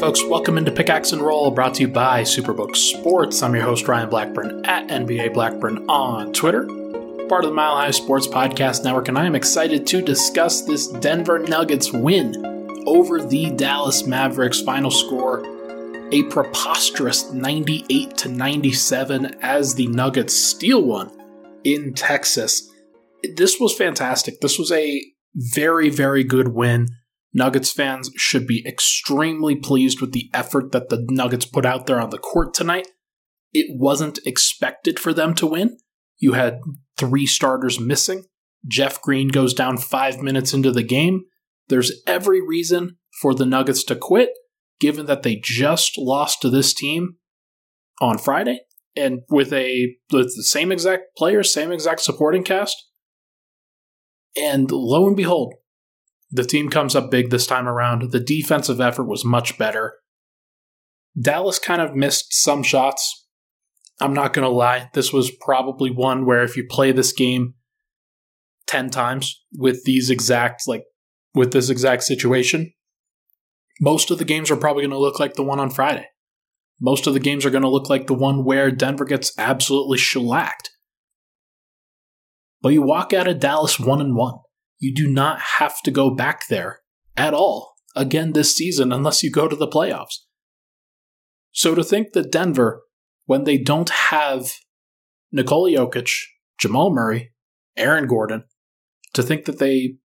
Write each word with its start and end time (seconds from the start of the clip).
Folks, 0.00 0.24
welcome 0.24 0.56
into 0.56 0.72
Pickaxe 0.72 1.12
and 1.12 1.20
Roll, 1.20 1.50
brought 1.50 1.74
to 1.74 1.82
you 1.82 1.88
by 1.88 2.22
Superbook 2.22 2.74
Sports. 2.74 3.42
I'm 3.42 3.54
your 3.54 3.64
host, 3.64 3.86
Ryan 3.86 4.08
Blackburn, 4.08 4.64
at 4.64 4.88
NBA 4.88 5.34
Blackburn 5.34 5.84
on 5.90 6.32
Twitter, 6.32 6.64
part 7.28 7.44
of 7.44 7.50
the 7.50 7.54
Mile 7.54 7.76
High 7.76 7.90
Sports 7.90 8.26
Podcast 8.26 8.82
Network, 8.82 9.08
and 9.08 9.18
I 9.18 9.26
am 9.26 9.34
excited 9.34 9.86
to 9.88 10.00
discuss 10.00 10.62
this 10.62 10.86
Denver 10.86 11.38
Nuggets 11.38 11.92
win 11.92 12.34
over 12.86 13.20
the 13.20 13.50
Dallas 13.50 14.06
Mavericks. 14.06 14.62
Final 14.62 14.90
score 14.90 15.44
a 16.12 16.22
preposterous 16.24 17.30
98 17.30 18.16
to 18.16 18.30
97 18.30 19.36
as 19.42 19.74
the 19.74 19.86
Nuggets 19.88 20.34
steal 20.34 20.82
one 20.82 21.10
in 21.62 21.92
Texas. 21.92 22.70
This 23.36 23.60
was 23.60 23.76
fantastic. 23.76 24.40
This 24.40 24.58
was 24.58 24.72
a 24.72 25.02
very, 25.34 25.90
very 25.90 26.24
good 26.24 26.48
win. 26.48 26.88
Nuggets 27.32 27.70
fans 27.70 28.10
should 28.16 28.46
be 28.46 28.64
extremely 28.66 29.54
pleased 29.54 30.00
with 30.00 30.12
the 30.12 30.30
effort 30.34 30.72
that 30.72 30.88
the 30.88 31.06
Nuggets 31.10 31.46
put 31.46 31.64
out 31.64 31.86
there 31.86 32.00
on 32.00 32.10
the 32.10 32.18
court 32.18 32.54
tonight. 32.54 32.88
It 33.52 33.66
wasn't 33.78 34.18
expected 34.26 34.98
for 34.98 35.12
them 35.12 35.34
to 35.34 35.46
win. 35.46 35.76
You 36.18 36.32
had 36.32 36.60
three 36.96 37.26
starters 37.26 37.80
missing. 37.80 38.24
Jeff 38.66 39.00
Green 39.00 39.28
goes 39.28 39.54
down 39.54 39.78
five 39.78 40.20
minutes 40.20 40.52
into 40.52 40.70
the 40.70 40.82
game. 40.82 41.24
There's 41.68 42.02
every 42.06 42.46
reason 42.46 42.98
for 43.22 43.34
the 43.34 43.46
Nuggets 43.46 43.84
to 43.84 43.96
quit, 43.96 44.30
given 44.80 45.06
that 45.06 45.22
they 45.22 45.40
just 45.42 45.96
lost 45.96 46.42
to 46.42 46.50
this 46.50 46.74
team 46.74 47.16
on 48.00 48.18
Friday 48.18 48.60
and 48.96 49.20
with 49.28 49.52
a 49.52 49.94
with 50.12 50.34
the 50.36 50.42
same 50.42 50.72
exact 50.72 51.16
players, 51.16 51.52
same 51.52 51.72
exact 51.72 52.00
supporting 52.00 52.42
cast. 52.42 52.76
And 54.36 54.70
lo 54.70 55.06
and 55.06 55.16
behold, 55.16 55.54
the 56.30 56.44
team 56.44 56.68
comes 56.68 56.94
up 56.94 57.10
big 57.10 57.30
this 57.30 57.46
time 57.46 57.66
around. 57.66 58.12
The 58.12 58.20
defensive 58.20 58.80
effort 58.80 59.04
was 59.04 59.24
much 59.24 59.58
better. 59.58 59.94
Dallas 61.20 61.58
kind 61.58 61.82
of 61.82 61.96
missed 61.96 62.32
some 62.32 62.62
shots. 62.62 63.26
I'm 64.00 64.14
not 64.14 64.32
going 64.32 64.44
to 64.44 64.54
lie. 64.54 64.90
This 64.94 65.12
was 65.12 65.30
probably 65.30 65.90
one 65.90 66.24
where 66.24 66.42
if 66.42 66.56
you 66.56 66.64
play 66.68 66.92
this 66.92 67.12
game 67.12 67.54
10 68.68 68.90
times 68.90 69.42
with 69.52 69.84
these 69.84 70.08
exact, 70.08 70.62
like, 70.68 70.84
with 71.34 71.52
this 71.52 71.68
exact 71.68 72.04
situation, 72.04 72.72
most 73.80 74.10
of 74.10 74.18
the 74.18 74.24
games 74.24 74.50
are 74.50 74.56
probably 74.56 74.82
going 74.82 74.90
to 74.90 74.98
look 74.98 75.18
like 75.18 75.34
the 75.34 75.42
one 75.42 75.58
on 75.58 75.70
Friday. 75.70 76.06
Most 76.80 77.06
of 77.06 77.14
the 77.14 77.20
games 77.20 77.44
are 77.44 77.50
going 77.50 77.62
to 77.62 77.68
look 77.68 77.90
like 77.90 78.06
the 78.06 78.14
one 78.14 78.44
where 78.44 78.70
Denver 78.70 79.04
gets 79.04 79.36
absolutely 79.36 79.98
shellacked. 79.98 80.70
But 82.62 82.72
you 82.72 82.82
walk 82.82 83.12
out 83.12 83.28
of 83.28 83.40
Dallas 83.40 83.80
1 83.80 84.00
and 84.00 84.14
1 84.14 84.34
you 84.80 84.92
do 84.92 85.06
not 85.06 85.38
have 85.58 85.80
to 85.82 85.90
go 85.90 86.10
back 86.10 86.48
there 86.48 86.80
at 87.16 87.34
all 87.34 87.74
again 87.94 88.32
this 88.32 88.56
season 88.56 88.92
unless 88.92 89.22
you 89.22 89.30
go 89.30 89.46
to 89.46 89.54
the 89.54 89.68
playoffs. 89.68 90.16
So 91.52 91.74
to 91.74 91.84
think 91.84 92.12
that 92.14 92.32
Denver, 92.32 92.82
when 93.26 93.44
they 93.44 93.58
don't 93.58 93.90
have 93.90 94.54
Nikola 95.30 95.70
Jokic, 95.70 96.10
Jamal 96.58 96.92
Murray, 96.92 97.32
Aaron 97.76 98.06
Gordon, 98.06 98.44
to 99.14 99.22
think 99.22 99.44
that 99.44 99.58
they 99.58 99.96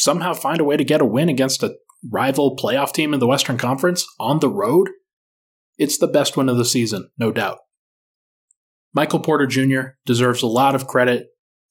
somehow 0.00 0.34
find 0.34 0.60
a 0.60 0.64
way 0.64 0.76
to 0.76 0.84
get 0.84 1.00
a 1.00 1.06
win 1.06 1.28
against 1.28 1.62
a 1.62 1.76
rival 2.10 2.56
playoff 2.56 2.92
team 2.92 3.12
in 3.12 3.20
the 3.20 3.26
Western 3.26 3.58
Conference 3.58 4.06
on 4.18 4.40
the 4.40 4.48
road, 4.48 4.88
it's 5.78 5.98
the 5.98 6.06
best 6.06 6.36
win 6.36 6.48
of 6.48 6.56
the 6.56 6.64
season, 6.64 7.10
no 7.18 7.32
doubt. 7.32 7.58
Michael 8.94 9.20
Porter 9.20 9.46
Jr. 9.46 9.96
deserves 10.06 10.42
a 10.42 10.46
lot 10.46 10.74
of 10.74 10.86
credit 10.86 11.26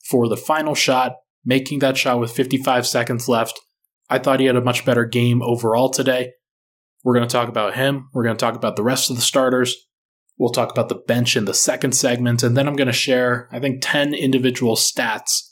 for 0.07 0.27
the 0.27 0.37
final 0.37 0.75
shot 0.75 1.13
making 1.45 1.79
that 1.79 1.97
shot 1.97 2.19
with 2.19 2.31
55 2.31 2.87
seconds 2.87 3.29
left. 3.29 3.59
I 4.09 4.19
thought 4.19 4.39
he 4.39 4.47
had 4.47 4.55
a 4.55 4.61
much 4.61 4.85
better 4.85 5.05
game 5.05 5.41
overall 5.41 5.89
today. 5.89 6.31
We're 7.03 7.15
going 7.15 7.27
to 7.27 7.31
talk 7.31 7.49
about 7.49 7.75
him. 7.75 8.09
We're 8.13 8.23
going 8.23 8.35
to 8.35 8.43
talk 8.43 8.55
about 8.55 8.75
the 8.75 8.83
rest 8.83 9.09
of 9.09 9.15
the 9.15 9.21
starters. 9.21 9.75
We'll 10.37 10.49
talk 10.49 10.71
about 10.71 10.89
the 10.89 10.95
bench 10.95 11.37
in 11.37 11.45
the 11.45 11.53
second 11.53 11.93
segment. 11.93 12.43
And 12.43 12.57
then 12.57 12.67
I'm 12.67 12.75
going 12.75 12.87
to 12.87 12.93
share, 12.93 13.47
I 13.51 13.59
think, 13.59 13.79
10 13.81 14.13
individual 14.13 14.75
stats 14.75 15.51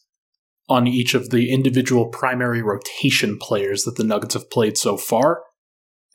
on 0.67 0.87
each 0.87 1.13
of 1.13 1.29
the 1.29 1.51
individual 1.51 2.07
primary 2.07 2.61
rotation 2.61 3.37
players 3.39 3.83
that 3.83 3.95
the 3.95 4.03
Nuggets 4.03 4.33
have 4.33 4.49
played 4.49 4.77
so 4.77 4.97
far, 4.97 5.43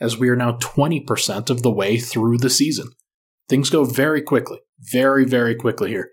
as 0.01 0.19
we 0.19 0.29
are 0.29 0.37
now 0.37 0.53
20% 0.53 1.51
of 1.51 1.63
the 1.63 1.71
way 1.71 1.99
through 1.99 2.39
the 2.39 2.51
season. 2.51 2.89
Things 3.49 3.71
go 3.71 3.85
very 3.85 4.23
quickly, 4.23 4.59
very, 4.79 5.25
very 5.25 5.55
quickly 5.55 5.91
here. 5.91 6.11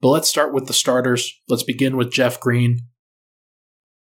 But 0.00 0.08
let's 0.08 0.28
start 0.28 0.54
with 0.54 0.66
the 0.66 0.72
starters. 0.72 1.32
Let's 1.48 1.64
begin 1.64 1.96
with 1.96 2.12
Jeff 2.12 2.38
Green. 2.40 2.78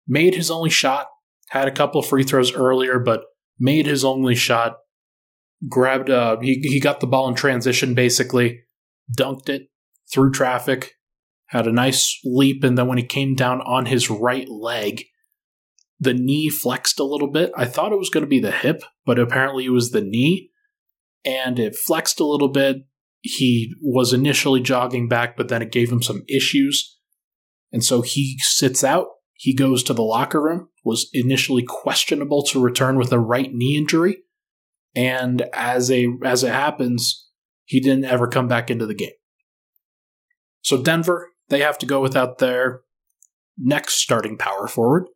Made 0.06 0.34
his 0.34 0.50
only 0.50 0.70
shot, 0.70 1.06
had 1.50 1.68
a 1.68 1.72
couple 1.72 2.02
free 2.02 2.24
throws 2.24 2.52
earlier, 2.52 2.98
but 2.98 3.24
made 3.58 3.86
his 3.86 4.04
only 4.04 4.34
shot. 4.34 4.78
Grabbed, 5.68 6.10
uh, 6.10 6.38
he, 6.40 6.60
he 6.62 6.80
got 6.80 7.00
the 7.00 7.06
ball 7.06 7.28
in 7.28 7.34
transition 7.34 7.94
basically, 7.94 8.60
dunked 9.16 9.48
it 9.48 9.68
through 10.12 10.32
traffic, 10.32 10.94
had 11.46 11.66
a 11.66 11.72
nice 11.72 12.18
leap, 12.24 12.64
and 12.64 12.78
then 12.78 12.86
when 12.86 12.98
he 12.98 13.04
came 13.04 13.34
down 13.34 13.60
on 13.60 13.86
his 13.86 14.08
right 14.08 14.48
leg, 14.48 15.04
the 16.00 16.14
knee 16.14 16.48
flexed 16.48 17.00
a 17.00 17.04
little 17.04 17.30
bit. 17.30 17.50
I 17.56 17.64
thought 17.64 17.92
it 17.92 17.98
was 17.98 18.10
going 18.10 18.22
to 18.22 18.28
be 18.28 18.40
the 18.40 18.52
hip, 18.52 18.82
but 19.04 19.18
apparently 19.18 19.64
it 19.64 19.70
was 19.70 19.90
the 19.90 20.00
knee, 20.00 20.50
and 21.24 21.58
it 21.58 21.76
flexed 21.76 22.20
a 22.20 22.26
little 22.26 22.50
bit 22.50 22.87
he 23.20 23.74
was 23.82 24.12
initially 24.12 24.60
jogging 24.60 25.08
back, 25.08 25.36
but 25.36 25.48
then 25.48 25.62
it 25.62 25.72
gave 25.72 25.90
him 25.90 26.02
some 26.02 26.22
issues. 26.28 26.98
And 27.72 27.84
so 27.84 28.02
he 28.02 28.38
sits 28.40 28.82
out. 28.82 29.06
He 29.34 29.54
goes 29.54 29.82
to 29.84 29.92
the 29.92 30.02
locker 30.02 30.42
room, 30.42 30.68
was 30.84 31.08
initially 31.12 31.62
questionable 31.62 32.42
to 32.44 32.60
return 32.60 32.96
with 32.96 33.12
a 33.12 33.20
right 33.20 33.52
knee 33.52 33.76
injury. 33.76 34.18
And 34.96 35.42
as 35.52 35.90
a 35.90 36.08
as 36.24 36.42
it 36.42 36.52
happens, 36.52 37.28
he 37.64 37.78
didn't 37.78 38.06
ever 38.06 38.26
come 38.26 38.48
back 38.48 38.70
into 38.70 38.86
the 38.86 38.94
game. 38.94 39.12
So 40.62 40.82
Denver, 40.82 41.30
they 41.50 41.60
have 41.60 41.78
to 41.78 41.86
go 41.86 42.00
without 42.00 42.38
their 42.38 42.80
next 43.56 43.94
starting 43.94 44.36
power 44.36 44.66
forward. 44.66 45.06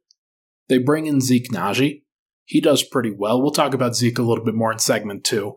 They 0.68 0.78
bring 0.78 1.06
in 1.06 1.20
Zeke 1.20 1.50
Nnaji. 1.50 2.02
He 2.44 2.60
does 2.60 2.82
pretty 2.82 3.12
well. 3.16 3.40
We'll 3.40 3.50
talk 3.50 3.74
about 3.74 3.96
Zeke 3.96 4.18
a 4.18 4.22
little 4.22 4.44
bit 4.44 4.54
more 4.54 4.72
in 4.72 4.78
segment 4.78 5.24
two. 5.24 5.54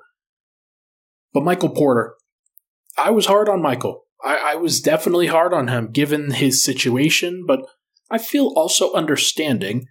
But 1.34 1.44
Michael 1.44 1.70
Porter, 1.70 2.16
I 2.98 3.12
was 3.12 3.26
hard 3.26 3.50
on 3.50 3.62
Michael. 3.62 4.04
I, 4.24 4.54
I 4.54 4.56
was 4.56 4.82
definitely 4.82 5.28
hard 5.28 5.54
on 5.54 5.68
him 5.68 5.92
given 5.92 6.32
his 6.32 6.64
situation, 6.64 7.46
but 7.48 7.62
I 8.10 8.18
feel 8.18 8.54
also 8.56 8.94
understanding 8.94 9.86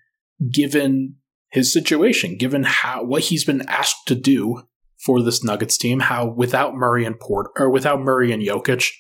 given 0.53 1.17
his 1.51 1.73
situation, 1.73 2.37
given 2.37 2.65
how 2.65 3.05
what 3.05 3.25
he's 3.25 3.45
been 3.45 3.63
asked 3.69 4.07
to 4.07 4.15
do 4.15 4.63
for 5.05 5.23
this 5.23 5.45
Nuggets 5.45 5.77
team, 5.77 6.01
how 6.01 6.27
without 6.27 6.75
Murray 6.75 7.05
and 7.05 7.19
Port 7.19 7.51
or 7.57 7.71
without 7.71 8.01
Murray 8.01 8.33
and 8.33 8.43
Jokic, 8.43 8.91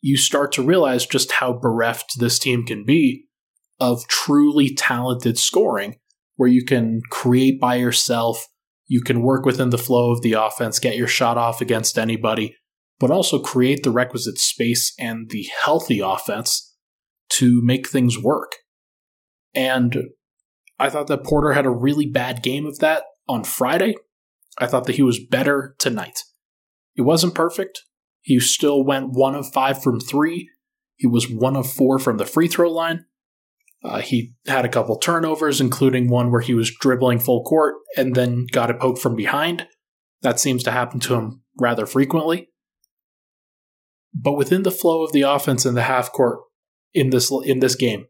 you 0.00 0.16
start 0.16 0.52
to 0.52 0.62
realize 0.62 1.06
just 1.06 1.32
how 1.32 1.52
bereft 1.52 2.18
this 2.18 2.38
team 2.38 2.64
can 2.64 2.84
be 2.84 3.24
of 3.80 4.06
truly 4.08 4.74
talented 4.74 5.38
scoring, 5.38 5.96
where 6.36 6.48
you 6.48 6.64
can 6.64 7.00
create 7.10 7.60
by 7.60 7.76
yourself, 7.76 8.46
you 8.86 9.00
can 9.00 9.22
work 9.22 9.44
within 9.44 9.70
the 9.70 9.78
flow 9.78 10.12
of 10.12 10.22
the 10.22 10.34
offense, 10.34 10.78
get 10.78 10.96
your 10.96 11.08
shot 11.08 11.36
off 11.36 11.60
against 11.60 11.98
anybody, 11.98 12.56
but 12.98 13.10
also 13.10 13.38
create 13.38 13.82
the 13.82 13.90
requisite 13.90 14.38
space 14.38 14.92
and 14.98 15.30
the 15.30 15.48
healthy 15.64 16.00
offense 16.00 16.74
to 17.30 17.60
make 17.62 17.88
things 17.88 18.20
work. 18.20 18.56
And 19.54 19.96
I 20.78 20.90
thought 20.90 21.06
that 21.08 21.24
Porter 21.24 21.52
had 21.52 21.66
a 21.66 21.70
really 21.70 22.06
bad 22.06 22.42
game 22.42 22.66
of 22.66 22.78
that 22.78 23.04
on 23.28 23.44
Friday. 23.44 23.94
I 24.58 24.66
thought 24.66 24.84
that 24.86 24.96
he 24.96 25.02
was 25.02 25.24
better 25.24 25.74
tonight. 25.78 26.20
He 26.94 27.02
wasn't 27.02 27.34
perfect. 27.34 27.82
He 28.22 28.40
still 28.40 28.84
went 28.84 29.10
one 29.10 29.34
of 29.34 29.52
five 29.52 29.82
from 29.82 30.00
three. 30.00 30.48
He 30.96 31.06
was 31.06 31.30
one 31.30 31.56
of 31.56 31.70
four 31.70 31.98
from 31.98 32.16
the 32.18 32.26
free 32.26 32.48
throw 32.48 32.70
line. 32.70 33.04
Uh, 33.84 34.00
he 34.00 34.34
had 34.46 34.64
a 34.64 34.68
couple 34.68 34.98
turnovers, 34.98 35.60
including 35.60 36.08
one 36.08 36.32
where 36.32 36.40
he 36.40 36.54
was 36.54 36.74
dribbling 36.80 37.20
full 37.20 37.44
court 37.44 37.76
and 37.96 38.16
then 38.16 38.46
got 38.50 38.70
a 38.70 38.74
poke 38.74 38.98
from 38.98 39.14
behind. 39.14 39.68
That 40.22 40.40
seems 40.40 40.64
to 40.64 40.72
happen 40.72 40.98
to 41.00 41.14
him 41.14 41.42
rather 41.60 41.86
frequently. 41.86 42.48
But 44.20 44.32
within 44.32 44.64
the 44.64 44.72
flow 44.72 45.04
of 45.04 45.12
the 45.12 45.22
offense 45.22 45.64
in 45.64 45.74
the 45.74 45.82
half 45.82 46.10
court 46.10 46.40
in 46.92 47.10
this 47.10 47.30
in 47.44 47.60
this 47.60 47.76
game, 47.76 48.06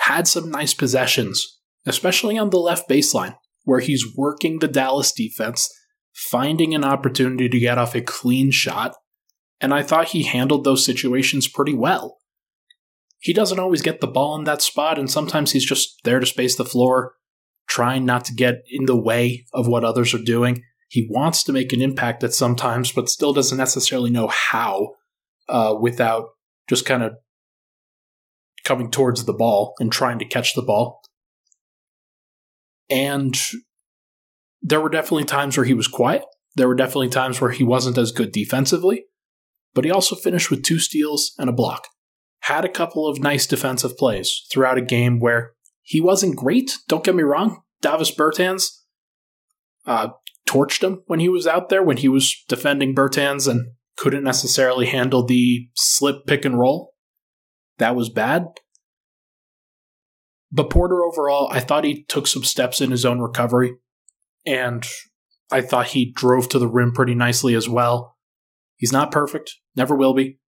had 0.00 0.28
some 0.28 0.50
nice 0.50 0.74
possessions, 0.74 1.58
especially 1.86 2.36
on 2.36 2.50
the 2.50 2.58
left 2.58 2.88
baseline, 2.88 3.36
where 3.64 3.80
he's 3.80 4.04
working 4.14 4.58
the 4.58 4.68
Dallas 4.68 5.12
defense, 5.12 5.70
finding 6.12 6.74
an 6.74 6.84
opportunity 6.84 7.48
to 7.48 7.58
get 7.58 7.78
off 7.78 7.94
a 7.94 8.02
clean 8.02 8.50
shot, 8.50 8.94
and 9.58 9.72
I 9.72 9.82
thought 9.82 10.08
he 10.08 10.24
handled 10.24 10.64
those 10.64 10.84
situations 10.84 11.48
pretty 11.48 11.74
well. 11.74 12.18
He 13.18 13.32
doesn't 13.32 13.58
always 13.58 13.80
get 13.80 14.02
the 14.02 14.06
ball 14.06 14.36
in 14.36 14.44
that 14.44 14.60
spot, 14.60 14.98
and 14.98 15.10
sometimes 15.10 15.52
he's 15.52 15.66
just 15.66 16.00
there 16.04 16.20
to 16.20 16.26
space 16.26 16.56
the 16.56 16.64
floor, 16.64 17.14
trying 17.66 18.04
not 18.04 18.26
to 18.26 18.34
get 18.34 18.56
in 18.68 18.84
the 18.84 18.96
way 18.96 19.46
of 19.54 19.66
what 19.66 19.84
others 19.84 20.12
are 20.12 20.22
doing. 20.22 20.62
He 20.88 21.08
wants 21.10 21.42
to 21.44 21.52
make 21.52 21.72
an 21.72 21.80
impact 21.80 22.22
at 22.22 22.34
sometimes, 22.34 22.92
but 22.92 23.08
still 23.08 23.32
doesn't 23.32 23.56
necessarily 23.56 24.10
know 24.10 24.28
how 24.28 24.90
uh, 25.48 25.74
without 25.78 26.26
just 26.68 26.84
kind 26.84 27.02
of 27.02 27.14
coming 28.64 28.90
towards 28.90 29.24
the 29.24 29.32
ball 29.32 29.74
and 29.78 29.92
trying 29.92 30.18
to 30.18 30.24
catch 30.24 30.54
the 30.54 30.62
ball. 30.62 31.00
And 32.90 33.36
there 34.60 34.80
were 34.80 34.88
definitely 34.88 35.24
times 35.24 35.56
where 35.56 35.66
he 35.66 35.74
was 35.74 35.88
quiet. 35.88 36.24
There 36.56 36.68
were 36.68 36.74
definitely 36.74 37.08
times 37.08 37.40
where 37.40 37.50
he 37.50 37.62
wasn't 37.62 37.98
as 37.98 38.12
good 38.12 38.32
defensively, 38.32 39.04
but 39.74 39.84
he 39.84 39.90
also 39.90 40.16
finished 40.16 40.50
with 40.50 40.64
two 40.64 40.78
steals 40.78 41.32
and 41.38 41.48
a 41.48 41.52
block. 41.52 41.88
Had 42.40 42.64
a 42.64 42.68
couple 42.68 43.06
of 43.06 43.20
nice 43.20 43.46
defensive 43.46 43.96
plays 43.96 44.42
throughout 44.50 44.78
a 44.78 44.82
game 44.82 45.20
where 45.20 45.52
he 45.82 46.00
wasn't 46.00 46.36
great. 46.36 46.78
Don't 46.88 47.04
get 47.04 47.14
me 47.14 47.22
wrong. 47.22 47.62
Davis 47.82 48.14
Bertans 48.14 48.70
uh, 49.84 50.08
torched 50.48 50.82
him 50.82 51.02
when 51.06 51.20
he 51.20 51.28
was 51.28 51.46
out 51.46 51.68
there, 51.68 51.82
when 51.82 51.98
he 51.98 52.08
was 52.08 52.44
defending 52.48 52.94
Bertans 52.94 53.48
and 53.48 53.72
couldn't 53.96 54.24
necessarily 54.24 54.86
handle 54.86 55.24
the 55.24 55.68
slip 55.74 56.26
pick 56.26 56.44
and 56.44 56.58
roll. 56.58 56.92
That 57.78 57.96
was 57.96 58.08
bad. 58.08 58.44
But 60.52 60.70
Porter 60.70 61.02
overall, 61.02 61.48
I 61.50 61.60
thought 61.60 61.84
he 61.84 62.04
took 62.04 62.26
some 62.26 62.44
steps 62.44 62.80
in 62.80 62.90
his 62.90 63.04
own 63.04 63.18
recovery, 63.18 63.74
and 64.46 64.86
I 65.50 65.60
thought 65.60 65.88
he 65.88 66.12
drove 66.12 66.48
to 66.50 66.58
the 66.58 66.68
rim 66.68 66.92
pretty 66.92 67.14
nicely 67.14 67.54
as 67.54 67.68
well. 67.68 68.16
He's 68.76 68.92
not 68.92 69.12
perfect, 69.12 69.54
never 69.74 69.96
will 69.96 70.14
be, 70.14 70.38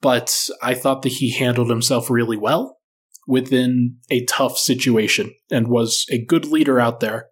but 0.00 0.48
I 0.62 0.74
thought 0.74 1.02
that 1.02 1.14
he 1.14 1.30
handled 1.30 1.70
himself 1.70 2.10
really 2.10 2.36
well 2.36 2.78
within 3.26 3.96
a 4.10 4.24
tough 4.24 4.58
situation 4.58 5.32
and 5.50 5.68
was 5.68 6.04
a 6.10 6.24
good 6.24 6.46
leader 6.46 6.80
out 6.80 7.00
there 7.00 7.26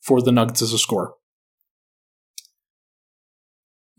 for 0.00 0.20
the 0.20 0.32
Nuggets 0.32 0.62
as 0.62 0.72
a 0.72 0.78
scorer. 0.78 1.12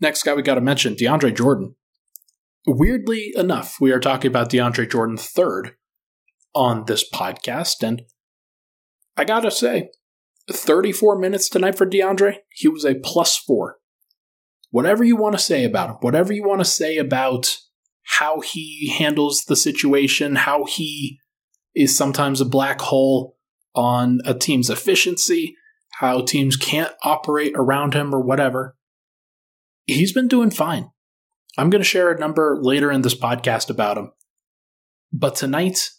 Next 0.00 0.22
guy 0.22 0.34
we 0.34 0.42
got 0.42 0.54
to 0.54 0.62
mention, 0.62 0.94
DeAndre 0.94 1.36
Jordan. 1.36 1.74
Weirdly 2.66 3.32
enough, 3.36 3.76
we 3.80 3.92
are 3.92 4.00
talking 4.00 4.30
about 4.30 4.50
DeAndre 4.50 4.90
Jordan 4.90 5.16
third 5.16 5.72
on 6.54 6.84
this 6.86 7.08
podcast, 7.08 7.82
and 7.82 8.02
I 9.16 9.24
gotta 9.24 9.50
say, 9.50 9.90
34 10.50 11.18
minutes 11.18 11.48
tonight 11.48 11.76
for 11.76 11.86
DeAndre, 11.86 12.36
he 12.50 12.68
was 12.68 12.84
a 12.84 12.94
plus 12.94 13.36
four. 13.36 13.76
Whatever 14.70 15.04
you 15.04 15.16
want 15.16 15.34
to 15.36 15.42
say 15.42 15.64
about 15.64 15.90
him, 15.90 15.96
whatever 16.00 16.32
you 16.32 16.46
want 16.46 16.60
to 16.60 16.64
say 16.64 16.96
about 16.96 17.56
how 18.18 18.40
he 18.40 18.88
handles 18.88 19.44
the 19.46 19.56
situation, 19.56 20.36
how 20.36 20.64
he 20.64 21.18
is 21.74 21.96
sometimes 21.96 22.40
a 22.40 22.46
black 22.46 22.80
hole 22.80 23.36
on 23.74 24.18
a 24.24 24.34
team's 24.34 24.70
efficiency, 24.70 25.56
how 25.98 26.22
teams 26.22 26.56
can't 26.56 26.92
operate 27.02 27.52
around 27.54 27.94
him 27.94 28.14
or 28.14 28.20
whatever 28.20 28.76
he's 29.92 30.12
been 30.12 30.28
doing 30.28 30.50
fine. 30.50 30.90
I'm 31.58 31.70
going 31.70 31.82
to 31.82 31.88
share 31.88 32.10
a 32.10 32.18
number 32.18 32.58
later 32.60 32.90
in 32.90 33.02
this 33.02 33.18
podcast 33.18 33.70
about 33.70 33.98
him. 33.98 34.12
But 35.12 35.34
tonight, 35.34 35.90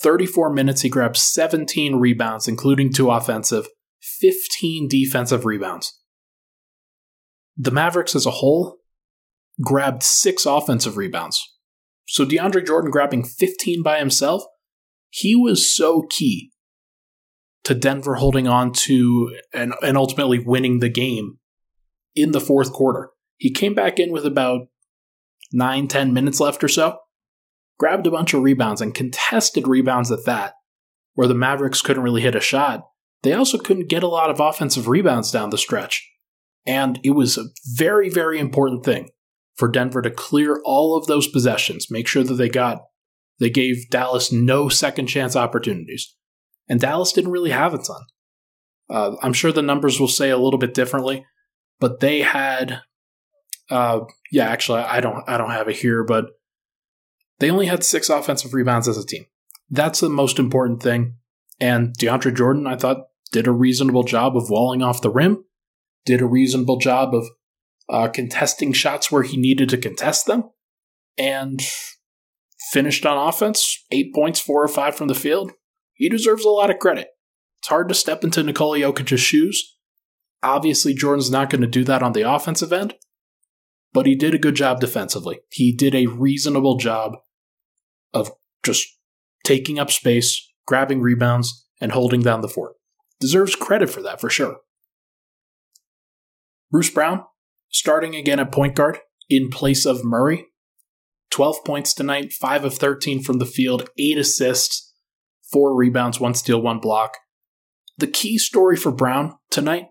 34 0.00 0.52
minutes, 0.52 0.82
he 0.82 0.88
grabbed 0.88 1.16
17 1.16 1.96
rebounds, 1.96 2.46
including 2.46 2.92
two 2.92 3.10
offensive, 3.10 3.68
15 4.02 4.88
defensive 4.88 5.44
rebounds. 5.44 6.00
The 7.56 7.70
Mavericks 7.72 8.14
as 8.14 8.26
a 8.26 8.30
whole 8.30 8.78
grabbed 9.60 10.02
six 10.02 10.46
offensive 10.46 10.96
rebounds. 10.96 11.42
So 12.06 12.24
DeAndre 12.24 12.66
Jordan 12.66 12.90
grabbing 12.90 13.24
15 13.24 13.82
by 13.82 13.98
himself, 13.98 14.42
he 15.10 15.34
was 15.34 15.74
so 15.74 16.06
key 16.08 16.52
to 17.64 17.74
Denver 17.74 18.14
holding 18.14 18.48
on 18.48 18.72
to 18.72 19.36
and, 19.52 19.74
and 19.82 19.96
ultimately 19.96 20.38
winning 20.38 20.78
the 20.78 20.88
game 20.88 21.38
in 22.14 22.32
the 22.32 22.40
fourth 22.40 22.72
quarter. 22.72 23.10
He 23.40 23.50
came 23.50 23.74
back 23.74 23.98
in 23.98 24.12
with 24.12 24.26
about 24.26 24.68
nine, 25.50 25.88
ten 25.88 26.12
minutes 26.12 26.40
left 26.40 26.62
or 26.62 26.68
so, 26.68 26.98
grabbed 27.78 28.06
a 28.06 28.10
bunch 28.10 28.34
of 28.34 28.42
rebounds 28.42 28.82
and 28.82 28.94
contested 28.94 29.66
rebounds 29.66 30.12
at 30.12 30.26
that, 30.26 30.52
where 31.14 31.26
the 31.26 31.34
Mavericks 31.34 31.80
couldn't 31.80 32.02
really 32.02 32.20
hit 32.20 32.34
a 32.34 32.40
shot. 32.40 32.82
They 33.22 33.32
also 33.32 33.56
couldn't 33.56 33.88
get 33.88 34.02
a 34.02 34.08
lot 34.08 34.28
of 34.28 34.40
offensive 34.40 34.88
rebounds 34.88 35.30
down 35.32 35.48
the 35.48 35.56
stretch. 35.56 36.06
And 36.66 37.00
it 37.02 37.12
was 37.12 37.38
a 37.38 37.46
very, 37.74 38.10
very 38.10 38.38
important 38.38 38.84
thing 38.84 39.08
for 39.56 39.68
Denver 39.68 40.02
to 40.02 40.10
clear 40.10 40.60
all 40.66 40.94
of 40.94 41.06
those 41.06 41.26
possessions, 41.26 41.90
make 41.90 42.06
sure 42.06 42.22
that 42.22 42.34
they 42.34 42.50
got, 42.50 42.82
they 43.38 43.48
gave 43.48 43.88
Dallas 43.88 44.30
no 44.30 44.68
second 44.68 45.06
chance 45.06 45.34
opportunities. 45.34 46.14
And 46.68 46.78
Dallas 46.78 47.12
didn't 47.12 47.32
really 47.32 47.52
have 47.52 47.72
a 47.72 47.78
ton. 47.78 48.02
Uh, 48.90 49.16
I'm 49.22 49.32
sure 49.32 49.50
the 49.50 49.62
numbers 49.62 49.98
will 49.98 50.08
say 50.08 50.28
a 50.28 50.36
little 50.36 50.58
bit 50.58 50.74
differently, 50.74 51.24
but 51.78 52.00
they 52.00 52.20
had 52.20 52.82
uh, 53.70 54.00
yeah, 54.30 54.48
actually, 54.48 54.80
I 54.80 55.00
don't, 55.00 55.22
I 55.28 55.38
don't 55.38 55.50
have 55.50 55.68
it 55.68 55.76
here, 55.76 56.04
but 56.04 56.26
they 57.38 57.50
only 57.50 57.66
had 57.66 57.84
six 57.84 58.08
offensive 58.08 58.54
rebounds 58.54 58.88
as 58.88 58.98
a 58.98 59.06
team. 59.06 59.26
That's 59.70 60.00
the 60.00 60.08
most 60.08 60.38
important 60.38 60.82
thing. 60.82 61.14
And 61.60 61.96
DeAndre 61.98 62.36
Jordan, 62.36 62.66
I 62.66 62.76
thought, 62.76 63.06
did 63.32 63.46
a 63.46 63.52
reasonable 63.52 64.02
job 64.02 64.36
of 64.36 64.50
walling 64.50 64.82
off 64.82 65.02
the 65.02 65.10
rim, 65.10 65.44
did 66.04 66.20
a 66.20 66.26
reasonable 66.26 66.78
job 66.78 67.14
of 67.14 67.28
uh, 67.88 68.08
contesting 68.08 68.72
shots 68.72 69.10
where 69.10 69.22
he 69.22 69.36
needed 69.36 69.68
to 69.68 69.76
contest 69.76 70.26
them, 70.26 70.50
and 71.18 71.62
finished 72.72 73.04
on 73.06 73.28
offense, 73.28 73.84
eight 73.90 74.14
points, 74.14 74.40
four 74.40 74.62
or 74.62 74.68
five 74.68 74.94
from 74.94 75.08
the 75.08 75.14
field. 75.14 75.52
He 75.94 76.08
deserves 76.08 76.44
a 76.44 76.50
lot 76.50 76.70
of 76.70 76.78
credit. 76.78 77.08
It's 77.60 77.68
hard 77.68 77.88
to 77.88 77.94
step 77.94 78.24
into 78.24 78.42
Nikola 78.42 78.78
Jokic's 78.78 79.20
shoes. 79.20 79.76
Obviously, 80.42 80.94
Jordan's 80.94 81.30
not 81.30 81.50
going 81.50 81.60
to 81.60 81.66
do 81.66 81.84
that 81.84 82.02
on 82.02 82.12
the 82.12 82.22
offensive 82.22 82.72
end, 82.72 82.94
but 83.92 84.06
he 84.06 84.14
did 84.14 84.34
a 84.34 84.38
good 84.38 84.54
job 84.54 84.80
defensively. 84.80 85.40
He 85.50 85.72
did 85.72 85.94
a 85.94 86.06
reasonable 86.06 86.76
job 86.76 87.16
of 88.12 88.30
just 88.64 88.86
taking 89.44 89.78
up 89.78 89.90
space, 89.90 90.52
grabbing 90.66 91.00
rebounds, 91.00 91.66
and 91.80 91.92
holding 91.92 92.20
down 92.20 92.40
the 92.40 92.48
fort. 92.48 92.74
Deserves 93.20 93.56
credit 93.56 93.90
for 93.90 94.02
that 94.02 94.20
for 94.20 94.30
sure. 94.30 94.58
Bruce 96.70 96.90
Brown, 96.90 97.24
starting 97.68 98.14
again 98.14 98.38
at 98.38 98.52
point 98.52 98.76
guard 98.76 98.98
in 99.28 99.48
place 99.48 99.84
of 99.84 100.04
Murray. 100.04 100.46
12 101.30 101.64
points 101.64 101.94
tonight, 101.94 102.32
5 102.32 102.64
of 102.64 102.74
13 102.74 103.22
from 103.22 103.38
the 103.38 103.46
field, 103.46 103.88
8 103.98 104.18
assists, 104.18 104.92
4 105.52 105.76
rebounds, 105.76 106.20
1 106.20 106.34
steal, 106.34 106.60
1 106.60 106.80
block. 106.80 107.16
The 107.98 108.08
key 108.08 108.38
story 108.38 108.76
for 108.76 108.90
Brown 108.90 109.36
tonight 109.50 109.86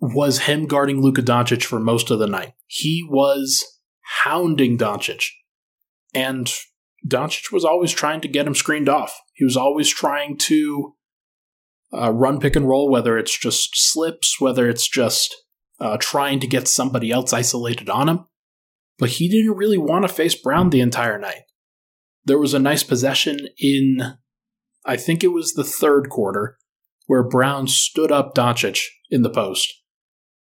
was 0.00 0.40
him 0.40 0.66
guarding 0.66 1.00
Luka 1.00 1.22
Doncic 1.22 1.62
for 1.62 1.78
most 1.78 2.10
of 2.10 2.18
the 2.18 2.26
night. 2.26 2.54
He 2.74 3.06
was 3.06 3.80
hounding 4.22 4.78
Doncic. 4.78 5.26
And 6.14 6.50
Doncic 7.06 7.52
was 7.52 7.66
always 7.66 7.92
trying 7.92 8.22
to 8.22 8.28
get 8.28 8.46
him 8.46 8.54
screened 8.54 8.88
off. 8.88 9.20
He 9.34 9.44
was 9.44 9.58
always 9.58 9.90
trying 9.90 10.38
to 10.38 10.94
uh, 11.92 12.10
run 12.12 12.40
pick 12.40 12.56
and 12.56 12.66
roll, 12.66 12.90
whether 12.90 13.18
it's 13.18 13.38
just 13.38 13.72
slips, 13.74 14.40
whether 14.40 14.70
it's 14.70 14.88
just 14.88 15.36
uh, 15.80 15.98
trying 16.00 16.40
to 16.40 16.46
get 16.46 16.66
somebody 16.66 17.10
else 17.10 17.34
isolated 17.34 17.90
on 17.90 18.08
him. 18.08 18.24
But 18.98 19.10
he 19.10 19.28
didn't 19.28 19.58
really 19.58 19.76
want 19.76 20.08
to 20.08 20.14
face 20.14 20.34
Brown 20.34 20.70
the 20.70 20.80
entire 20.80 21.18
night. 21.18 21.42
There 22.24 22.38
was 22.38 22.54
a 22.54 22.58
nice 22.58 22.82
possession 22.82 23.48
in, 23.58 24.14
I 24.86 24.96
think 24.96 25.22
it 25.22 25.28
was 25.28 25.52
the 25.52 25.64
third 25.64 26.08
quarter, 26.08 26.56
where 27.06 27.22
Brown 27.22 27.66
stood 27.66 28.10
up 28.10 28.34
Doncic 28.34 28.80
in 29.10 29.20
the 29.20 29.28
post 29.28 29.81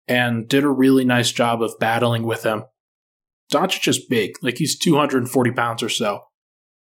and 0.09 0.49
did 0.49 0.65
a 0.65 0.69
really 0.69 1.05
nice 1.05 1.31
job 1.31 1.63
of 1.63 1.79
battling 1.79 2.23
with 2.23 2.45
him. 2.45 2.65
Doncic 3.53 3.87
is 3.89 4.05
big, 4.05 4.33
like 4.43 4.59
he's 4.59 4.79
240 4.79 5.51
pounds 5.53 5.83
or 5.83 5.89
so. 5.89 6.21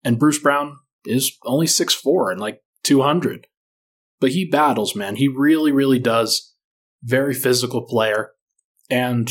And 0.04 0.18
Bruce 0.18 0.38
Brown 0.38 0.76
is 1.04 1.36
only 1.44 1.66
6'4 1.66 2.32
and 2.32 2.40
like 2.40 2.60
200. 2.84 3.46
But 4.20 4.30
he 4.30 4.44
battles, 4.44 4.94
man. 4.96 5.16
He 5.16 5.28
really, 5.28 5.72
really 5.72 5.98
does. 5.98 6.54
Very 7.02 7.34
physical 7.34 7.82
player. 7.82 8.30
And 8.90 9.30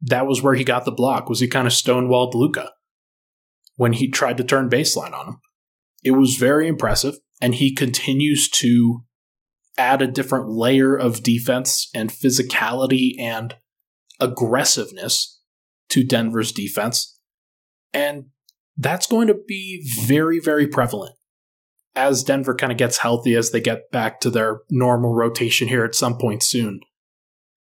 that 0.00 0.26
was 0.26 0.42
where 0.42 0.54
he 0.54 0.64
got 0.64 0.84
the 0.84 0.92
block, 0.92 1.28
was 1.28 1.40
he 1.40 1.48
kind 1.48 1.66
of 1.66 1.72
stonewalled 1.72 2.34
Luka 2.34 2.70
when 3.76 3.94
he 3.94 4.10
tried 4.10 4.36
to 4.38 4.44
turn 4.44 4.70
baseline 4.70 5.12
on 5.12 5.26
him. 5.26 5.36
It 6.02 6.12
was 6.12 6.36
very 6.36 6.66
impressive, 6.66 7.16
and 7.40 7.54
he 7.54 7.74
continues 7.74 8.48
to 8.50 9.04
add 9.78 10.02
a 10.02 10.06
different 10.06 10.48
layer 10.48 10.96
of 10.96 11.22
defense 11.22 11.88
and 11.94 12.10
physicality 12.10 13.18
and 13.18 13.56
aggressiveness 14.20 15.40
to 15.90 16.04
Denver's 16.04 16.52
defense. 16.52 17.18
And 17.92 18.26
that's 18.76 19.06
going 19.06 19.28
to 19.28 19.34
be 19.46 19.88
very, 20.04 20.38
very 20.38 20.66
prevalent 20.66 21.14
as 21.94 22.22
Denver 22.22 22.54
kind 22.54 22.70
of 22.70 22.78
gets 22.78 22.98
healthy 22.98 23.34
as 23.34 23.50
they 23.50 23.60
get 23.60 23.90
back 23.90 24.20
to 24.20 24.30
their 24.30 24.60
normal 24.70 25.14
rotation 25.14 25.68
here 25.68 25.84
at 25.84 25.94
some 25.94 26.18
point 26.18 26.42
soon. 26.42 26.80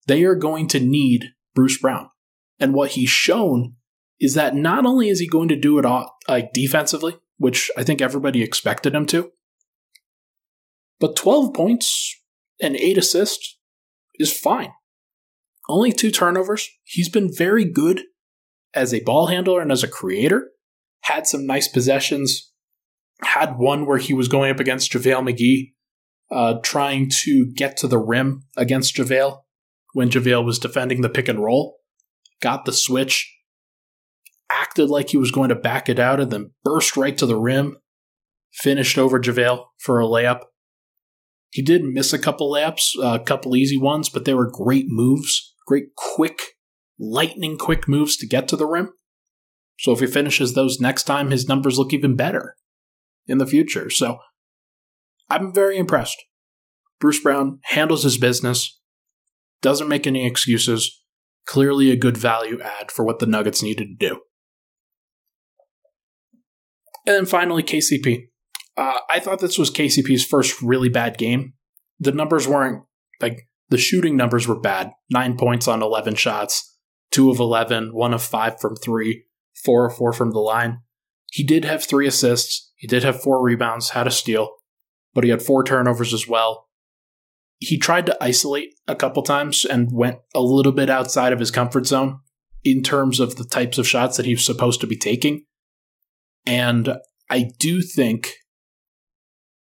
They 0.07 0.23
are 0.25 0.37
going 0.37 0.69
to 0.69 0.81
need 0.81 1.27
Bruce 1.55 1.79
Brown. 1.79 2.09
And 2.61 2.73
what 2.73 2.93
he's 2.93 3.11
shown 3.11 3.75
is 4.21 4.35
that 4.35 4.55
not 4.55 4.87
only 4.87 5.09
is 5.09 5.19
he 5.19 5.27
going 5.27 5.49
to 5.49 5.57
do 5.57 5.79
it 5.79 5.85
all, 5.85 6.17
like 6.29 6.53
defensively, 6.53 7.17
which 7.39 7.71
I 7.77 7.83
think 7.83 8.01
everybody 8.01 8.43
expected 8.43 8.95
him 8.95 9.07
to, 9.07 9.33
but 11.03 11.17
12 11.17 11.53
points 11.53 12.15
and 12.61 12.77
8 12.77 12.97
assists 12.97 13.59
is 14.21 14.33
fine. 14.33 14.71
Only 15.69 15.91
two 15.91 16.13
turnovers. 16.13 16.69
He's 16.85 17.09
been 17.09 17.29
very 17.37 17.65
good 17.65 18.03
as 18.73 18.95
a 18.95 19.01
ball 19.01 19.27
handler 19.27 19.61
and 19.61 19.73
as 19.73 19.83
a 19.83 19.89
creator. 19.89 20.51
Had 21.01 21.27
some 21.27 21.45
nice 21.45 21.67
possessions. 21.67 22.53
Had 23.21 23.59
one 23.59 23.85
where 23.85 23.99
he 23.99 24.15
was 24.15 24.29
going 24.29 24.53
up 24.53 24.61
against 24.61 24.93
JaVale 24.93 25.29
McGee 25.29 25.73
uh, 26.31 26.61
trying 26.63 27.11
to 27.25 27.53
get 27.53 27.77
to 27.79 27.89
the 27.89 27.99
rim 27.99 28.45
against 28.57 28.95
JaVale 28.95 29.41
when 29.95 30.09
JaVale 30.09 30.45
was 30.45 30.61
defending 30.61 31.01
the 31.01 31.09
pick 31.09 31.27
and 31.27 31.43
roll. 31.43 31.81
Got 32.41 32.65
the 32.65 32.73
switch, 32.73 33.29
acted 34.49 34.89
like 34.89 35.11
he 35.11 35.17
was 35.17 35.33
going 35.33 35.49
to 35.49 35.57
back 35.57 35.89
it 35.89 35.99
out, 35.99 36.21
and 36.21 36.31
then 36.31 36.53
burst 36.63 36.97
right 36.97 37.19
to 37.19 37.27
the 37.27 37.35
rim. 37.35 37.79
Finished 38.53 38.99
over 38.99 39.19
JaVale 39.19 39.65
for 39.81 40.01
a 40.01 40.05
layup. 40.05 40.43
He 41.53 41.61
did 41.61 41.85
miss 41.85 42.15
a 42.15 42.19
couple 42.19 42.51
laps, 42.51 42.97
a 43.03 43.19
couple 43.19 43.55
easy 43.55 43.77
ones, 43.77 44.09
but 44.09 44.25
they 44.25 44.33
were 44.33 44.51
great 44.51 44.87
moves, 44.89 45.55
great 45.67 45.95
quick, 45.95 46.41
lightning 46.99 47.59
quick 47.59 47.87
moves 47.87 48.17
to 48.17 48.27
get 48.27 48.49
to 48.49 48.57
the 48.57 48.67
rim. 48.67 48.93
So 49.79 49.93
if 49.93 50.01
he 50.01 50.07
finishes 50.07 50.55
those 50.55 50.81
next 50.81 51.03
time, 51.03 51.31
his 51.31 51.47
numbers 51.47 51.79
look 51.79 51.93
even 51.93 52.17
better 52.17 52.57
in 53.27 53.37
the 53.37 53.47
future. 53.47 53.91
So 53.91 54.19
I'm 55.29 55.53
very 55.53 55.77
impressed. 55.77 56.17
Bruce 56.99 57.21
Brown 57.21 57.59
handles 57.65 58.05
his 58.05 58.17
business, 58.17 58.81
doesn't 59.61 59.89
make 59.89 60.07
any 60.07 60.27
excuses, 60.27 61.03
clearly 61.47 61.91
a 61.91 61.97
good 61.97 62.17
value 62.17 62.61
add 62.63 62.91
for 62.91 63.05
what 63.05 63.19
the 63.19 63.27
Nuggets 63.27 63.63
needed 63.63 63.99
to 63.99 64.09
do. 64.09 64.21
And 67.07 67.17
then 67.17 67.27
finally, 67.27 67.63
KCP. 67.63 68.29
Uh, 68.77 68.99
I 69.11 69.21
thought 69.21 69.41
this 69.41 69.59
was 69.59 69.71
KCP's 69.71 70.25
first 70.25 70.61
really 70.63 70.89
bad 70.89 71.19
game. 71.19 71.55
The 72.01 72.13
numbers 72.13 72.49
weren't 72.49 72.85
like 73.21 73.49
the 73.69 73.79
shooting 73.79 74.17
numbers 74.17 74.47
were 74.47 74.59
bad. 74.59 74.91
Nine 75.11 75.37
points 75.37 75.69
on 75.69 75.83
11 75.83 76.15
shots, 76.15 76.77
two 77.11 77.31
of 77.31 77.39
11, 77.39 77.95
one 77.95 78.15
of 78.15 78.23
five 78.23 78.61
from 78.61 78.77
three, 78.77 79.25
four 79.65 79.87
of 79.87 79.97
four 79.97 80.13
from 80.13 80.31
the 80.31 80.41
line. 80.41 80.81
He 81.31 81.45
did 81.45 81.65
have 81.65 81.85
three 81.85 82.07
assists. 82.07 82.73
He 82.77 82.87
did 82.87 83.05
have 83.05 83.23
four 83.23 83.43
rebounds, 83.43 83.91
had 83.91 84.07
a 84.07 84.11
steal, 84.11 84.51
but 85.15 85.25
he 85.25 85.31
had 85.31 85.43
four 85.43 85.65
turnovers 85.65 86.13
as 86.13 86.29
well. 86.29 86.69
He 87.59 87.79
tried 87.79 88.07
to 88.07 88.23
isolate 88.23 88.75
a 88.89 88.97
couple 88.97 89.23
times 89.23 89.65
and 89.65 89.89
went 89.93 90.19
a 90.35 90.43
little 90.43 90.73
bit 90.73 90.91
outside 90.91 91.33
of 91.33 91.39
his 91.39 91.51
comfort 91.51 91.87
zone 91.87 92.19
in 92.65 92.83
terms 92.83 93.21
of 93.21 93.37
the 93.37 93.45
types 93.45 93.79
of 93.79 93.87
shots 93.87 94.17
that 94.17 94.27
he's 94.27 94.45
supposed 94.45 94.81
to 94.81 94.87
be 94.87 94.97
taking. 94.97 95.45
And 96.45 96.97
I 97.31 97.51
do 97.59 97.81
think 97.81 98.35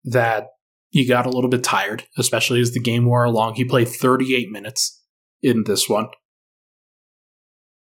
that 0.04 0.48
he 0.90 1.06
got 1.06 1.26
a 1.26 1.30
little 1.30 1.50
bit 1.50 1.64
tired, 1.64 2.04
especially 2.18 2.60
as 2.60 2.72
the 2.72 2.80
game 2.80 3.06
wore 3.06 3.24
along. 3.24 3.54
He 3.54 3.64
played 3.64 3.88
38 3.88 4.50
minutes 4.50 5.02
in 5.42 5.64
this 5.64 5.88
one. 5.88 6.08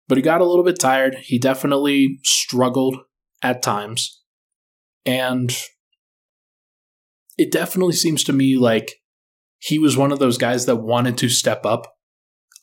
But 0.07 0.17
he 0.17 0.21
got 0.21 0.41
a 0.41 0.45
little 0.45 0.63
bit 0.63 0.79
tired. 0.79 1.15
He 1.21 1.39
definitely 1.39 2.19
struggled 2.23 2.97
at 3.41 3.61
times. 3.61 4.21
And 5.05 5.55
it 7.37 7.51
definitely 7.51 7.93
seems 7.93 8.23
to 8.25 8.33
me 8.33 8.57
like 8.57 8.95
he 9.59 9.79
was 9.79 9.97
one 9.97 10.11
of 10.11 10.19
those 10.19 10.37
guys 10.37 10.65
that 10.65 10.77
wanted 10.77 11.17
to 11.19 11.29
step 11.29 11.65
up 11.65 11.93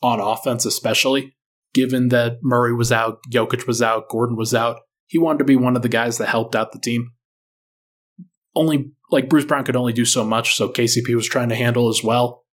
on 0.01 0.19
offense, 0.19 0.65
especially 0.65 1.35
given 1.73 2.09
that 2.09 2.37
Murray 2.41 2.73
was 2.73 2.91
out, 2.91 3.19
Jokic 3.31 3.67
was 3.67 3.81
out, 3.81 4.09
Gordon 4.09 4.37
was 4.37 4.53
out. 4.53 4.81
He 5.07 5.17
wanted 5.17 5.39
to 5.39 5.43
be 5.43 5.55
one 5.55 5.75
of 5.75 5.81
the 5.81 5.89
guys 5.89 6.17
that 6.17 6.29
helped 6.29 6.55
out 6.55 6.71
the 6.71 6.79
team. 6.79 7.11
Only 8.55 8.91
like 9.11 9.29
Bruce 9.29 9.45
Brown 9.45 9.63
could 9.63 9.75
only 9.75 9.93
do 9.93 10.05
so 10.05 10.23
much, 10.23 10.55
so 10.55 10.69
KCP 10.69 11.15
was 11.15 11.27
trying 11.27 11.49
to 11.49 11.55
handle 11.55 11.89
as 11.89 12.03
well. 12.03 12.43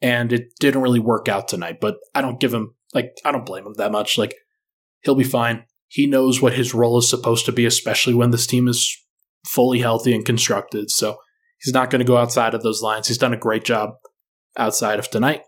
And 0.00 0.32
it 0.32 0.52
didn't 0.60 0.82
really 0.82 1.00
work 1.00 1.28
out 1.28 1.48
tonight, 1.48 1.78
but 1.80 1.96
I 2.14 2.20
don't 2.20 2.40
give 2.40 2.54
him 2.54 2.74
like 2.94 3.16
I 3.24 3.32
don't 3.32 3.46
blame 3.46 3.66
him 3.66 3.74
that 3.74 3.92
much. 3.92 4.16
Like 4.16 4.34
he'll 5.02 5.14
be 5.14 5.24
fine. 5.24 5.64
He 5.88 6.06
knows 6.06 6.40
what 6.40 6.52
his 6.52 6.74
role 6.74 6.98
is 6.98 7.08
supposed 7.08 7.46
to 7.46 7.52
be, 7.52 7.66
especially 7.66 8.14
when 8.14 8.30
this 8.30 8.46
team 8.46 8.68
is 8.68 8.96
fully 9.46 9.80
healthy 9.80 10.14
and 10.14 10.24
constructed. 10.24 10.90
So 10.90 11.16
he's 11.60 11.74
not 11.74 11.90
going 11.90 12.00
to 12.00 12.06
go 12.06 12.16
outside 12.16 12.54
of 12.54 12.62
those 12.62 12.82
lines. 12.82 13.08
He's 13.08 13.18
done 13.18 13.32
a 13.32 13.38
great 13.38 13.64
job 13.64 13.90
outside 14.56 14.98
of 14.98 15.10
tonight. 15.10 15.42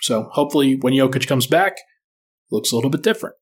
So 0.00 0.28
hopefully 0.32 0.76
when 0.80 0.94
Jokic 0.94 1.26
comes 1.26 1.46
back, 1.46 1.76
looks 2.50 2.72
a 2.72 2.76
little 2.76 2.90
bit 2.90 3.02
different. 3.02 3.36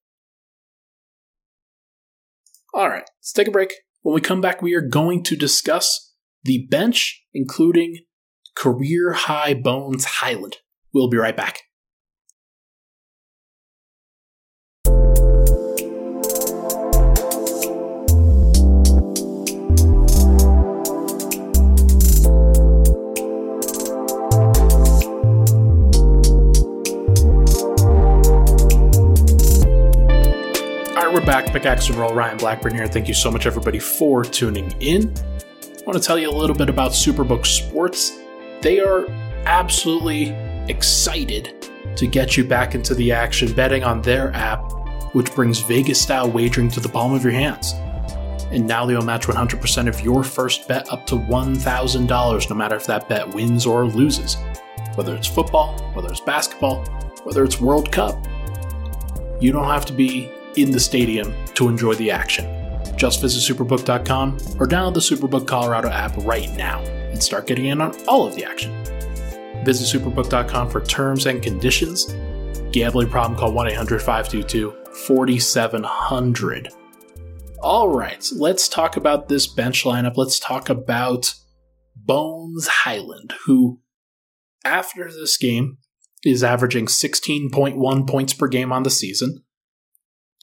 All 2.72 2.88
right, 2.88 3.04
let's 3.18 3.32
take 3.32 3.48
a 3.48 3.52
break. 3.52 3.72
When 4.02 4.14
we 4.14 4.20
come 4.20 4.40
back, 4.40 4.62
we 4.62 4.74
are 4.74 4.80
going 4.80 5.22
to 5.24 5.36
discuss 5.36 6.09
the 6.42 6.66
bench, 6.70 7.24
including 7.32 7.98
career 8.54 9.12
high 9.12 9.54
Bones 9.54 10.04
Hyland. 10.04 10.58
We'll 10.92 11.08
be 11.08 11.16
right 11.16 11.36
back. 11.36 11.62
We're 31.12 31.26
back. 31.26 31.52
Pickaxe 31.52 31.88
and 31.88 31.98
Roll. 31.98 32.14
Ryan 32.14 32.38
Blackburn 32.38 32.72
here. 32.72 32.86
Thank 32.86 33.08
you 33.08 33.14
so 33.14 33.32
much, 33.32 33.44
everybody, 33.44 33.80
for 33.80 34.24
tuning 34.24 34.72
in. 34.80 35.12
I 35.90 35.92
want 35.92 36.04
to 36.04 36.06
tell 36.06 36.20
you 36.20 36.30
a 36.30 36.38
little 36.38 36.54
bit 36.54 36.70
about 36.70 36.92
Superbook 36.92 37.44
Sports. 37.44 38.20
They 38.60 38.78
are 38.78 39.08
absolutely 39.44 40.28
excited 40.68 41.68
to 41.96 42.06
get 42.06 42.36
you 42.36 42.44
back 42.44 42.76
into 42.76 42.94
the 42.94 43.10
action 43.10 43.52
betting 43.52 43.82
on 43.82 44.00
their 44.00 44.32
app, 44.32 44.60
which 45.16 45.34
brings 45.34 45.58
Vegas 45.62 46.00
style 46.00 46.30
wagering 46.30 46.70
to 46.70 46.78
the 46.78 46.88
palm 46.88 47.12
of 47.12 47.24
your 47.24 47.32
hands. 47.32 47.72
And 48.52 48.68
now 48.68 48.86
they'll 48.86 49.02
match 49.02 49.26
100% 49.26 49.88
of 49.88 50.00
your 50.00 50.22
first 50.22 50.68
bet 50.68 50.88
up 50.92 51.06
to 51.06 51.16
$1,000, 51.16 52.50
no 52.50 52.54
matter 52.54 52.76
if 52.76 52.86
that 52.86 53.08
bet 53.08 53.28
wins 53.34 53.66
or 53.66 53.84
loses. 53.84 54.36
Whether 54.94 55.16
it's 55.16 55.26
football, 55.26 55.76
whether 55.94 56.08
it's 56.08 56.20
basketball, 56.20 56.84
whether 57.24 57.42
it's 57.42 57.60
World 57.60 57.90
Cup. 57.90 58.28
You 59.40 59.50
don't 59.50 59.64
have 59.64 59.86
to 59.86 59.92
be 59.92 60.30
in 60.54 60.70
the 60.70 60.78
stadium 60.78 61.34
to 61.54 61.66
enjoy 61.66 61.94
the 61.94 62.12
action. 62.12 62.59
Just 63.00 63.22
visit 63.22 63.56
superbook.com 63.56 64.34
or 64.58 64.66
download 64.66 64.92
the 64.92 65.00
Superbook 65.00 65.48
Colorado 65.48 65.88
app 65.88 66.14
right 66.18 66.50
now 66.50 66.80
and 66.82 67.22
start 67.22 67.46
getting 67.46 67.64
in 67.64 67.80
on 67.80 67.96
all 68.06 68.26
of 68.26 68.34
the 68.34 68.44
action. 68.44 68.74
Visit 69.64 69.98
superbook.com 69.98 70.68
for 70.68 70.82
terms 70.82 71.24
and 71.24 71.42
conditions. 71.42 72.14
Gambling 72.72 73.08
problem, 73.08 73.38
call 73.40 73.54
1 73.54 73.68
800 73.68 74.02
522 74.02 74.76
4700. 75.06 76.68
All 77.62 77.88
right, 77.88 78.28
let's 78.36 78.68
talk 78.68 78.98
about 78.98 79.30
this 79.30 79.46
bench 79.46 79.84
lineup. 79.84 80.18
Let's 80.18 80.38
talk 80.38 80.68
about 80.68 81.32
Bones 81.96 82.68
Hyland, 82.68 83.32
who, 83.46 83.80
after 84.62 85.10
this 85.10 85.38
game, 85.38 85.78
is 86.22 86.44
averaging 86.44 86.84
16.1 86.84 88.06
points 88.06 88.34
per 88.34 88.46
game 88.46 88.72
on 88.72 88.82
the 88.82 88.90
season, 88.90 89.42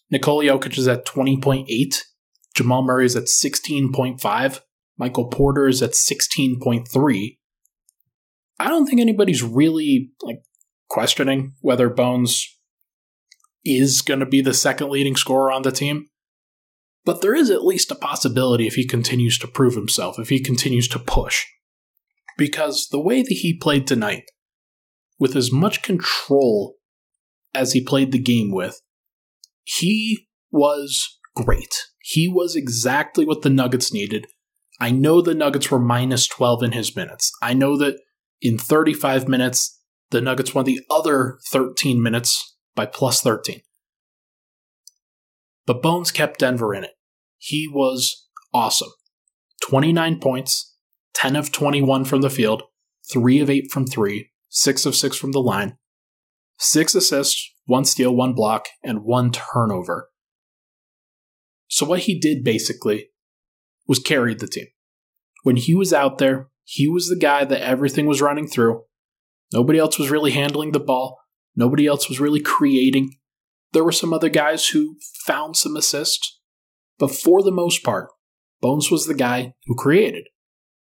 Nikola 0.10 0.46
Jokic 0.46 0.80
is 0.80 0.88
at 0.88 1.06
20.8. 1.06 2.02
Jamal 2.58 2.82
Murray 2.82 3.06
is 3.06 3.16
at 3.16 3.26
16.5. 3.26 4.60
Michael 4.98 5.28
Porter 5.28 5.68
is 5.68 5.84
at 5.84 5.92
16.3. 5.92 7.38
I 8.60 8.68
don't 8.68 8.88
think 8.88 9.00
anybody's 9.00 9.44
really 9.44 10.10
like 10.24 10.42
questioning 10.90 11.54
whether 11.62 11.88
Bones 11.88 12.48
is 13.64 14.02
going 14.02 14.22
to 14.22 14.26
be 14.26 14.42
the 14.42 14.56
second 14.56 14.90
leading 14.90 15.16
scorer 15.16 15.52
on 15.52 15.62
the 15.62 15.72
team. 15.72 16.08
But 17.06 17.22
there 17.22 17.36
is 17.36 17.52
at 17.52 17.64
least 17.64 17.92
a 17.92 17.96
possibility 17.96 18.66
if 18.66 18.74
he 18.74 18.88
continues 18.88 19.38
to 19.40 19.48
prove 19.48 19.76
himself, 19.76 20.18
if 20.18 20.30
he 20.30 20.40
continues 20.40 20.88
to 20.90 21.00
push. 21.00 21.46
Because 22.40 22.88
the 22.90 23.00
way 23.00 23.22
that 23.22 23.30
he 23.30 23.56
played 23.56 23.86
tonight, 23.86 24.24
with 25.20 25.36
as 25.36 25.52
much 25.52 25.84
control 25.84 26.76
as 27.54 27.74
he 27.74 27.84
played 27.84 28.12
the 28.12 28.20
game 28.20 28.52
with, 28.52 28.82
he 29.64 30.28
was 30.52 31.16
great. 31.44 31.75
He 32.01 32.27
was 32.27 32.56
exactly 32.56 33.25
what 33.25 33.41
the 33.41 33.50
Nuggets 33.50 33.94
needed. 33.94 34.27
I 34.79 34.91
know 34.91 35.22
the 35.22 35.36
Nuggets 35.36 35.70
were 35.70 35.79
minus 35.79 36.27
12 36.27 36.63
in 36.63 36.72
his 36.72 36.96
minutes. 36.96 37.32
I 37.41 37.53
know 37.53 37.77
that 37.77 38.00
in 38.41 38.58
35 38.58 39.27
minutes, 39.27 39.79
the 40.12 40.22
Nuggets 40.22 40.53
won 40.53 40.65
the 40.65 40.82
other 40.89 41.38
13 41.51 42.01
minutes 42.01 42.58
by 42.75 42.86
plus 42.86 43.22
13. 43.22 43.62
But 45.65 45.82
Bones 45.82 46.12
kept 46.12 46.39
Denver 46.39 46.74
in 46.74 46.84
it. 46.84 46.91
He 47.38 47.67
was 47.67 48.27
awesome. 48.53 48.91
29 49.63 50.20
points, 50.20 50.75
10 51.13 51.36
of 51.36 51.51
21 51.51 52.06
from 52.06 52.22
the 52.22 52.29
field, 52.29 52.63
3 53.12 53.39
of 53.39 53.50
8 53.50 53.72
from 53.72 53.86
3, 53.86 54.29
6 54.50 54.86
of 54.86 54.96
6 54.96 55.17
from 55.17 55.32
the 55.34 55.41
line, 55.41 55.77
6 56.60 56.96
assists, 56.96 57.53
one 57.65 57.86
steal, 57.86 58.15
one 58.15 58.34
block, 58.34 58.67
and 58.84 59.03
one 59.03 59.32
turnover. 59.32 60.10
So, 61.67 61.86
what 61.86 62.01
he 62.01 62.19
did 62.19 62.43
basically 62.43 63.09
was 63.88 64.00
carried 64.00 64.39
the 64.39 64.47
team. 64.47 64.67
When 65.43 65.55
he 65.55 65.74
was 65.74 65.93
out 65.93 66.17
there, 66.17 66.50
he 66.63 66.88
was 66.88 67.07
the 67.07 67.17
guy 67.17 67.45
that 67.45 67.62
everything 67.62 68.05
was 68.05 68.21
running 68.21 68.47
through. 68.47 68.83
Nobody 69.53 69.79
else 69.79 69.97
was 69.97 70.09
really 70.09 70.31
handling 70.31 70.71
the 70.71 70.79
ball, 70.79 71.19
nobody 71.55 71.88
else 71.88 72.09
was 72.09 72.19
really 72.19 72.41
creating. 72.41 73.15
There 73.74 73.83
were 73.83 73.91
some 73.91 74.13
other 74.13 74.29
guys 74.29 74.67
who 74.67 74.95
found 75.25 75.57
some 75.57 75.75
assists, 75.75 76.39
but 76.97 77.12
for 77.12 77.43
the 77.43 77.51
most 77.51 77.83
part, 77.83 78.09
Bones 78.62 78.89
was 78.89 79.05
the 79.05 79.13
guy 79.13 79.53
who 79.65 79.75
created. 79.75 80.27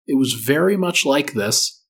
It 0.07 0.17
was 0.17 0.33
very 0.33 0.77
much 0.77 1.05
like 1.05 1.33
this 1.33 1.83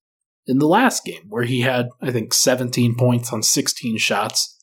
in 0.48 0.58
the 0.58 0.68
last 0.68 1.06
game, 1.06 1.24
where 1.30 1.44
he 1.44 1.62
had, 1.62 1.90
I 2.02 2.12
think, 2.12 2.34
17 2.34 2.96
points 2.96 3.32
on 3.32 3.44
16 3.44 3.98
shots. 3.98 4.58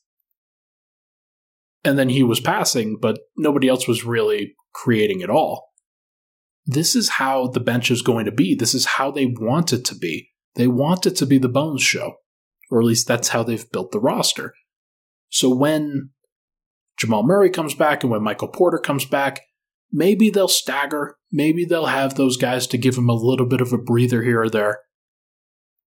And 1.87 1.97
then 1.97 2.09
he 2.09 2.25
was 2.25 2.41
passing, 2.41 2.99
but 3.01 3.21
nobody 3.37 3.69
else 3.69 3.87
was 3.87 4.05
really 4.05 4.57
creating 4.75 5.23
at 5.23 5.31
all. 5.31 5.69
This 6.67 6.97
is 6.97 7.11
how 7.11 7.47
the 7.47 7.61
bench 7.61 7.93
is 7.93 8.03
going 8.03 8.25
to 8.25 8.33
be. 8.33 8.57
This 8.57 8.75
is 8.75 8.87
how 8.87 9.13
they 9.13 9.27
want 9.27 9.73
it 9.73 9.85
to 9.85 9.95
be. 9.95 10.31
They 10.57 10.67
want 10.67 11.07
it 11.07 11.15
to 11.17 11.27
be 11.27 11.39
the 11.39 11.49
Bones 11.49 11.83
show, 11.83 12.15
or 12.73 12.81
at 12.81 12.87
least 12.87 13.07
that's 13.07 13.29
how 13.29 13.45
they've 13.45 13.71
built 13.71 13.93
the 13.93 14.01
roster. 14.01 14.53
So 15.29 15.55
when 15.55 16.11
Jamal 16.99 17.23
Murray 17.23 17.51
comes 17.51 17.75
back 17.75 18.03
and 18.03 18.11
when 18.11 18.25
Michael 18.25 18.49
Porter 18.49 18.79
comes 18.79 19.05
back, 19.05 19.43
maybe 19.93 20.29
they'll 20.29 20.49
stagger. 20.49 21.17
Maybe 21.31 21.65
they'll 21.65 21.87
have 21.87 22.17
those 22.17 22.37
guys 22.37 22.67
to 22.69 22.79
give 22.79 22.97
him 22.97 23.09
a 23.09 23.15
little 23.15 23.47
bit 23.47 23.61
of 23.61 23.73
a 23.73 23.79
breather 23.79 24.23
here 24.23 24.43
or 24.43 24.51
there. 24.51 24.81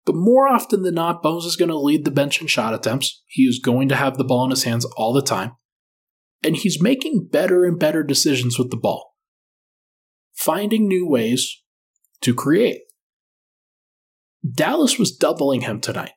But 0.06 0.16
more 0.16 0.48
often 0.48 0.84
than 0.84 0.94
not, 0.94 1.24
Bones 1.24 1.46
is 1.46 1.56
going 1.56 1.70
to 1.70 1.78
lead 1.78 2.06
the 2.06 2.12
bench 2.12 2.40
in 2.40 2.46
shot 2.46 2.76
attempts. 2.76 3.24
He 3.26 3.46
is 3.46 3.58
going 3.58 3.90
to 3.90 3.96
have 3.96 4.18
the 4.18 4.24
ball 4.24 4.46
in 4.46 4.52
his 4.52 4.64
hands 4.64 4.86
all 4.96 5.12
the 5.12 5.24
time. 5.24 5.54
And 6.44 6.56
he's 6.56 6.82
making 6.82 7.30
better 7.32 7.66
and 7.66 7.80
better 7.80 8.04
decisions 8.04 8.60
with 8.60 8.70
the 8.70 8.78
ball, 8.78 9.16
finding 10.34 10.88
new 10.88 11.08
ways 11.08 11.62
to 12.22 12.34
create. 12.34 12.82
Dallas 14.50 14.98
was 14.98 15.16
doubling 15.16 15.62
him 15.62 15.82
tonight. 15.82 16.12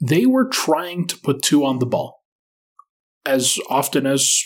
They 0.00 0.26
were 0.26 0.48
trying 0.48 1.06
to 1.08 1.18
put 1.18 1.42
two 1.42 1.64
on 1.64 1.78
the 1.78 1.86
ball 1.86 2.22
as 3.24 3.58
often 3.68 4.06
as 4.06 4.42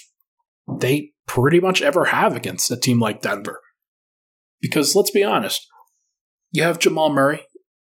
they 0.68 1.12
pretty 1.26 1.60
much 1.60 1.80
ever 1.80 2.06
have 2.06 2.36
against 2.36 2.70
a 2.70 2.76
team 2.76 3.00
like 3.00 3.22
Denver. 3.22 3.60
Because 4.60 4.94
let's 4.94 5.10
be 5.10 5.25
honest, 5.25 5.66
you 6.50 6.62
have 6.62 6.78
Jamal 6.78 7.10
Murray, 7.10 7.42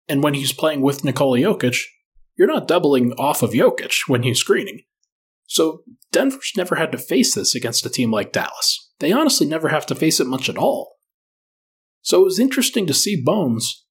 and 0.09 0.23
when 0.23 0.35
he's 0.35 0.53
playing 0.53 0.81
with 0.81 1.05
Nikola 1.05 1.39
Jokic, 1.39 1.85
you're 2.37 2.49
not 2.49 2.69
doubling 2.69 3.13
off 3.13 3.43
of 3.43 3.51
Jokic 3.51 4.09
when 4.09 4.23
he's 4.23 4.39
screening. 4.39 4.83
So 5.51 5.83
Denver's 6.13 6.53
never 6.57 6.77
had 6.77 6.93
to 6.93 6.99
face 6.99 7.35
this 7.35 7.57
against 7.57 7.85
a 7.85 7.91
team 7.91 8.13
like 8.13 8.31
Dallas. 8.31 8.93
They 9.01 9.11
honestly 9.11 9.49
never 9.49 9.69
have 9.71 9.85
to 9.87 9.97
face 9.97 10.21
it 10.21 10.29
much 10.29 10.49
at 10.49 10.57
all. 10.57 10.93
So 12.03 12.21
it 12.21 12.25
was 12.25 12.39
interesting 12.39 12.87
to 12.87 12.95
see 12.95 13.21
Bones 13.21 13.85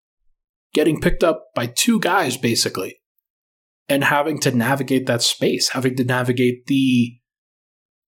getting 0.73 1.01
picked 1.01 1.21
up 1.21 1.47
by 1.53 1.67
two 1.67 1.99
guys, 1.99 2.37
basically, 2.37 3.01
and 3.89 4.05
having 4.05 4.39
to 4.39 4.55
navigate 4.55 5.05
that 5.07 5.21
space, 5.21 5.69
having 5.69 5.97
to 5.97 6.05
navigate 6.05 6.67
the 6.67 7.17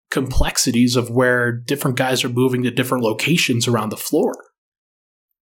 complexities 0.09 0.95
of 0.95 1.09
where 1.09 1.51
different 1.51 1.97
guys 1.97 2.23
are 2.23 2.29
moving 2.29 2.63
to 2.63 2.71
different 2.71 3.03
locations 3.03 3.67
around 3.67 3.89
the 3.89 3.97
floor. 3.97 4.33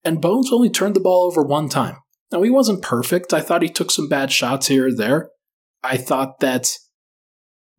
And 0.03 0.19
Bones 0.19 0.51
only 0.51 0.71
turned 0.71 0.95
the 0.95 1.01
ball 1.01 1.27
over 1.27 1.43
one 1.43 1.69
time. 1.69 1.97
Now, 2.31 2.41
he 2.41 2.49
wasn't 2.49 2.81
perfect. 2.81 3.31
I 3.31 3.41
thought 3.41 3.61
he 3.61 3.69
took 3.69 3.91
some 3.91 4.09
bad 4.09 4.31
shots 4.31 4.69
here 4.69 4.87
or 4.87 4.95
there. 4.95 5.29
I 5.83 5.97
thought 5.97 6.39
that 6.39 6.71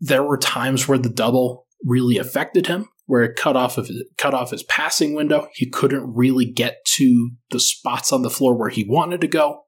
there 0.05 0.25
were 0.25 0.37
times 0.37 0.89
where 0.89 0.99
the 0.99 1.09
double 1.09 1.67
really 1.85 2.19
affected 2.19 2.67
him, 2.67 2.89
where 3.07 3.23
it 3.23 3.37
cut 3.37 3.57
off 3.57 3.79
of 3.79 3.89
cut 4.19 4.35
off 4.35 4.51
his 4.51 4.65
passing 4.65 5.15
window. 5.15 5.49
He 5.55 5.71
couldn't 5.71 6.13
really 6.13 6.45
get 6.45 6.85
to 6.97 7.31
the 7.51 7.61
spots 7.61 8.13
on 8.13 8.23
the 8.23 8.31
floor 8.31 8.59
where 8.59 8.69
he 8.69 8.85
wanted 8.87 9.21
to 9.21 9.29
go. 9.29 9.63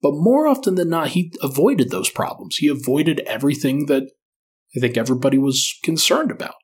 But 0.00 0.12
more 0.14 0.46
often 0.46 0.76
than 0.76 0.88
not, 0.88 1.08
he 1.08 1.32
avoided 1.42 1.90
those 1.90 2.08
problems. 2.08 2.56
He 2.56 2.68
avoided 2.68 3.20
everything 3.26 3.86
that 3.86 4.04
I 4.76 4.80
think 4.80 4.96
everybody 4.96 5.36
was 5.36 5.76
concerned 5.82 6.30
about. 6.30 6.54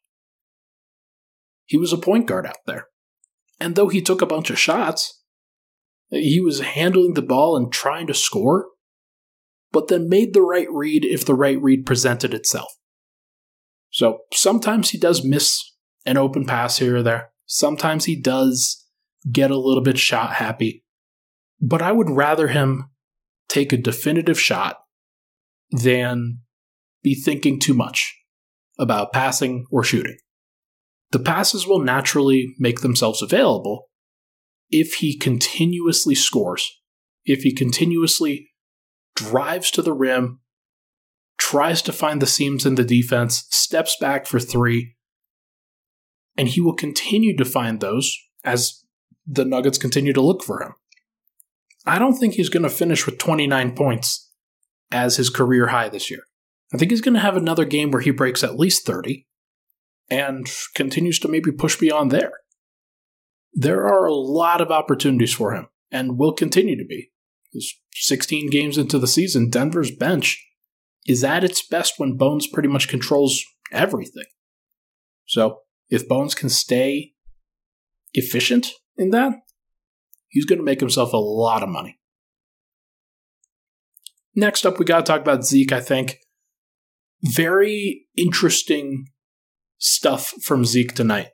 He 1.64 1.77
was 1.77 1.92
a 1.92 1.99
point 1.99 2.29
guard 2.29 2.46
out 2.46 2.64
there. 2.66 2.87
And 3.59 3.75
though 3.75 3.88
he 3.88 4.01
took 4.01 4.22
a 4.22 4.27
bunch 4.27 4.49
of 4.49 4.61
shots, 4.61 5.22
he 6.09 6.40
was 6.40 6.61
handling 6.61 7.14
the 7.14 7.22
ball 7.22 7.57
and 7.57 7.72
trying 7.72 8.07
to 8.07 8.14
score, 8.14 8.68
but 9.77 9.89
then 9.89 10.09
made 10.09 10.33
the 10.33 10.41
right 10.41 10.73
read 10.73 11.05
if 11.05 11.27
the 11.27 11.35
right 11.35 11.61
read 11.61 11.85
presented 11.85 12.33
itself. 12.33 12.73
So 13.91 14.21
sometimes 14.33 14.89
he 14.89 14.97
does 14.97 15.23
miss 15.23 15.71
an 16.07 16.17
open 16.17 16.47
pass 16.47 16.79
here 16.79 16.97
or 16.97 17.03
there. 17.03 17.29
Sometimes 17.45 18.07
he 18.07 18.19
does 18.19 18.87
get 19.31 19.51
a 19.51 19.59
little 19.59 19.83
bit 19.83 19.99
shot 19.99 20.33
happy. 20.33 20.83
But 21.61 21.83
I 21.83 21.93
would 21.93 22.09
rather 22.09 22.49
him 22.49 22.89
take 23.51 23.71
a 23.71 23.77
definitive 23.77 24.41
shot 24.41 24.79
than 25.71 26.39
be 27.03 27.15
thinking 27.15 27.61
too 27.61 27.75
much 27.75 28.19
about 28.79 29.12
passing 29.12 29.67
or 29.71 29.85
shooting. 29.85 30.17
The 31.11 31.19
passes 31.19 31.67
will 31.67 31.81
naturally 31.81 32.55
make 32.59 32.81
themselves 32.81 33.21
available 33.21 33.91
if 34.71 34.95
he 34.95 35.19
continuously 35.19 36.15
scores, 36.15 36.67
if 37.27 37.43
he 37.43 37.53
continuously 37.53 38.49
drives 39.16 39.70
to 39.72 39.83
the 39.83 39.92
rim, 39.92 40.40
tries 41.38 41.83
to 41.83 41.92
find 41.92 42.22
the 42.22 42.26
seams 42.26 42.64
in 42.64 42.76
the 42.76 42.85
defense, 42.85 43.46
steps 43.50 43.96
back 44.00 44.26
for 44.26 44.38
three, 44.38 44.94
and 46.37 46.48
he 46.48 46.61
will 46.61 46.74
continue 46.74 47.37
to 47.37 47.44
find 47.44 47.81
those 47.81 48.16
as 48.44 48.85
the 49.26 49.44
Nuggets 49.44 49.79
continue 49.79 50.12
to 50.12 50.20
look 50.20 50.44
for 50.44 50.62
him. 50.62 50.74
I 51.85 51.98
don't 51.98 52.14
think 52.14 52.35
he's 52.35 52.48
going 52.48 52.62
to 52.62 52.68
finish 52.68 53.07
with 53.07 53.18
29 53.18 53.74
points 53.74 54.31
as 54.92 55.16
his 55.16 55.31
career 55.31 55.68
high 55.68 55.88
this 55.88 56.11
year. 56.11 56.20
I 56.72 56.79
think 56.79 56.90
he's 56.90 57.00
going 57.00 57.14
to 57.14 57.20
have 57.20 57.37
another 57.37 57.64
game 57.64 57.90
where 57.90 58.02
he 58.02 58.11
breaks 58.11 58.42
at 58.42 58.59
least 58.59 58.87
30 58.87 59.26
and 60.11 60.48
continues 60.74 61.18
to 61.20 61.29
maybe 61.29 61.52
push 61.52 61.76
beyond 61.76 62.11
there. 62.11 62.33
There 63.52 63.85
are 63.87 64.07
a 64.07 64.14
lot 64.14 64.61
of 64.61 64.70
opportunities 64.70 65.33
for 65.33 65.55
him 65.55 65.68
and 65.90 66.18
will 66.18 66.33
continue 66.33 66.76
to 66.76 66.85
be. 66.85 67.11
16 67.95 68.51
games 68.51 68.79
into 68.79 68.99
the 68.99 69.07
season, 69.07 69.51
Denver's 69.51 69.90
bench 69.90 70.45
is 71.07 71.23
at 71.25 71.45
its 71.45 71.66
best 71.66 71.95
when 71.99 72.16
Bones 72.16 72.47
pretty 72.47 72.69
much 72.69 72.88
controls 72.88 73.42
everything. 73.73 74.27
So, 75.27 75.61
if 75.88 76.09
Bones 76.09 76.35
can 76.35 76.49
stay 76.49 77.12
efficient 78.12 78.69
in 78.97 79.11
that, 79.11 79.35
he's 80.29 80.45
going 80.45 80.59
to 80.59 80.64
make 80.64 80.81
himself 80.81 81.12
a 81.12 81.19
lot 81.19 81.62
of 81.62 81.69
money. 81.69 81.99
Next 84.35 84.66
up, 84.66 84.79
we 84.79 84.85
got 84.85 84.99
to 84.99 85.12
talk 85.12 85.21
about 85.21 85.45
Zeke, 85.45 85.73
I 85.73 85.81
think. 85.81 86.19
Very 87.23 88.07
interesting 88.16 89.07
stuff 89.79 90.33
from 90.42 90.64
Zeke 90.64 90.95
tonight. 90.95 91.29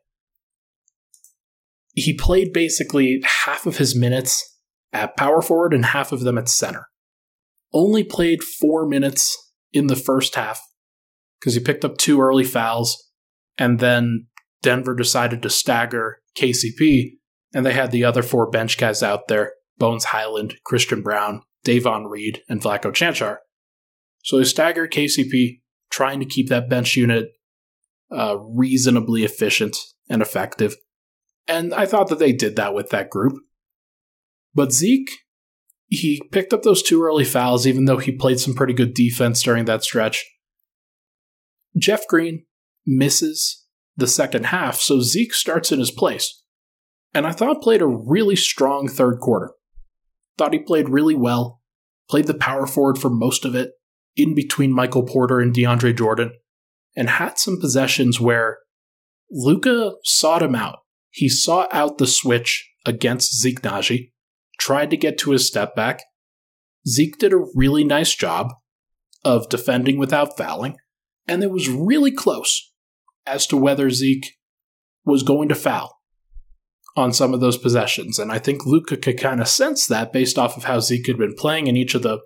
He 1.94 2.14
played 2.14 2.52
basically 2.52 3.22
half 3.44 3.66
of 3.66 3.78
his 3.78 3.96
minutes 3.96 4.51
at 4.92 5.16
power 5.16 5.42
forward 5.42 5.74
and 5.74 5.86
half 5.86 6.12
of 6.12 6.20
them 6.20 6.38
at 6.38 6.48
center. 6.48 6.88
Only 7.72 8.04
played 8.04 8.42
four 8.42 8.86
minutes 8.86 9.52
in 9.72 9.86
the 9.86 9.96
first 9.96 10.34
half 10.34 10.60
because 11.40 11.54
he 11.54 11.60
picked 11.60 11.84
up 11.84 11.96
two 11.96 12.20
early 12.20 12.44
fouls, 12.44 13.10
and 13.56 13.80
then 13.80 14.26
Denver 14.62 14.94
decided 14.94 15.42
to 15.42 15.50
stagger 15.50 16.20
KCP 16.36 17.12
and 17.54 17.66
they 17.66 17.72
had 17.72 17.90
the 17.90 18.04
other 18.04 18.22
four 18.22 18.48
bench 18.50 18.78
guys 18.78 19.02
out 19.02 19.28
there 19.28 19.52
Bones 19.78 20.04
Hyland, 20.06 20.56
Christian 20.64 21.02
Braun, 21.02 21.42
Davon 21.64 22.06
Reed, 22.06 22.42
and 22.48 22.60
Vlatko 22.60 22.92
Cancar. 22.92 23.38
So 24.22 24.38
they 24.38 24.44
staggered 24.44 24.92
KCP, 24.92 25.60
trying 25.90 26.20
to 26.20 26.26
keep 26.26 26.48
that 26.48 26.68
bench 26.68 26.96
unit 26.96 27.30
uh, 28.10 28.36
reasonably 28.38 29.24
efficient 29.24 29.76
and 30.08 30.22
effective. 30.22 30.76
And 31.48 31.74
I 31.74 31.86
thought 31.86 32.08
that 32.08 32.18
they 32.18 32.32
did 32.32 32.56
that 32.56 32.74
with 32.74 32.90
that 32.90 33.10
group. 33.10 33.34
But 34.54 34.72
Zeke, 34.72 35.10
he 35.88 36.22
picked 36.30 36.52
up 36.52 36.62
those 36.62 36.82
two 36.82 37.02
early 37.02 37.24
fouls, 37.24 37.66
even 37.66 37.86
though 37.86 37.98
he 37.98 38.12
played 38.12 38.40
some 38.40 38.54
pretty 38.54 38.72
good 38.72 38.94
defense 38.94 39.42
during 39.42 39.64
that 39.66 39.84
stretch. 39.84 40.24
Jeff 41.76 42.06
Green 42.06 42.44
misses 42.86 43.66
the 43.96 44.06
second 44.06 44.46
half, 44.46 44.76
so 44.76 45.00
Zeke 45.00 45.34
starts 45.34 45.72
in 45.72 45.78
his 45.78 45.90
place 45.90 46.42
and 47.14 47.26
I 47.26 47.32
thought 47.32 47.62
played 47.62 47.82
a 47.82 47.86
really 47.86 48.36
strong 48.36 48.88
third 48.88 49.20
quarter. 49.20 49.52
Thought 50.38 50.54
he 50.54 50.58
played 50.58 50.88
really 50.88 51.14
well, 51.14 51.60
played 52.08 52.26
the 52.26 52.34
power 52.34 52.66
forward 52.66 52.98
for 52.98 53.10
most 53.10 53.44
of 53.44 53.54
it, 53.54 53.72
in 54.16 54.34
between 54.34 54.72
Michael 54.72 55.04
Porter 55.04 55.40
and 55.40 55.54
DeAndre 55.54 55.96
Jordan, 55.96 56.32
and 56.96 57.10
had 57.10 57.38
some 57.38 57.60
possessions 57.60 58.20
where 58.20 58.58
Luka 59.30 59.92
sought 60.04 60.42
him 60.42 60.54
out. 60.54 60.80
He 61.10 61.28
sought 61.28 61.72
out 61.72 61.98
the 61.98 62.06
switch 62.06 62.70
against 62.86 63.38
Zeke 63.38 63.60
Nnaji, 63.60 64.12
tried 64.62 64.90
to 64.90 64.96
get 64.96 65.18
to 65.18 65.32
his 65.32 65.46
step 65.46 65.74
back. 65.74 66.04
Zeke 66.86 67.18
did 67.18 67.32
a 67.32 67.44
really 67.54 67.82
nice 67.82 68.14
job 68.14 68.52
of 69.24 69.48
defending 69.48 69.98
without 69.98 70.36
fouling, 70.36 70.76
and 71.26 71.42
it 71.42 71.50
was 71.50 71.68
really 71.68 72.12
close 72.12 72.72
as 73.26 73.46
to 73.48 73.56
whether 73.56 73.90
Zeke 73.90 74.36
was 75.04 75.24
going 75.24 75.48
to 75.48 75.56
foul 75.56 75.98
on 76.96 77.12
some 77.12 77.34
of 77.34 77.40
those 77.40 77.58
possessions. 77.58 78.20
And 78.20 78.30
I 78.30 78.38
think 78.38 78.64
Luka 78.64 78.96
could 78.96 79.18
kind 79.18 79.40
of 79.40 79.48
sense 79.48 79.86
that 79.86 80.12
based 80.12 80.38
off 80.38 80.56
of 80.56 80.64
how 80.64 80.78
Zeke 80.78 81.08
had 81.08 81.18
been 81.18 81.34
playing 81.34 81.66
in 81.66 81.76
each 81.76 81.94
of 81.96 82.02
the 82.02 82.18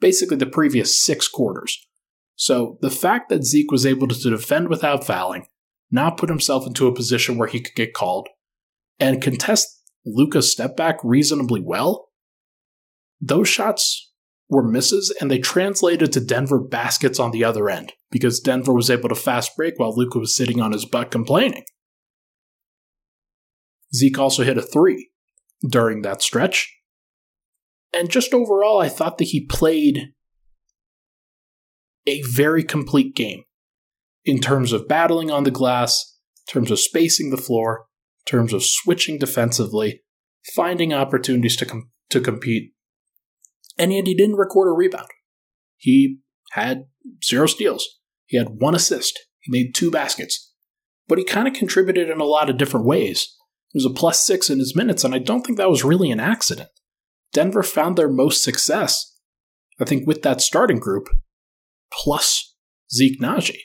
basically 0.00 0.38
the 0.38 0.46
previous 0.46 0.98
six 0.98 1.28
quarters. 1.28 1.86
So 2.34 2.78
the 2.80 2.90
fact 2.90 3.28
that 3.28 3.44
Zeke 3.44 3.70
was 3.70 3.86
able 3.86 4.08
to 4.08 4.30
defend 4.30 4.68
without 4.68 5.04
fouling, 5.04 5.46
not 5.90 6.16
put 6.16 6.30
himself 6.30 6.66
into 6.66 6.88
a 6.88 6.94
position 6.94 7.36
where 7.36 7.48
he 7.48 7.60
could 7.60 7.74
get 7.74 7.92
called, 7.92 8.28
and 8.98 9.22
contest 9.22 9.79
Luka's 10.04 10.50
step 10.50 10.76
back 10.76 10.98
reasonably 11.04 11.60
well, 11.60 12.08
those 13.20 13.48
shots 13.48 14.12
were 14.48 14.66
misses 14.66 15.14
and 15.20 15.30
they 15.30 15.38
translated 15.38 16.12
to 16.12 16.20
Denver 16.20 16.58
baskets 16.58 17.20
on 17.20 17.30
the 17.30 17.44
other 17.44 17.68
end 17.68 17.92
because 18.10 18.40
Denver 18.40 18.72
was 18.72 18.90
able 18.90 19.08
to 19.08 19.14
fast 19.14 19.56
break 19.56 19.74
while 19.78 19.94
Luka 19.94 20.18
was 20.18 20.34
sitting 20.34 20.60
on 20.60 20.72
his 20.72 20.84
butt 20.84 21.10
complaining. 21.10 21.64
Zeke 23.94 24.18
also 24.18 24.42
hit 24.42 24.58
a 24.58 24.62
three 24.62 25.10
during 25.68 26.02
that 26.02 26.22
stretch. 26.22 26.74
And 27.92 28.08
just 28.08 28.32
overall, 28.32 28.80
I 28.80 28.88
thought 28.88 29.18
that 29.18 29.24
he 29.24 29.44
played 29.44 30.12
a 32.06 32.22
very 32.32 32.62
complete 32.62 33.14
game 33.14 33.42
in 34.24 34.40
terms 34.40 34.72
of 34.72 34.88
battling 34.88 35.30
on 35.30 35.44
the 35.44 35.50
glass, 35.50 36.16
in 36.48 36.52
terms 36.52 36.70
of 36.70 36.78
spacing 36.78 37.30
the 37.30 37.36
floor, 37.36 37.86
in 38.26 38.30
terms 38.30 38.52
of 38.52 38.64
switching 38.64 39.18
defensively, 39.18 40.02
finding 40.54 40.92
opportunities 40.92 41.56
to 41.56 41.66
com- 41.66 41.90
to 42.10 42.20
compete. 42.20 42.72
And 43.78 43.92
yet 43.92 44.06
he 44.06 44.14
didn't 44.14 44.36
record 44.36 44.68
a 44.68 44.72
rebound. 44.72 45.08
He 45.76 46.18
had 46.52 46.86
zero 47.24 47.46
steals. 47.46 47.86
He 48.26 48.36
had 48.36 48.60
one 48.60 48.74
assist. 48.74 49.18
He 49.40 49.50
made 49.50 49.74
two 49.74 49.90
baskets. 49.90 50.52
But 51.08 51.18
he 51.18 51.24
kind 51.24 51.48
of 51.48 51.54
contributed 51.54 52.10
in 52.10 52.20
a 52.20 52.24
lot 52.24 52.50
of 52.50 52.58
different 52.58 52.86
ways. 52.86 53.34
He 53.72 53.76
was 53.76 53.86
a 53.86 53.90
plus 53.90 54.24
six 54.24 54.50
in 54.50 54.58
his 54.58 54.76
minutes, 54.76 55.04
and 55.04 55.14
I 55.14 55.18
don't 55.18 55.42
think 55.42 55.56
that 55.58 55.70
was 55.70 55.84
really 55.84 56.10
an 56.10 56.20
accident. 56.20 56.68
Denver 57.32 57.62
found 57.62 57.96
their 57.96 58.10
most 58.10 58.42
success, 58.42 59.16
I 59.80 59.84
think, 59.84 60.06
with 60.06 60.22
that 60.22 60.40
starting 60.40 60.78
group, 60.78 61.08
plus 61.92 62.56
Zeke 62.92 63.20
Nnaji. 63.20 63.58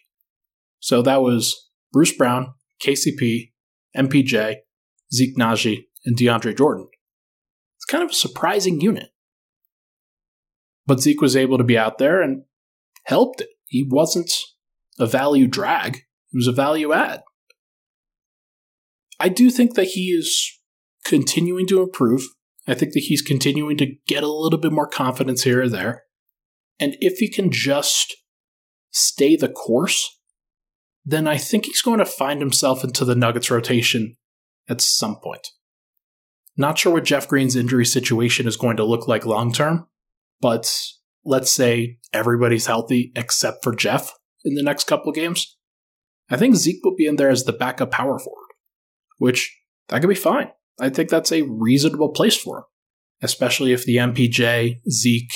So 0.79 1.01
that 1.01 1.21
was 1.21 1.71
Bruce 1.91 2.15
Brown, 2.15 2.53
KCP, 2.83 3.53
MPJ, 3.97 4.55
Zeke 5.13 5.37
Nnaji, 5.37 5.85
and 6.05 6.17
DeAndre 6.17 6.57
Jordan. 6.57 6.87
It's 7.77 7.85
kind 7.85 8.03
of 8.03 8.11
a 8.11 8.15
surprising 8.15 8.81
unit. 8.81 9.09
But 10.85 10.99
Zeke 10.99 11.21
was 11.21 11.35
able 11.35 11.57
to 11.57 11.63
be 11.63 11.77
out 11.77 11.97
there 11.97 12.21
and 12.21 12.43
helped 13.03 13.41
it. 13.41 13.49
He 13.65 13.85
wasn't 13.87 14.31
a 14.99 15.05
value 15.05 15.47
drag, 15.47 16.03
he 16.29 16.37
was 16.37 16.47
a 16.47 16.51
value 16.51 16.93
add. 16.93 17.23
I 19.19 19.29
do 19.29 19.49
think 19.49 19.75
that 19.75 19.89
he 19.89 20.09
is 20.09 20.51
continuing 21.05 21.67
to 21.67 21.81
improve. 21.81 22.27
I 22.67 22.73
think 22.73 22.93
that 22.93 23.03
he's 23.07 23.21
continuing 23.21 23.77
to 23.77 23.93
get 24.07 24.23
a 24.23 24.31
little 24.31 24.59
bit 24.59 24.71
more 24.71 24.87
confidence 24.87 25.43
here 25.43 25.61
or 25.61 25.69
there. 25.69 26.03
And 26.79 26.97
if 26.99 27.19
he 27.19 27.29
can 27.29 27.51
just 27.51 28.15
stay 28.91 29.35
the 29.35 29.47
course, 29.47 30.19
then 31.05 31.27
I 31.27 31.37
think 31.37 31.65
he's 31.65 31.81
going 31.81 31.99
to 31.99 32.05
find 32.05 32.41
himself 32.41 32.83
into 32.83 33.05
the 33.05 33.15
Nuggets 33.15 33.51
rotation 33.51 34.17
at 34.67 34.81
some 34.81 35.17
point. 35.17 35.47
Not 36.57 36.79
sure 36.79 36.93
what 36.93 37.03
Jeff 37.03 37.27
Green's 37.27 37.55
injury 37.55 37.85
situation 37.85 38.47
is 38.47 38.57
going 38.57 38.77
to 38.77 38.83
look 38.83 39.07
like 39.07 39.25
long 39.25 39.53
term, 39.53 39.87
but 40.41 40.73
let's 41.23 41.51
say 41.51 41.99
everybody's 42.13 42.65
healthy 42.65 43.11
except 43.15 43.63
for 43.63 43.75
Jeff 43.75 44.13
in 44.43 44.55
the 44.55 44.63
next 44.63 44.87
couple 44.87 45.11
games. 45.11 45.57
I 46.29 46.37
think 46.37 46.55
Zeke 46.55 46.83
will 46.83 46.95
be 46.95 47.05
in 47.05 47.17
there 47.17 47.29
as 47.29 47.43
the 47.43 47.53
backup 47.53 47.91
power 47.91 48.17
forward, 48.17 48.47
which 49.17 49.55
that 49.89 49.99
could 49.99 50.09
be 50.09 50.15
fine. 50.15 50.49
I 50.79 50.89
think 50.89 51.09
that's 51.09 51.31
a 51.31 51.43
reasonable 51.43 52.09
place 52.09 52.35
for 52.35 52.59
him, 52.59 52.63
especially 53.21 53.73
if 53.73 53.85
the 53.85 53.97
MPJ, 53.97 54.79
Zeke, 54.89 55.33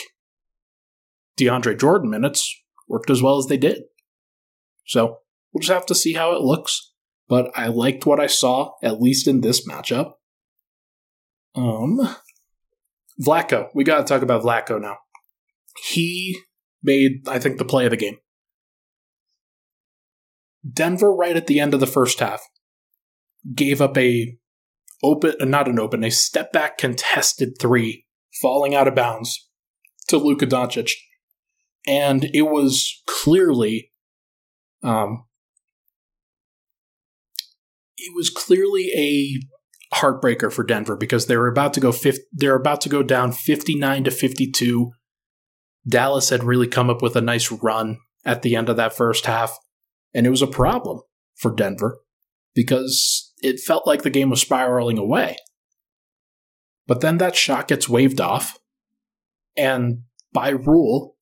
DeAndre 1.38 1.79
Jordan 1.79 2.10
minutes 2.10 2.53
worked 2.88 3.10
as 3.10 3.21
well 3.21 3.38
as 3.38 3.45
they 3.45 3.58
did. 3.58 3.84
So 4.86 5.19
We'll 5.52 5.62
just 5.62 5.74
have 5.74 5.86
to 5.88 5.96
see 5.96 6.14
how 6.14 6.34
it 6.34 6.42
looks. 6.42 6.94
But 7.28 7.52
I 7.56 7.68
liked 7.68 8.06
what 8.06 8.20
I 8.20 8.28
saw, 8.28 8.72
at 8.82 9.02
least 9.02 9.28
in 9.28 9.42
this 9.42 9.68
matchup. 9.68 10.14
Um, 11.56 12.00
Vlatko. 13.22 13.70
We 13.74 13.84
got 13.84 14.00
to 14.00 14.04
talk 14.04 14.24
about 14.24 14.44
Vlatko 14.44 14.82
now. 14.82 14.98
He 15.92 16.40
made, 16.82 17.28
I 17.28 17.40
think, 17.40 17.58
the 17.58 17.66
play 17.66 17.86
of 17.86 17.92
the 17.92 17.98
game. 17.98 18.18
Denver, 20.70 21.14
right 21.14 21.36
at 21.36 21.48
the 21.48 21.60
end 21.60 21.74
of 21.74 21.80
the 21.80 21.88
first 21.88 22.20
half, 22.20 22.42
gave 23.56 23.82
up 23.82 23.98
a 23.98 24.38
open, 25.04 25.36
not 25.50 25.68
an 25.68 25.80
open, 25.80 26.04
a 26.04 26.12
step 26.12 26.52
back 26.52 26.78
contested 26.78 27.54
three, 27.60 28.06
falling 28.42 28.76
out 28.76 28.88
of 28.88 28.96
bounds 28.96 29.50
to 30.08 30.18
Luka 30.18 30.46
Doncic, 30.46 30.92
and 31.88 32.26
it 32.34 32.44
was 32.44 33.02
clearly 33.08 33.92
um, 34.84 35.26
it 38.00 38.16
was 38.16 38.30
clearly 38.30 38.92
a 38.96 39.96
heartbreaker 39.96 40.52
for 40.52 40.64
Denver 40.64 40.96
because 40.96 41.26
they 41.26 41.38
were 41.38 41.48
about 41.48 41.74
to 41.74 41.80
go 41.80 41.94
they're 42.32 42.56
about 42.56 42.82
to 42.82 42.90
go 42.90 43.04
down 43.04 43.32
59 43.32 44.04
to 44.06 44.12
52. 44.12 44.92
Dallas 45.88 46.30
had 46.30 46.44
really 46.44 46.68
come 46.68 46.90
up 46.90 47.02
with 47.02 47.16
a 47.16 47.22
nice 47.22 47.52
run 47.52 47.98
at 48.26 48.42
the 48.42 48.56
end 48.56 48.70
of 48.70 48.78
that 48.78 48.96
first 48.96 49.26
half, 49.26 49.58
and 50.14 50.28
it 50.28 50.30
was 50.30 50.42
a 50.42 50.48
problem 50.48 51.02
for 51.36 51.54
Denver 51.54 52.00
because 52.54 53.34
it 53.42 53.60
felt 53.60 53.88
like 53.88 54.04
the 54.04 54.10
game 54.10 54.30
was 54.30 54.42
spiraling 54.42 54.98
away. 54.98 55.38
But 56.86 57.02
then 57.02 57.18
that 57.18 57.36
shot 57.36 57.68
gets 57.68 57.88
waved 57.88 58.20
off, 58.20 58.58
and 59.56 60.04
by 60.34 60.50
rule, 60.50 61.16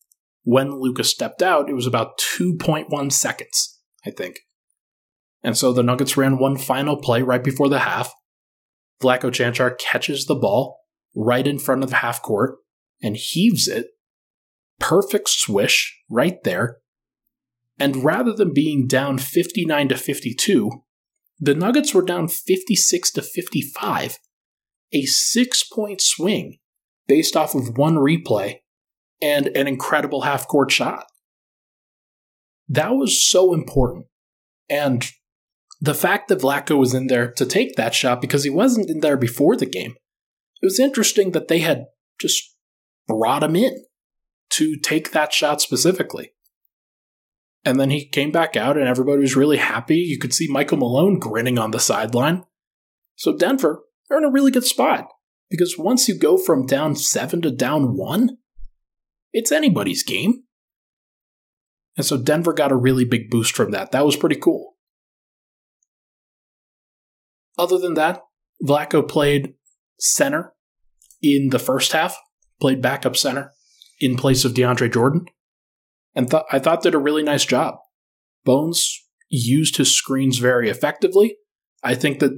when 0.43 0.79
Lucas 0.79 1.09
stepped 1.09 1.41
out, 1.41 1.69
it 1.69 1.73
was 1.73 1.85
about 1.85 2.17
2.1 2.39 3.11
seconds, 3.11 3.79
I 4.05 4.11
think. 4.11 4.39
And 5.43 5.57
so 5.57 5.71
the 5.71 5.83
Nuggets 5.83 6.17
ran 6.17 6.39
one 6.39 6.57
final 6.57 6.97
play 6.97 7.21
right 7.21 7.43
before 7.43 7.69
the 7.69 7.79
half. 7.79 8.13
Vlatko 9.01 9.31
Cancar 9.31 9.77
catches 9.77 10.25
the 10.25 10.35
ball 10.35 10.79
right 11.15 11.45
in 11.45 11.59
front 11.59 11.83
of 11.83 11.89
the 11.89 11.97
half 11.97 12.21
court 12.21 12.57
and 13.01 13.15
heaves 13.15 13.67
it. 13.67 13.87
Perfect 14.79 15.29
swish 15.29 15.97
right 16.09 16.43
there. 16.43 16.77
And 17.79 18.03
rather 18.03 18.33
than 18.33 18.53
being 18.53 18.87
down 18.87 19.17
59 19.17 19.89
to 19.89 19.97
52, 19.97 20.71
the 21.39 21.53
Nuggets 21.53 21.93
were 21.93 22.01
down 22.01 22.27
56 22.27 23.11
to 23.11 23.21
55, 23.21 24.17
a 24.91 25.03
six 25.03 25.63
point 25.63 26.01
swing 26.01 26.57
based 27.07 27.35
off 27.35 27.53
of 27.53 27.77
one 27.77 27.95
replay 27.95 28.59
and 29.21 29.47
an 29.47 29.67
incredible 29.67 30.21
half 30.21 30.47
court 30.47 30.71
shot. 30.71 31.05
That 32.67 32.95
was 32.95 33.23
so 33.23 33.53
important. 33.53 34.07
And 34.69 35.09
the 35.79 35.93
fact 35.93 36.27
that 36.27 36.39
Vlatko 36.39 36.77
was 36.77 36.93
in 36.93 37.07
there 37.07 37.31
to 37.33 37.45
take 37.45 37.75
that 37.75 37.93
shot 37.93 38.21
because 38.21 38.43
he 38.43 38.49
wasn't 38.49 38.89
in 38.89 39.01
there 39.01 39.17
before 39.17 39.55
the 39.55 39.65
game, 39.65 39.95
it 40.61 40.65
was 40.65 40.79
interesting 40.79 41.31
that 41.31 41.47
they 41.47 41.59
had 41.59 41.85
just 42.19 42.55
brought 43.07 43.43
him 43.43 43.55
in 43.55 43.85
to 44.49 44.75
take 44.77 45.11
that 45.11 45.33
shot 45.33 45.61
specifically. 45.61 46.31
And 47.63 47.79
then 47.79 47.89
he 47.89 48.07
came 48.07 48.31
back 48.31 48.55
out 48.55 48.77
and 48.77 48.87
everybody 48.87 49.21
was 49.21 49.35
really 49.35 49.57
happy. 49.57 49.97
You 49.97 50.17
could 50.17 50.33
see 50.33 50.47
Michael 50.47 50.77
Malone 50.77 51.19
grinning 51.19 51.59
on 51.59 51.71
the 51.71 51.79
sideline. 51.79 52.43
So 53.15 53.35
Denver, 53.35 53.83
they're 54.07 54.17
in 54.17 54.23
a 54.23 54.31
really 54.31 54.51
good 54.51 54.63
spot 54.63 55.09
because 55.49 55.77
once 55.77 56.07
you 56.07 56.17
go 56.17 56.37
from 56.37 56.65
down 56.65 56.95
seven 56.95 57.41
to 57.41 57.51
down 57.51 57.97
one, 57.97 58.37
it's 59.33 59.51
anybody's 59.51 60.03
game. 60.03 60.43
And 61.97 62.05
so 62.05 62.15
Denver 62.15 62.53
got 62.53 62.71
a 62.71 62.75
really 62.75 63.05
big 63.05 63.29
boost 63.29 63.55
from 63.55 63.71
that. 63.71 63.91
That 63.91 64.05
was 64.05 64.15
pretty 64.15 64.37
cool. 64.37 64.76
Other 67.57 67.77
than 67.77 67.95
that, 67.95 68.21
Vlatko 68.63 69.07
played 69.07 69.53
center 69.99 70.53
in 71.21 71.49
the 71.49 71.59
first 71.59 71.91
half, 71.91 72.15
played 72.59 72.81
backup 72.81 73.15
center 73.15 73.51
in 73.99 74.15
place 74.15 74.45
of 74.45 74.53
DeAndre 74.53 74.91
Jordan, 74.91 75.25
and 76.15 76.29
th- 76.29 76.43
I 76.51 76.59
thought 76.59 76.83
did 76.83 76.95
a 76.95 76.99
really 76.99 77.23
nice 77.23 77.45
job. 77.45 77.75
Bones 78.45 79.03
used 79.29 79.77
his 79.77 79.95
screens 79.95 80.37
very 80.37 80.69
effectively. 80.69 81.37
I 81.83 81.95
think 81.95 82.19
that 82.19 82.31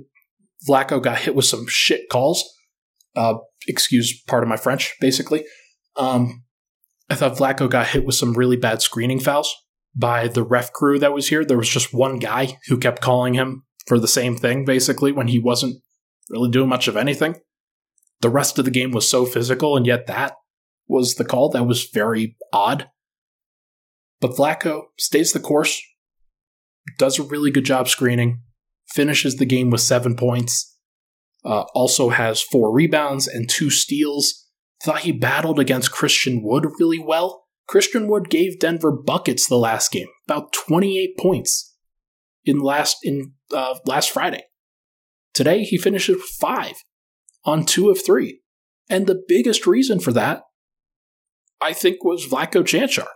Vlatko 0.68 1.02
got 1.02 1.20
hit 1.20 1.36
with 1.36 1.46
some 1.46 1.66
shit 1.68 2.10
calls. 2.10 2.44
Uh, 3.16 3.36
excuse 3.68 4.22
part 4.24 4.44
of 4.44 4.50
my 4.50 4.58
French, 4.58 4.96
basically. 5.02 5.46
Um, 5.96 6.44
I 7.10 7.16
thought 7.16 7.38
Vlatko 7.38 7.70
got 7.70 7.88
hit 7.88 8.06
with 8.06 8.16
some 8.16 8.34
really 8.34 8.58
bad 8.58 8.82
screening 8.82 9.20
fouls 9.20 9.54
by 9.96 10.28
the 10.28 10.44
ref 10.44 10.72
crew 10.72 11.00
that 11.00 11.14
was 11.14 11.28
here. 11.30 11.44
There 11.44 11.58
was 11.58 11.70
just 11.70 11.94
one 11.94 12.20
guy 12.20 12.60
who 12.68 12.78
kept 12.78 13.02
calling 13.02 13.34
him 13.34 13.64
for 13.90 14.00
the 14.00 14.08
same 14.08 14.38
thing, 14.38 14.64
basically, 14.64 15.12
when 15.12 15.28
he 15.28 15.40
wasn't 15.40 15.82
really 16.30 16.52
doing 16.52 16.70
much 16.70 16.88
of 16.88 16.96
anything. 16.96 17.36
The 18.22 18.30
rest 18.30 18.60
of 18.60 18.66
the 18.66 18.72
game 18.72 18.92
was 18.92 19.10
so 19.10 19.26
physical, 19.26 19.76
and 19.76 19.86
yet 19.86 20.06
that 20.06 20.36
was 20.88 21.16
the 21.16 21.26
call. 21.26 21.50
That 21.50 21.66
was 21.66 21.90
very 21.92 22.38
odd. 22.54 22.88
But 24.22 24.32
Vlatko 24.32 24.84
stays 25.00 25.34
the 25.34 25.40
course, 25.40 25.82
does 27.00 27.18
a 27.18 27.24
really 27.24 27.50
good 27.50 27.66
job 27.66 27.88
screening, 27.88 28.42
finishes 28.94 29.38
the 29.38 29.46
game 29.46 29.72
with 29.72 29.82
seven 29.82 30.16
points, 30.16 30.78
uh, 31.44 31.64
also 31.74 32.10
has 32.10 32.42
four 32.42 32.72
rebounds 32.72 33.28
and 33.28 33.50
two 33.50 33.72
steals. 33.72 34.46
Thought 34.84 35.02
he 35.02 35.12
battled 35.12 35.60
against 35.60 35.92
Christian 35.92 36.44
Wood 36.44 36.66
really 36.80 37.00
well. 37.00 37.46
Christian 37.68 38.08
Wood 38.08 38.30
gave 38.30 38.60
Denver 38.60 38.92
buckets 38.92 39.48
the 39.48 39.58
last 39.58 39.92
game, 39.92 40.08
about 40.28 40.54
28 40.54 41.18
points 41.18 41.69
in 42.50 42.60
last 42.60 42.98
in 43.04 43.34
uh, 43.54 43.76
last 43.86 44.12
Friday. 44.12 44.44
Today 45.34 45.64
he 45.64 45.78
finishes 45.78 46.16
with 46.16 46.26
five 46.40 46.76
on 47.46 47.66
two 47.66 47.90
of 47.90 48.04
three, 48.04 48.42
and 48.90 49.08
the 49.08 49.24
biggest 49.28 49.68
reason 49.68 50.00
for 50.00 50.12
that 50.14 50.44
I 51.62 51.74
think, 51.74 52.04
was 52.04 52.26
Vlatko 52.26 52.64
Cancar. 52.64 53.08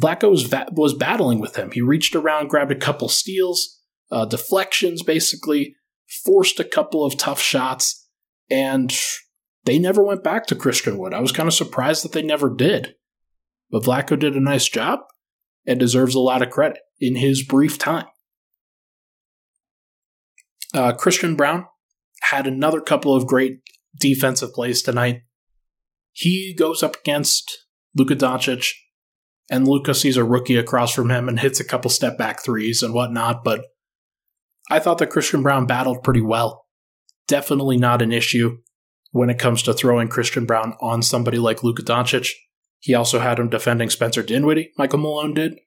Vlatko 0.00 0.30
was, 0.30 0.44
va- 0.44 0.68
was 0.72 0.94
battling 0.94 1.40
with 1.40 1.56
him. 1.56 1.70
He 1.72 1.80
reached 1.80 2.14
around, 2.14 2.48
grabbed 2.48 2.72
a 2.72 2.76
couple 2.76 3.08
steals, 3.08 3.80
uh, 4.10 4.24
deflections, 4.24 5.02
basically, 5.02 5.74
forced 6.24 6.60
a 6.60 6.64
couple 6.64 7.04
of 7.04 7.16
tough 7.16 7.40
shots, 7.40 8.08
and 8.50 8.96
they 9.64 9.78
never 9.78 10.04
went 10.04 10.22
back 10.22 10.46
to 10.46 10.54
Christian 10.54 10.98
Wood. 10.98 11.14
I 11.14 11.20
was 11.20 11.32
kind 11.32 11.48
of 11.48 11.54
surprised 11.54 12.04
that 12.04 12.12
they 12.12 12.22
never 12.22 12.54
did. 12.54 12.94
But 13.70 13.82
Vlatko 13.82 14.18
did 14.18 14.34
a 14.34 14.40
nice 14.40 14.66
job 14.66 15.00
and 15.66 15.78
deserves 15.78 16.14
a 16.14 16.20
lot 16.20 16.42
of 16.42 16.50
credit 16.50 16.78
in 17.00 17.16
his 17.16 17.44
brief 17.44 17.78
time. 17.78 18.06
Uh, 20.74 20.92
Christian 20.92 21.34
Braun 21.34 21.66
had 22.22 22.46
another 22.46 22.80
couple 22.80 23.14
of 23.14 23.26
great 23.26 23.60
defensive 23.98 24.52
plays 24.52 24.82
tonight. 24.82 25.22
He 26.12 26.54
goes 26.54 26.82
up 26.82 26.96
against 26.96 27.66
Luka 27.96 28.16
Doncic, 28.16 28.72
and 29.50 29.66
Luka 29.66 29.94
sees 29.94 30.16
a 30.16 30.24
rookie 30.24 30.56
across 30.56 30.92
from 30.92 31.10
him 31.10 31.28
and 31.28 31.40
hits 31.40 31.60
a 31.60 31.64
couple 31.64 31.90
step 31.90 32.18
back 32.18 32.42
threes 32.42 32.82
and 32.82 32.92
whatnot. 32.92 33.44
But 33.44 33.64
I 34.70 34.78
thought 34.78 34.98
that 34.98 35.10
Christian 35.10 35.42
Braun 35.42 35.66
battled 35.66 36.02
pretty 36.02 36.20
well. 36.20 36.66
Definitely 37.26 37.78
not 37.78 38.02
an 38.02 38.12
issue 38.12 38.58
when 39.10 39.30
it 39.30 39.38
comes 39.38 39.62
to 39.62 39.72
throwing 39.72 40.08
Christian 40.08 40.44
Braun 40.44 40.74
on 40.80 41.02
somebody 41.02 41.38
like 41.38 41.62
Luka 41.62 41.82
Doncic. 41.82 42.30
He 42.80 42.94
also 42.94 43.18
had 43.18 43.38
him 43.38 43.48
defending 43.48 43.90
Spencer 43.90 44.22
Dinwiddie, 44.22 44.72
Michael 44.78 45.00
Malone 45.00 45.34
did. 45.34 45.58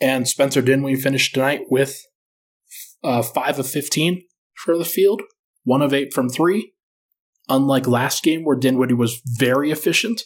And 0.00 0.28
Spencer 0.28 0.60
Dinwiddie 0.60 1.00
finished 1.00 1.34
tonight 1.34 1.62
with 1.70 2.02
uh, 3.02 3.22
5 3.22 3.60
of 3.60 3.68
15 3.68 4.22
for 4.54 4.76
the 4.76 4.84
field, 4.84 5.22
1 5.64 5.82
of 5.82 5.94
8 5.94 6.12
from 6.12 6.28
3. 6.28 6.72
Unlike 7.48 7.86
last 7.86 8.22
game 8.22 8.44
where 8.44 8.56
Dinwiddie 8.56 8.94
was 8.94 9.22
very 9.24 9.70
efficient, 9.70 10.22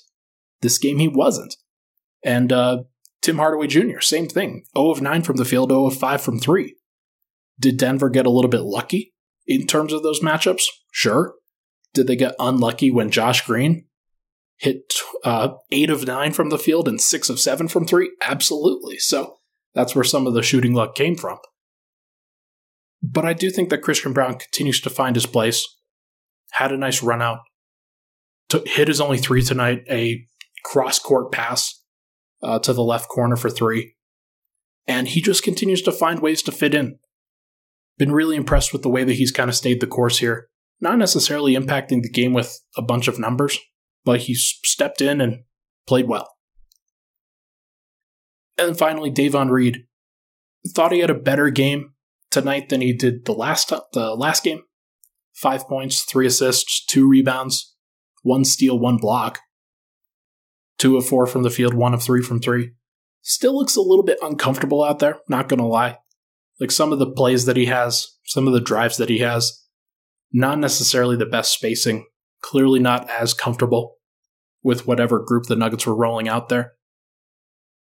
this 0.63 0.79
game 0.79 0.99
he 0.99 1.09
wasn't. 1.09 1.55
And 2.25 2.53
uh, 2.53 2.85
Tim 3.23 3.37
Hardaway 3.37 3.67
Jr., 3.67 4.01
same 4.01 4.27
thing 4.27 4.65
0 4.77 4.91
of 4.91 5.03
9 5.03 5.23
from 5.23 5.37
the 5.37 5.45
field, 5.45 5.71
0 5.71 5.87
of 5.87 5.97
5 5.97 6.21
from 6.21 6.39
3. 6.39 6.75
Did 7.59 7.77
Denver 7.77 8.09
get 8.09 8.27
a 8.27 8.31
little 8.31 8.51
bit 8.51 8.63
lucky 8.63 9.13
in 9.47 9.67
terms 9.67 9.93
of 9.93 10.03
those 10.03 10.21
matchups? 10.21 10.63
Sure. 10.91 11.35
Did 11.93 12.07
they 12.07 12.17
get 12.17 12.35
unlucky 12.39 12.91
when 12.91 13.11
Josh 13.11 13.47
Green 13.47 13.85
hit 14.61 14.93
uh, 15.25 15.55
8 15.73 15.91
of 15.91 16.07
9 16.07 16.33
from 16.33 16.51
the 16.51 16.59
field 16.59 16.87
and 16.87 17.01
6 17.01 17.31
of 17.31 17.41
7 17.41 17.67
from 17.67 17.87
3? 17.87 18.11
Absolutely. 18.21 18.99
So 18.99 19.39
that's 19.75 19.95
where 19.95 20.05
some 20.05 20.27
of 20.27 20.35
the 20.35 20.43
shooting 20.43 20.75
luck 20.75 20.95
came 20.95 21.17
from. 21.17 21.39
But 23.03 23.25
I 23.25 23.33
do 23.33 23.51
think 23.51 23.71
that 23.71 23.83
Christian 23.83 24.13
Braun 24.13 24.35
continues 24.35 24.81
to 24.83 24.91
find 24.91 25.17
his 25.17 25.25
place. 25.25 25.67
Had 26.53 26.73
a 26.73 26.77
nice 26.77 27.03
run 27.03 27.23
out. 27.23 27.39
Took, 28.51 28.69
hit 28.69 28.89
his 28.89 29.01
only 29.01 29.17
three 29.17 29.43
tonight, 29.43 29.85
a 29.89 30.27
cross 30.65 30.99
court 30.99 31.33
pass 31.33 31.83
uh, 32.43 32.59
to 32.59 32.75
the 32.75 32.83
left 32.83 33.09
corner 33.09 33.37
for 33.37 33.49
three. 33.49 33.95
And 34.87 35.09
he 35.09 35.23
just 35.23 35.43
continues 35.43 35.81
to 35.83 35.93
find 35.93 36.21
ways 36.21 36.43
to 36.43 36.53
fit 36.53 36.75
in. 36.75 36.99
Been 37.97 38.13
really 38.13 38.37
impressed 38.37 38.73
with 38.75 38.83
the 38.83 38.89
way 38.91 39.05
that 39.05 39.15
he's 39.15 39.31
kind 39.31 39.49
of 39.49 39.57
stayed 39.57 39.81
the 39.81 39.87
course 39.87 40.19
here. 40.19 40.49
Not 40.81 40.99
necessarily 40.99 41.55
impacting 41.55 42.03
the 42.03 42.11
game 42.11 42.35
with 42.35 42.61
a 42.77 42.83
bunch 42.83 43.09
of 43.09 43.19
numbers, 43.19 43.59
but 44.05 44.23
he 44.23 44.35
stepped 44.35 45.01
in 45.01 45.21
and 45.21 45.45
played 45.87 46.09
well. 46.09 46.37
And 48.59 48.77
finally, 48.77 49.11
Davon 49.11 49.49
Reed 49.49 49.87
thought 50.75 50.93
he 50.93 51.01
had 51.01 51.11
a 51.11 51.15
better 51.15 51.51
game 51.51 51.95
tonight 52.31 52.69
than 52.69 52.81
he 52.81 52.93
did 52.93 53.25
the 53.25 53.33
last 53.33 53.73
the 53.93 54.15
last 54.15 54.45
game. 54.45 54.63
Five 55.35 55.67
points, 55.67 56.03
three 56.03 56.27
assists, 56.27 56.85
two 56.85 57.09
rebounds, 57.09 57.75
one 58.23 58.45
steal, 58.45 58.79
one 58.79 58.99
block. 58.99 59.41
Two 60.79 60.97
of 60.97 61.07
four 61.07 61.27
from 61.27 61.43
the 61.43 61.51
field, 61.51 61.75
one 61.75 61.95
of 61.95 62.03
three 62.03 62.23
from 62.23 62.41
three. 62.41 62.73
Still 63.23 63.57
looks 63.57 63.77
a 63.77 63.83
little 63.83 64.05
bit 64.05 64.19
uncomfortable 64.23 64.83
out 64.83 64.99
there, 64.99 65.19
not 65.29 65.49
gonna 65.49 65.67
lie. 65.67 65.99
Like 66.59 66.71
some 66.71 66.93
of 66.93 66.99
the 66.99 67.11
plays 67.11 67.47
that 67.47 67.57
he 67.57 67.67
has, 67.67 68.19
some 68.25 68.47
of 68.47 68.53
the 68.53 68.61
drives 68.61 68.97
that 68.99 69.09
he 69.09 69.19
has, 69.19 69.67
not 70.33 70.59
necessarily 70.59 71.17
the 71.17 71.27
best 71.27 71.53
spacing, 71.53 72.07
clearly 72.43 72.81
not 72.81 73.09
as 73.11 73.35
comfortable 73.35 73.97
with 74.63 74.87
whatever 74.87 75.23
group 75.25 75.47
the 75.47 75.57
Nuggets 75.57 75.87
were 75.87 75.97
rolling 75.97 76.29
out 76.29 76.49
there. 76.49 76.73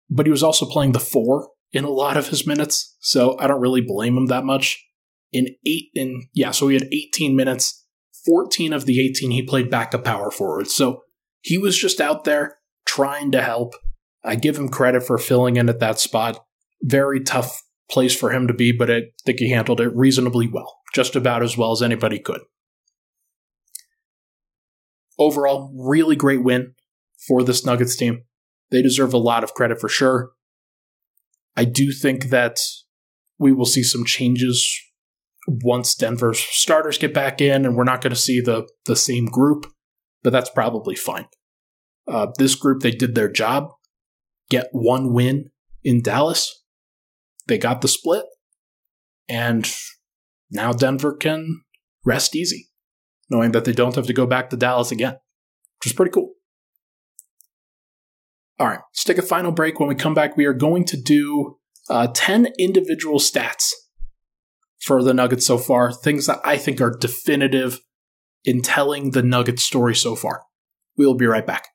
But 0.09 0.25
he 0.25 0.31
was 0.31 0.43
also 0.43 0.65
playing 0.65 0.93
the 0.93 0.99
four 0.99 1.49
in 1.71 1.83
a 1.83 1.89
lot 1.89 2.17
of 2.17 2.29
his 2.29 2.47
minutes, 2.47 2.95
so 2.99 3.37
I 3.39 3.47
don't 3.47 3.61
really 3.61 3.81
blame 3.81 4.17
him 4.17 4.27
that 4.27 4.43
much. 4.43 4.83
In 5.31 5.47
eight, 5.65 5.89
in 5.93 6.23
yeah, 6.33 6.51
so 6.51 6.67
he 6.67 6.75
had 6.75 6.87
18 6.91 7.35
minutes. 7.35 7.85
14 8.25 8.73
of 8.73 8.85
the 8.85 8.99
18 8.99 9.31
he 9.31 9.43
played 9.43 9.69
backup 9.69 10.03
power 10.03 10.31
forward, 10.31 10.67
so 10.67 11.03
he 11.41 11.57
was 11.57 11.77
just 11.77 12.01
out 12.01 12.23
there 12.23 12.57
trying 12.85 13.31
to 13.31 13.41
help. 13.41 13.75
I 14.23 14.35
give 14.35 14.57
him 14.57 14.69
credit 14.69 15.03
for 15.03 15.17
filling 15.17 15.55
in 15.55 15.69
at 15.69 15.79
that 15.79 15.99
spot. 15.99 16.43
Very 16.81 17.21
tough 17.21 17.61
place 17.89 18.15
for 18.15 18.31
him 18.31 18.47
to 18.47 18.53
be, 18.53 18.71
but 18.71 18.91
I 18.91 19.03
think 19.25 19.39
he 19.39 19.51
handled 19.51 19.79
it 19.79 19.95
reasonably 19.95 20.47
well, 20.47 20.79
just 20.93 21.15
about 21.15 21.43
as 21.43 21.57
well 21.57 21.71
as 21.71 21.81
anybody 21.81 22.19
could. 22.19 22.41
Overall, 25.19 25.71
really 25.75 26.15
great 26.15 26.43
win 26.43 26.73
for 27.27 27.43
this 27.43 27.65
Nuggets 27.65 27.95
team. 27.95 28.23
They 28.71 28.81
deserve 28.81 29.13
a 29.13 29.17
lot 29.17 29.43
of 29.43 29.53
credit 29.53 29.79
for 29.79 29.89
sure. 29.89 30.31
I 31.57 31.65
do 31.65 31.91
think 31.91 32.25
that 32.25 32.57
we 33.37 33.51
will 33.51 33.65
see 33.65 33.83
some 33.83 34.05
changes 34.05 34.79
once 35.47 35.95
Denver's 35.95 36.39
starters 36.39 36.97
get 36.97 37.13
back 37.13 37.41
in, 37.41 37.65
and 37.65 37.75
we're 37.75 37.83
not 37.83 38.01
going 38.01 38.13
to 38.13 38.19
see 38.19 38.39
the 38.39 38.67
the 38.85 38.95
same 38.95 39.25
group, 39.25 39.65
but 40.23 40.31
that's 40.31 40.49
probably 40.49 40.95
fine. 40.95 41.27
Uh, 42.07 42.27
this 42.37 42.55
group, 42.55 42.81
they 42.81 42.91
did 42.91 43.15
their 43.15 43.29
job, 43.29 43.69
get 44.49 44.69
one 44.71 45.13
win 45.13 45.51
in 45.83 46.01
Dallas. 46.01 46.63
They 47.47 47.57
got 47.57 47.81
the 47.81 47.87
split, 47.87 48.25
and 49.27 49.69
now 50.51 50.71
Denver 50.71 51.15
can 51.15 51.61
rest 52.05 52.35
easy, 52.35 52.68
knowing 53.29 53.51
that 53.51 53.65
they 53.65 53.73
don't 53.73 53.95
have 53.95 54.07
to 54.07 54.13
go 54.13 54.25
back 54.25 54.49
to 54.49 54.57
Dallas 54.57 54.91
again, 54.91 55.17
which 55.79 55.91
is 55.91 55.93
pretty 55.93 56.11
cool. 56.11 56.33
All 58.59 58.67
right, 58.67 58.79
let's 58.91 59.03
take 59.03 59.17
a 59.17 59.21
final 59.21 59.51
break. 59.51 59.79
When 59.79 59.87
we 59.87 59.95
come 59.95 60.13
back, 60.13 60.35
we 60.35 60.45
are 60.45 60.53
going 60.53 60.83
to 60.85 60.97
do 60.97 61.57
uh, 61.89 62.07
10 62.13 62.49
individual 62.59 63.19
stats 63.19 63.71
for 64.81 65.03
the 65.03 65.13
Nuggets 65.13 65.45
so 65.45 65.57
far, 65.57 65.91
things 65.91 66.25
that 66.27 66.39
I 66.43 66.57
think 66.57 66.81
are 66.81 66.95
definitive 66.97 67.79
in 68.43 68.61
telling 68.61 69.11
the 69.11 69.23
Nuggets 69.23 69.63
story 69.63 69.95
so 69.95 70.15
far. 70.15 70.43
We 70.97 71.05
will 71.05 71.15
be 71.15 71.25
right 71.25 71.45
back. 71.45 71.67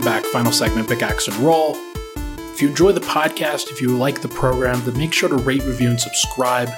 Back. 0.00 0.24
Final 0.26 0.52
segment, 0.52 0.88
Pickaxe 0.88 1.28
and 1.28 1.36
Roll. 1.38 1.76
If 2.52 2.62
you 2.62 2.68
enjoy 2.68 2.92
the 2.92 3.00
podcast, 3.00 3.70
if 3.70 3.80
you 3.80 3.96
like 3.96 4.20
the 4.20 4.28
program, 4.28 4.82
then 4.84 4.96
make 4.98 5.12
sure 5.12 5.28
to 5.28 5.36
rate, 5.36 5.62
review, 5.64 5.90
and 5.90 6.00
subscribe 6.00 6.68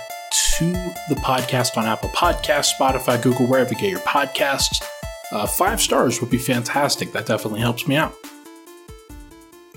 to 0.59 0.73
the 1.09 1.17
podcast 1.17 1.77
on 1.77 1.87
Apple 1.87 2.11
Podcasts, 2.11 2.73
Spotify, 2.79 3.21
Google, 3.21 3.47
wherever 3.47 3.73
you 3.73 3.79
get 3.79 3.91
your 3.91 4.01
podcasts. 4.01 4.83
Uh, 5.33 5.47
five 5.47 5.81
stars 5.81 6.21
would 6.21 6.31
be 6.31 6.39
fantastic. 6.39 7.13
That 7.13 7.27
definitely 7.27 7.61
helps 7.61 7.89
me 7.89 7.97
out. 7.97 8.15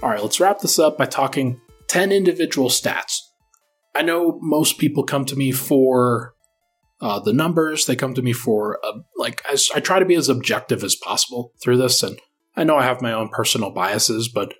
All 0.04 0.10
right, 0.10 0.22
let's 0.22 0.40
wrap 0.40 0.60
this 0.60 0.78
up 0.78 0.98
by 0.98 1.06
talking 1.06 1.60
10 1.88 2.12
individual 2.12 2.70
stats. 2.70 3.22
I 3.96 4.02
know 4.02 4.38
most 4.42 4.78
people 4.78 5.04
come 5.04 5.26
to 5.26 5.36
me 5.36 5.52
for 5.52 6.36
uh, 7.02 7.20
the 7.20 7.34
numbers. 7.34 7.86
They 7.86 7.96
come 7.96 8.14
to 8.14 8.22
me 8.22 8.34
for, 8.34 8.80
uh, 8.86 9.00
like, 9.16 9.42
as 9.50 9.70
I 9.74 9.80
try 9.80 10.00
to 10.00 10.06
be 10.06 10.16
as 10.16 10.30
objective 10.30 10.84
as 10.84 10.96
possible 10.96 11.54
through 11.64 11.78
this. 11.78 12.04
And 12.04 12.20
I 12.56 12.63
know 12.63 12.78
I 12.78 12.84
have 12.84 13.02
my 13.02 13.13
own 13.13 13.30
personal 13.30 13.72
biases, 13.72 14.30
but 14.34 14.54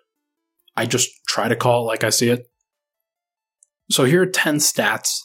I 0.75 0.86
just 0.86 1.10
try 1.27 1.47
to 1.47 1.55
call 1.55 1.84
it 1.84 1.88
like 1.88 2.03
I 2.03 2.10
see 2.10 2.29
it. 2.29 2.49
So 3.89 4.03
here 4.03 4.23
are 4.23 4.27
10 4.27 4.58
stats 4.58 5.19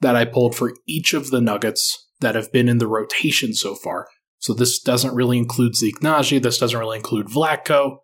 that 0.00 0.16
I 0.16 0.24
pulled 0.24 0.54
for 0.54 0.72
each 0.86 1.12
of 1.12 1.30
the 1.30 1.40
Nuggets 1.40 2.08
that 2.20 2.34
have 2.34 2.52
been 2.52 2.68
in 2.68 2.78
the 2.78 2.86
rotation 2.86 3.54
so 3.54 3.74
far. 3.74 4.08
So 4.38 4.54
this 4.54 4.80
doesn't 4.80 5.14
really 5.14 5.38
include 5.38 5.76
Zeke. 5.76 6.00
This 6.00 6.58
doesn't 6.58 6.78
really 6.78 6.96
include 6.96 7.26
Vlatko. 7.26 7.98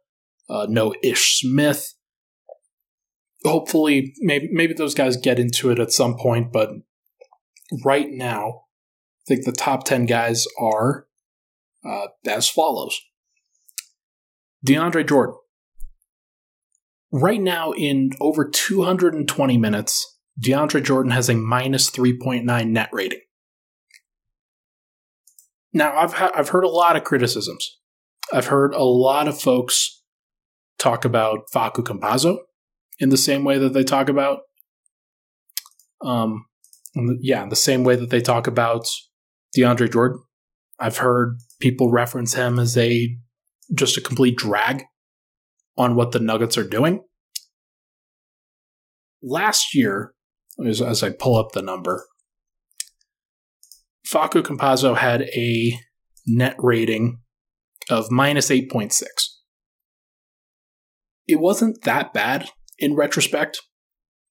Uh, 0.48 0.66
no 0.68 0.94
Ish 1.02 1.40
Smith. 1.40 1.94
Hopefully, 3.44 4.14
maybe 4.20 4.48
maybe 4.52 4.74
those 4.74 4.94
guys 4.94 5.16
get 5.16 5.38
into 5.38 5.70
it 5.70 5.78
at 5.78 5.92
some 5.92 6.16
point. 6.16 6.52
But 6.52 6.70
right 7.84 8.08
now, 8.10 8.48
I 8.48 9.24
think 9.26 9.44
the 9.44 9.52
top 9.52 9.84
ten 9.84 10.04
guys 10.04 10.46
are 10.60 11.06
uh, 11.84 12.08
as 12.26 12.48
follows: 12.48 13.00
DeAndre 14.64 15.08
Jordan. 15.08 15.36
Right 17.12 17.40
now, 17.40 17.72
in 17.72 18.10
over 18.20 18.48
220 18.48 19.58
minutes, 19.58 20.18
DeAndre 20.40 20.84
Jordan 20.84 21.12
has 21.12 21.28
a 21.28 21.34
minus 21.34 21.90
3.9 21.90 22.68
net 22.68 22.88
rating. 22.92 23.20
Now, 25.72 25.96
I've, 25.96 26.12
ha- 26.12 26.32
I've 26.34 26.50
heard 26.50 26.64
a 26.64 26.68
lot 26.68 26.96
of 26.96 27.04
criticisms 27.04 27.78
I've 28.32 28.46
heard 28.46 28.74
a 28.74 28.82
lot 28.82 29.28
of 29.28 29.40
folks 29.40 30.02
talk 30.78 31.04
about 31.04 31.48
Facu 31.54 31.84
Campazzo 31.84 32.38
in 32.98 33.10
the 33.10 33.16
same 33.16 33.44
way 33.44 33.58
that 33.58 33.72
they 33.72 33.84
talk 33.84 34.08
about, 34.08 34.40
um, 36.02 36.46
yeah, 37.20 37.46
the 37.46 37.56
same 37.56 37.84
way 37.84 37.96
that 37.96 38.10
they 38.10 38.20
talk 38.20 38.46
about 38.46 38.88
DeAndre 39.56 39.92
Jordan. 39.92 40.22
I've 40.78 40.98
heard 40.98 41.38
people 41.60 41.90
reference 41.90 42.34
him 42.34 42.58
as 42.58 42.76
a 42.76 43.16
just 43.74 43.96
a 43.96 44.00
complete 44.00 44.36
drag 44.36 44.84
on 45.76 45.94
what 45.94 46.12
the 46.12 46.20
Nuggets 46.20 46.56
are 46.56 46.68
doing. 46.68 47.02
Last 49.22 49.74
year, 49.74 50.14
as, 50.64 50.80
as 50.80 51.02
I 51.02 51.10
pull 51.10 51.36
up 51.36 51.52
the 51.52 51.62
number, 51.62 52.06
Facu 54.06 54.42
Campazzo 54.42 54.96
had 54.96 55.22
a 55.22 55.78
net 56.26 56.54
rating 56.58 57.18
of 57.90 58.10
minus 58.10 58.50
8.6. 58.50 59.04
It 61.26 61.40
wasn't 61.40 61.82
that 61.82 62.12
bad 62.12 62.48
in 62.78 62.94
retrospect. 62.94 63.60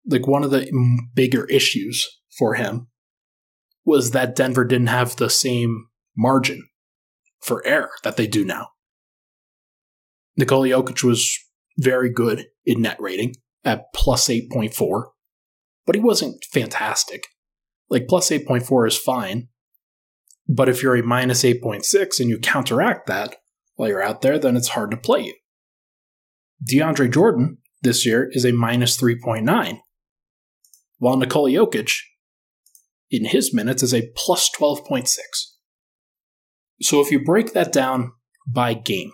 Like, 0.08 0.28
one 0.28 0.44
of 0.44 0.52
the 0.52 0.72
bigger 1.14 1.46
issues 1.46 2.08
for 2.38 2.54
him 2.54 2.88
was 3.84 4.12
that 4.12 4.36
Denver 4.36 4.64
didn't 4.64 4.88
have 4.88 5.16
the 5.16 5.30
same 5.30 5.88
margin 6.16 6.68
for 7.42 7.66
error 7.66 7.92
that 8.04 8.18
they 8.18 8.28
do 8.28 8.46
now. 8.46 8.70
Nikola 10.38 10.68
Jokic 10.68 11.04
was 11.04 11.38
very 11.78 12.10
good 12.10 12.46
in 12.66 12.82
net 12.82 12.98
rating 13.00 13.36
at 13.64 13.94
plus 13.94 14.28
8.4, 14.28 15.04
but 15.86 15.96
he 15.96 16.02
wasn't 16.02 16.44
fantastic. 16.52 17.28
Like, 17.90 18.08
plus 18.08 18.30
8.4 18.30 18.88
is 18.88 18.98
fine, 18.98 19.48
but 20.48 20.70
if 20.70 20.82
you're 20.82 20.96
a 20.96 21.04
minus 21.04 21.44
8.6 21.44 22.20
and 22.20 22.30
you 22.30 22.40
counteract 22.40 23.08
that 23.08 23.36
while 23.76 23.90
you're 23.90 24.04
out 24.04 24.22
there, 24.22 24.40
then 24.40 24.56
it's 24.56 24.70
hard 24.70 24.92
to 24.92 24.98
play 24.98 25.22
you. 25.22 25.36
DeAndre 26.70 27.12
Jordan 27.12 27.58
this 27.82 28.06
year 28.06 28.30
is 28.32 28.46
a 28.46 28.52
minus 28.52 28.98
3.9, 28.98 29.80
while 30.98 31.18
Nikola 31.18 31.50
Jokic 31.52 31.92
in 33.12 33.26
his 33.26 33.54
minutes 33.54 33.84
is 33.84 33.94
a 33.94 34.10
plus 34.16 34.50
12.6. 34.58 35.18
So 36.82 37.02
if 37.02 37.12
you 37.12 37.24
break 37.24 37.54
that 37.54 37.72
down 37.72 38.14
by 38.48 38.74
game, 38.74 39.12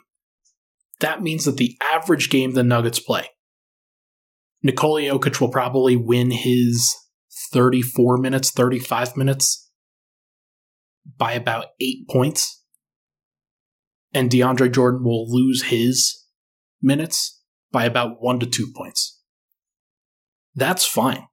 that 1.01 1.21
means 1.21 1.45
that 1.45 1.57
the 1.57 1.77
average 1.81 2.29
game 2.29 2.53
the 2.53 2.63
Nuggets 2.63 2.99
play, 2.99 3.27
Nikola 4.63 5.01
Jokic 5.01 5.41
will 5.41 5.49
probably 5.49 5.95
win 5.95 6.31
his 6.31 6.95
34 7.51 8.17
minutes, 8.17 8.51
35 8.51 9.17
minutes 9.17 9.69
by 11.17 11.33
about 11.33 11.67
eight 11.79 12.07
points. 12.07 12.63
And 14.13 14.29
DeAndre 14.29 14.71
Jordan 14.71 15.03
will 15.03 15.31
lose 15.31 15.63
his 15.63 16.25
minutes 16.81 17.41
by 17.71 17.85
about 17.85 18.21
one 18.21 18.39
to 18.39 18.45
two 18.45 18.67
points. 18.75 19.19
That's 20.53 20.85
fine. 20.85 21.27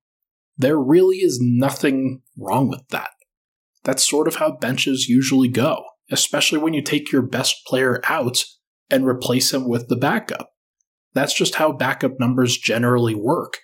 There 0.56 0.78
really 0.78 1.18
is 1.18 1.38
nothing 1.40 2.22
wrong 2.36 2.68
with 2.68 2.86
that. 2.90 3.10
That's 3.84 4.08
sort 4.08 4.28
of 4.28 4.36
how 4.36 4.56
benches 4.56 5.08
usually 5.08 5.48
go, 5.48 5.84
especially 6.10 6.58
when 6.58 6.74
you 6.74 6.82
take 6.82 7.12
your 7.12 7.22
best 7.22 7.64
player 7.66 8.00
out 8.08 8.42
and 8.90 9.06
replace 9.06 9.52
him 9.52 9.68
with 9.68 9.88
the 9.88 9.96
backup. 9.96 10.50
That's 11.14 11.34
just 11.34 11.56
how 11.56 11.72
backup 11.72 12.20
numbers 12.20 12.56
generally 12.56 13.14
work. 13.14 13.58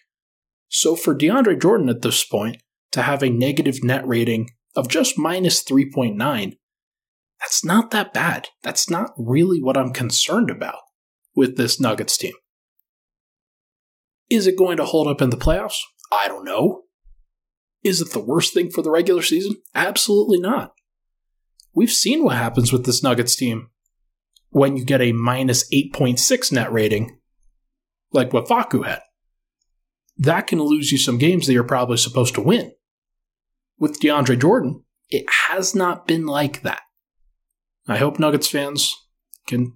So 0.68 0.96
for 0.96 1.14
DeAndre 1.14 1.60
Jordan 1.60 1.88
at 1.88 2.02
this 2.02 2.24
point 2.24 2.62
to 2.92 3.02
have 3.02 3.22
a 3.22 3.30
negative 3.30 3.84
net 3.84 4.06
rating 4.06 4.50
of 4.74 4.88
just 4.88 5.18
minus 5.18 5.62
3.9, 5.62 6.56
that's 7.40 7.64
not 7.64 7.90
that 7.90 8.12
bad. 8.12 8.48
That's 8.62 8.88
not 8.88 9.12
really 9.16 9.60
what 9.60 9.76
I'm 9.76 9.92
concerned 9.92 10.50
about 10.50 10.78
with 11.34 11.56
this 11.56 11.80
Nuggets 11.80 12.16
team. 12.16 12.34
Is 14.30 14.46
it 14.46 14.58
going 14.58 14.78
to 14.78 14.84
hold 14.84 15.06
up 15.06 15.20
in 15.20 15.30
the 15.30 15.36
playoffs? 15.36 15.78
I 16.10 16.28
don't 16.28 16.44
know. 16.44 16.82
Is 17.82 18.00
it 18.00 18.12
the 18.12 18.20
worst 18.20 18.54
thing 18.54 18.70
for 18.70 18.82
the 18.82 18.90
regular 18.90 19.22
season? 19.22 19.56
Absolutely 19.74 20.40
not. 20.40 20.72
We've 21.74 21.90
seen 21.90 22.24
what 22.24 22.36
happens 22.36 22.72
with 22.72 22.86
this 22.86 23.02
Nuggets 23.02 23.36
team 23.36 23.68
when 24.54 24.76
you 24.76 24.84
get 24.84 25.00
a 25.00 25.10
minus 25.10 25.68
8.6 25.70 26.52
net 26.52 26.72
rating, 26.72 27.18
like 28.12 28.32
what 28.32 28.46
Facu 28.46 28.86
had. 28.86 29.00
That 30.16 30.46
can 30.46 30.62
lose 30.62 30.92
you 30.92 30.98
some 30.98 31.18
games 31.18 31.48
that 31.48 31.54
you're 31.54 31.64
probably 31.64 31.96
supposed 31.96 32.36
to 32.36 32.40
win 32.40 32.70
with 33.80 34.00
DeAndre 34.00 34.40
Jordan, 34.40 34.84
it 35.10 35.24
has 35.48 35.74
not 35.74 36.06
been 36.06 36.24
like 36.24 36.62
that. 36.62 36.82
I 37.88 37.96
hope 37.96 38.20
Nuggets 38.20 38.48
fans 38.48 38.94
can 39.48 39.72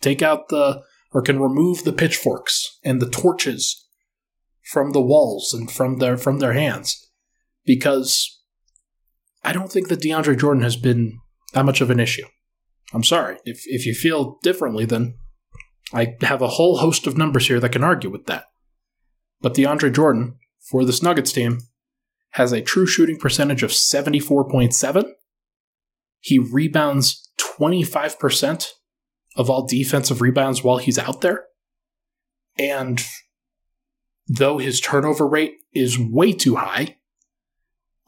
take 0.00 0.22
out 0.22 0.50
the 0.50 0.82
or 1.12 1.20
can 1.20 1.40
remove 1.40 1.82
the 1.82 1.92
pitchforks 1.92 2.78
and 2.84 3.02
the 3.02 3.10
torches 3.10 3.88
from 4.70 4.92
the 4.92 5.02
walls 5.02 5.52
and 5.52 5.68
from 5.68 5.98
their 5.98 6.16
from 6.16 6.38
their 6.38 6.52
hands 6.52 7.10
because 7.66 8.40
I 9.42 9.52
don't 9.52 9.70
think 9.72 9.88
that 9.88 10.00
DeAndre 10.00 10.38
Jordan 10.38 10.62
has 10.62 10.76
been 10.76 11.18
that 11.54 11.64
much 11.64 11.80
of 11.80 11.90
an 11.90 11.98
issue. 11.98 12.26
I'm 12.92 13.04
sorry. 13.04 13.38
If 13.44 13.62
if 13.66 13.86
you 13.86 13.94
feel 13.94 14.38
differently 14.42 14.84
then 14.84 15.14
I 15.92 16.16
have 16.22 16.42
a 16.42 16.48
whole 16.48 16.78
host 16.78 17.06
of 17.06 17.18
numbers 17.18 17.48
here 17.48 17.60
that 17.60 17.72
can 17.72 17.84
argue 17.84 18.10
with 18.10 18.26
that. 18.26 18.46
But 19.40 19.54
DeAndre 19.54 19.94
Jordan 19.94 20.38
for 20.70 20.84
this 20.84 21.02
Nuggets 21.02 21.32
team 21.32 21.60
has 22.30 22.52
a 22.52 22.62
true 22.62 22.86
shooting 22.86 23.18
percentage 23.18 23.62
of 23.62 23.70
74.7. 23.70 25.04
He 26.20 26.38
rebounds 26.38 27.30
25% 27.38 28.68
of 29.36 29.50
all 29.50 29.66
defensive 29.66 30.20
rebounds 30.20 30.62
while 30.62 30.78
he's 30.78 30.98
out 30.98 31.20
there. 31.20 31.44
And 32.58 33.02
though 34.26 34.58
his 34.58 34.80
turnover 34.80 35.26
rate 35.26 35.56
is 35.74 35.98
way 35.98 36.32
too 36.32 36.56
high, 36.56 36.96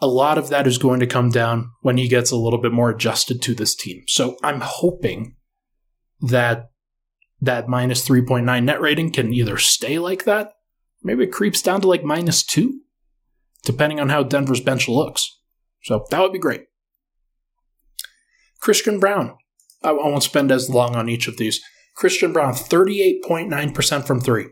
a 0.04 0.06
lot 0.06 0.36
of 0.36 0.50
that 0.50 0.66
is 0.66 0.76
going 0.76 1.00
to 1.00 1.06
come 1.06 1.30
down 1.30 1.70
when 1.80 1.96
he 1.96 2.08
gets 2.08 2.30
a 2.30 2.36
little 2.36 2.60
bit 2.60 2.72
more 2.72 2.90
adjusted 2.90 3.40
to 3.42 3.54
this 3.54 3.74
team. 3.74 4.02
So 4.06 4.36
I'm 4.42 4.60
hoping 4.60 5.36
that 6.20 6.68
that 7.40 7.68
minus 7.68 8.06
3.9 8.06 8.64
net 8.64 8.80
rating 8.80 9.12
can 9.12 9.32
either 9.32 9.56
stay 9.56 9.98
like 9.98 10.24
that, 10.24 10.52
maybe 11.02 11.24
it 11.24 11.32
creeps 11.32 11.62
down 11.62 11.80
to 11.80 11.88
like 11.88 12.04
minus 12.04 12.44
2 12.44 12.80
depending 13.62 13.98
on 13.98 14.10
how 14.10 14.22
Denver's 14.22 14.60
bench 14.60 14.88
looks. 14.88 15.40
So 15.84 16.04
that 16.10 16.20
would 16.20 16.34
be 16.34 16.38
great. 16.38 16.64
Christian 18.60 19.00
Braun. 19.00 19.36
I, 19.82 19.92
won't 19.92 20.22
spend 20.22 20.52
as 20.52 20.68
long 20.68 20.96
on 20.96 21.08
each 21.08 21.28
of 21.28 21.38
these. 21.38 21.62
Christian 21.96 22.32
Braun, 22.32 22.52
38.9% 22.52 24.06
from 24.06 24.20
three. 24.20 24.48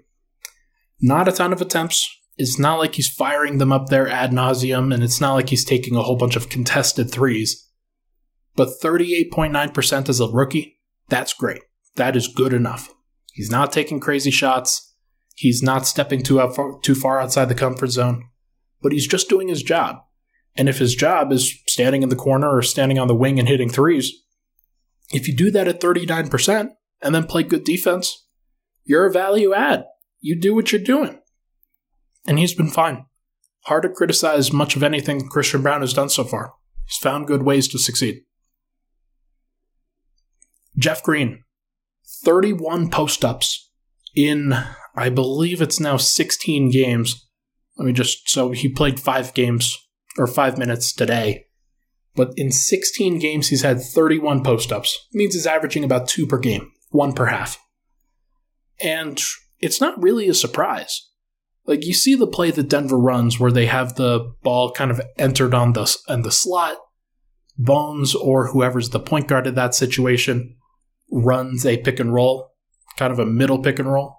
Not 0.99 1.29
a 1.29 1.33
ton 1.33 1.53
of 1.53 1.61
attempts. 1.61 2.09
It's 2.37 2.59
not 2.59 2.79
like 2.79 2.95
he's 2.95 3.09
firing 3.09 3.59
them 3.59 3.73
up 3.73 3.89
there 3.89 4.09
ad 4.09 4.31
nauseum, 4.31 4.93
and 4.93 5.03
it's 5.03 5.21
not 5.21 5.35
like 5.35 5.51
he's 5.51 5.65
taking 5.65 5.97
a 5.97 6.03
whole 6.03 6.17
bunch 6.17 6.37
of 6.37 6.49
contested 6.49 7.11
threes. 7.11 7.69
But 8.57 8.71
38.9% 8.83 10.09
as 10.09 10.21
a 10.21 10.29
rookie, 10.29 10.79
that's 11.09 11.35
great. 11.35 11.63
That 11.97 12.17
is 12.17 12.29
good 12.29 12.53
enough. 12.53 12.91
He's 13.33 13.51
not 13.51 13.73
taking 13.73 14.01
crazy 14.01 14.31
shots. 14.31 14.95
He's 15.35 15.63
not 15.63 15.87
stepping 15.87 16.23
too, 16.23 16.41
out, 16.41 16.83
too 16.83 16.95
far 16.95 17.21
outside 17.21 17.47
the 17.47 17.55
comfort 17.55 17.89
zone 17.89 18.25
but 18.83 18.93
he's 18.93 19.07
just 19.07 19.29
doing 19.29 19.49
his 19.49 19.63
job. 19.63 20.03
And 20.57 20.69
if 20.69 20.79
his 20.79 20.95
job 20.95 21.33
is 21.33 21.63
standing 21.69 22.03
in 22.03 22.11
the 22.11 22.17
corner 22.17 22.55
or 22.55 22.61
standing 22.61 22.99
on 22.99 23.09
the 23.09 23.15
wing 23.15 23.39
and 23.39 23.49
hitting 23.49 23.71
threes, 23.71 24.13
if 25.11 25.27
you 25.27 25.35
do 25.35 25.51
that 25.53 25.69
at 25.69 25.81
39% 25.81 26.71
and 27.01 27.15
then 27.15 27.25
play 27.25 27.43
good 27.43 27.65
defense, 27.65 28.27
you're 28.85 29.07
a 29.07 29.13
value 29.13 29.55
add. 29.55 29.85
You 30.21 30.39
do 30.39 30.55
what 30.55 30.73
you're 30.73 30.83
doing. 30.83 31.21
And 32.27 32.39
he's 32.39 32.55
been 32.55 32.71
fine. 32.71 33.07
Hard 33.65 33.83
to 33.85 33.89
criticize 33.89 34.53
much 34.53 34.77
of 34.77 34.83
anything 34.83 35.29
Christian 35.29 35.63
Braun 35.63 35.81
has 35.81 35.93
done 35.93 36.09
so 36.09 36.25
far. 36.25 36.55
He's 36.85 36.97
found 36.97 37.27
good 37.27 37.43
ways 37.43 37.69
to 37.69 37.79
succeed. 37.79 38.23
Jeff 40.77 41.03
Green, 41.03 41.45
31 42.25 42.91
post 42.91 43.25
ups 43.25 43.71
in, 44.15 44.55
I 44.97 45.11
believe 45.11 45.61
it's 45.61 45.79
now 45.79 45.97
16 45.97 46.71
games 46.71 47.27
let 47.77 47.87
me 47.87 47.93
just 47.93 48.29
so 48.29 48.51
he 48.51 48.69
played 48.69 49.01
five 49.01 49.35
games 49.35 49.79
or 50.19 50.27
five 50.27 50.59
minutes 50.59 50.93
today. 50.93 51.47
But 52.15 52.33
in 52.37 52.53
16 52.53 53.19
games, 53.19 53.49
he's 53.49 53.63
had 53.63 53.81
31 53.81 54.45
post 54.45 54.71
ups. 54.71 55.09
Means 55.13 55.35
he's 55.35 55.47
averaging 55.47 55.83
about 55.83 56.09
two 56.09 56.27
per 56.27 56.39
game, 56.39 56.71
one 56.91 57.15
per 57.15 57.27
half. 57.27 57.59
And 58.81 59.21
it's 59.61 59.81
not 59.81 60.01
really 60.03 60.29
a 60.29 60.35
surprise. 60.35 61.09
Like 61.65 61.85
you 61.85 61.95
see 61.95 62.15
the 62.15 62.27
play 62.27 62.51
that 62.51 62.69
Denver 62.69 62.99
runs 62.99 63.39
where 63.39 63.53
they 63.53 63.67
have 63.67 63.95
the 63.95 64.35
ball 64.43 64.73
kind 64.73 64.91
of 64.91 65.01
entered 65.19 65.55
on 65.55 65.73
the 65.73 65.97
in 66.09 66.23
the 66.23 66.33
slot. 66.33 66.79
Bones 67.59 68.15
or 68.15 68.49
whoever's 68.49 68.91
the 68.91 68.99
point 68.99 69.29
guard 69.29 69.47
in 69.47 69.55
that 69.55 69.75
situation 69.75 70.57
runs 71.11 71.67
a 71.67 71.77
pick 71.77 72.01
and 72.01 72.13
roll, 72.13 72.51
kind 72.97 73.13
of 73.13 73.19
a 73.19 73.27
middle 73.27 73.59
pick 73.61 73.79
and 73.79 73.93
roll 73.93 74.17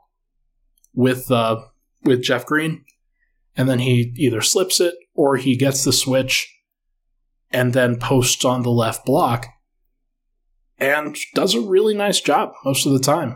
with 0.93 1.31
uh, 1.31 1.61
with 2.03 2.21
Jeff 2.23 2.45
Green 2.45 2.85
and 3.55 3.69
then 3.69 3.79
he 3.79 4.13
either 4.17 4.41
slips 4.41 4.79
it 4.79 4.95
or 5.13 5.37
he 5.37 5.55
gets 5.55 5.83
the 5.83 5.93
switch 5.93 6.51
and 7.51 7.73
then 7.73 7.99
posts 7.99 8.43
on 8.43 8.63
the 8.63 8.71
left 8.71 9.05
block. 9.05 9.47
and 10.79 11.15
does 11.35 11.53
a 11.53 11.61
really 11.61 11.93
nice 11.93 12.19
job 12.19 12.51
most 12.65 12.85
of 12.85 12.91
the 12.91 12.99
time 12.99 13.35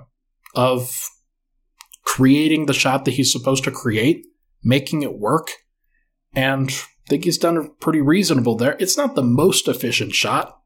of 0.55 1.07
creating 2.07 2.65
the 2.65 2.73
shot 2.73 3.03
that 3.03 3.15
he's 3.15 3.31
supposed 3.31 3.65
to 3.65 3.69
create, 3.69 4.25
making 4.63 5.03
it 5.03 5.19
work, 5.19 5.51
and 6.33 6.69
I 6.69 7.09
think 7.09 7.25
he's 7.25 7.37
done 7.37 7.71
pretty 7.81 7.99
reasonable 7.99 8.55
there. 8.55 8.77
It's 8.79 8.95
not 8.95 9.15
the 9.15 9.23
most 9.23 9.67
efficient 9.67 10.13
shot, 10.13 10.57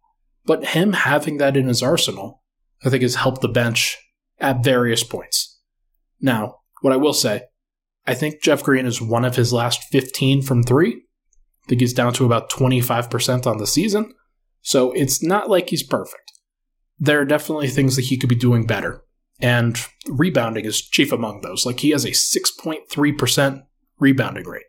but 0.45 0.67
him 0.67 0.93
having 0.93 1.37
that 1.37 1.57
in 1.57 1.65
his 1.65 1.81
arsenal, 1.81 2.43
I 2.85 2.89
think 2.89 3.01
has 3.01 3.15
helped 3.15 3.41
the 3.41 3.47
bench 3.47 3.97
at 4.39 4.63
various 4.63 5.03
points. 5.03 5.59
Now, 6.21 6.57
what 6.81 6.93
I 6.93 6.97
will 6.97 7.13
say, 7.13 7.43
I 8.05 8.13
think 8.13 8.43
Jeff 8.43 8.61
Green 8.61 8.85
is 8.85 9.01
one 9.01 9.25
of 9.25 9.35
his 9.35 9.51
last 9.51 9.83
15 9.91 10.43
from 10.43 10.61
three. 10.61 10.93
I 10.93 11.69
think 11.69 11.81
he's 11.81 11.93
down 11.93 12.13
to 12.13 12.25
about 12.25 12.51
25% 12.51 13.47
on 13.47 13.57
the 13.57 13.67
season. 13.67 14.13
So 14.61 14.91
it's 14.91 15.23
not 15.23 15.49
like 15.49 15.69
he's 15.69 15.83
perfect. 15.83 16.31
There 16.99 17.19
are 17.19 17.25
definitely 17.25 17.67
things 17.67 17.95
that 17.95 18.05
he 18.05 18.17
could 18.17 18.29
be 18.29 18.35
doing 18.35 18.67
better. 18.67 19.03
And 19.41 19.77
rebounding 20.07 20.65
is 20.65 20.81
chief 20.81 21.11
among 21.11 21.41
those. 21.41 21.65
Like 21.65 21.79
he 21.79 21.89
has 21.91 22.05
a 22.05 22.11
6.3% 22.11 23.63
rebounding 23.99 24.47
rate. 24.47 24.65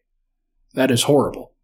That 0.74 0.90
is 0.90 1.02
horrible. 1.04 1.54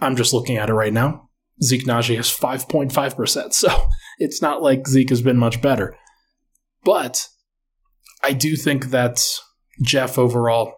I'm 0.00 0.16
just 0.16 0.32
looking 0.32 0.56
at 0.56 0.70
it 0.70 0.74
right 0.74 0.92
now. 0.92 1.28
Zeke 1.62 1.84
Nnaji 1.84 2.16
has 2.16 2.34
5.5%. 2.34 3.52
So 3.54 3.68
it's 4.18 4.42
not 4.42 4.62
like 4.62 4.88
Zeke 4.88 5.10
has 5.10 5.22
been 5.22 5.36
much 5.36 5.60
better. 5.60 5.96
But 6.84 7.28
I 8.22 8.32
do 8.32 8.56
think 8.56 8.86
that 8.86 9.20
Jeff 9.82 10.18
overall, 10.18 10.74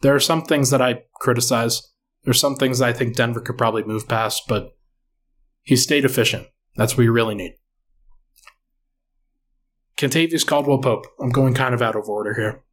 there 0.00 0.14
are 0.14 0.20
some 0.20 0.42
things 0.42 0.70
that 0.70 0.82
I 0.82 1.02
criticize. 1.20 1.82
There's 2.24 2.40
some 2.40 2.56
things 2.56 2.80
I 2.80 2.92
think 2.92 3.16
Denver 3.16 3.40
could 3.40 3.58
probably 3.58 3.82
move 3.82 4.08
past, 4.08 4.42
but 4.48 4.70
he 5.62 5.76
stayed 5.76 6.04
efficient. 6.04 6.46
That's 6.76 6.96
what 6.96 7.04
you 7.04 7.12
really 7.12 7.34
need. 7.34 7.54
Kentavious 10.02 10.44
Caldwell 10.44 10.78
Pope. 10.78 11.06
I'm 11.20 11.30
going 11.30 11.54
kind 11.54 11.74
of 11.74 11.80
out 11.80 11.94
of 11.94 12.08
order 12.08 12.34
here. 12.34 12.64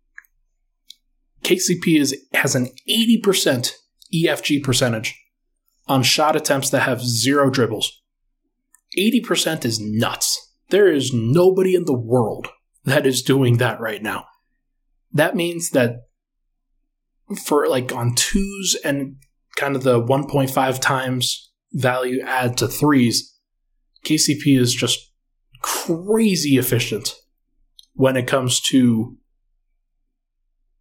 KCP 1.44 2.00
is 2.00 2.26
has 2.34 2.56
an 2.56 2.70
80% 2.90 3.72
EFG 4.12 4.64
percentage 4.64 5.16
on 5.88 6.02
shot 6.02 6.36
attempts 6.36 6.72
that 6.72 6.82
have 6.82 7.02
zero 7.02 7.52
dribbles. 7.52 8.02
80% 8.98 9.64
is 9.64 9.80
nuts. 9.80 10.54
There 10.70 10.92
is 10.92 11.14
nobody 11.14 11.76
in 11.76 11.86
the 11.86 11.98
world 11.98 12.48
that 12.84 13.06
is 13.06 13.22
doing 13.22 13.58
that 13.58 13.80
right 13.80 14.02
now. 14.02 14.26
That 15.14 15.36
means 15.36 15.70
that 15.72 16.08
for 17.46 17.68
like 17.68 17.94
on 17.94 18.16
twos 18.16 18.76
and 18.84 19.18
kind 19.56 19.76
of 19.76 19.84
the 19.84 20.02
1.5 20.02 20.82
times 20.82 21.52
value 21.74 22.22
add 22.22 22.58
to 22.58 22.68
threes, 22.68 23.36
KCP 24.04 24.60
is 24.60 24.74
just 24.74 25.09
crazy 25.62 26.58
efficient 26.58 27.16
when 27.94 28.16
it 28.16 28.28
comes 28.28 28.62
to 28.62 29.18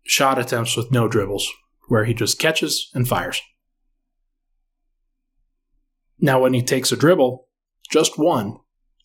shot 0.04 0.38
attempts 0.38 0.76
with 0.76 0.90
no 0.90 1.08
dribbles, 1.08 1.50
where 1.88 2.04
he 2.04 2.14
just 2.14 2.38
catches 2.38 2.90
and 2.94 3.08
fires. 3.08 3.42
Now, 6.20 6.40
when 6.40 6.54
he 6.54 6.62
takes 6.62 6.90
a 6.90 6.96
dribble, 6.96 7.46
just 7.90 8.18
one, 8.18 8.56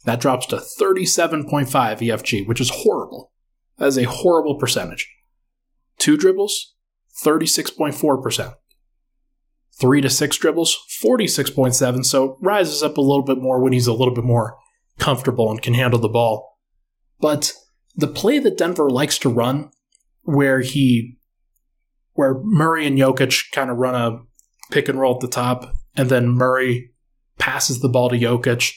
that 0.05 0.19
drops 0.19 0.45
to 0.47 0.57
37.5 0.57 1.67
EFG, 1.69 2.47
which 2.47 2.61
is 2.61 2.69
horrible. 2.69 3.32
That 3.78 3.88
is 3.88 3.97
a 3.97 4.03
horrible 4.03 4.55
percentage. 4.55 5.09
Two 5.97 6.17
dribbles, 6.17 6.76
36.4%. 7.24 8.55
Three 9.80 10.01
to 10.01 10.09
six 10.09 10.38
dribbles, 10.38 10.78
46.7, 11.03 12.05
so 12.05 12.38
rises 12.41 12.84
up 12.84 12.97
a 12.97 13.01
little 13.01 13.24
bit 13.24 13.39
more 13.39 13.59
when 13.59 13.74
he's 13.74 13.88
a 13.88 13.93
little 13.93 14.13
bit 14.13 14.24
more 14.24 14.57
comfortable 14.99 15.49
and 15.49 15.61
can 15.61 15.73
handle 15.73 15.99
the 15.99 16.09
ball. 16.09 16.59
But 17.19 17.53
the 17.95 18.07
play 18.07 18.39
that 18.39 18.57
Denver 18.57 18.89
likes 18.89 19.17
to 19.19 19.29
run, 19.29 19.71
where 20.23 20.61
he 20.61 21.17
where 22.13 22.35
Murray 22.43 22.85
and 22.85 22.97
Jokic 22.97 23.51
kind 23.51 23.71
of 23.71 23.77
run 23.77 23.95
a 23.95 24.19
pick 24.71 24.87
and 24.87 24.99
roll 24.99 25.15
at 25.15 25.21
the 25.21 25.27
top, 25.27 25.75
and 25.95 26.09
then 26.09 26.29
Murray 26.29 26.91
passes 27.39 27.79
the 27.79 27.89
ball 27.89 28.09
to 28.09 28.17
Jokic, 28.17 28.71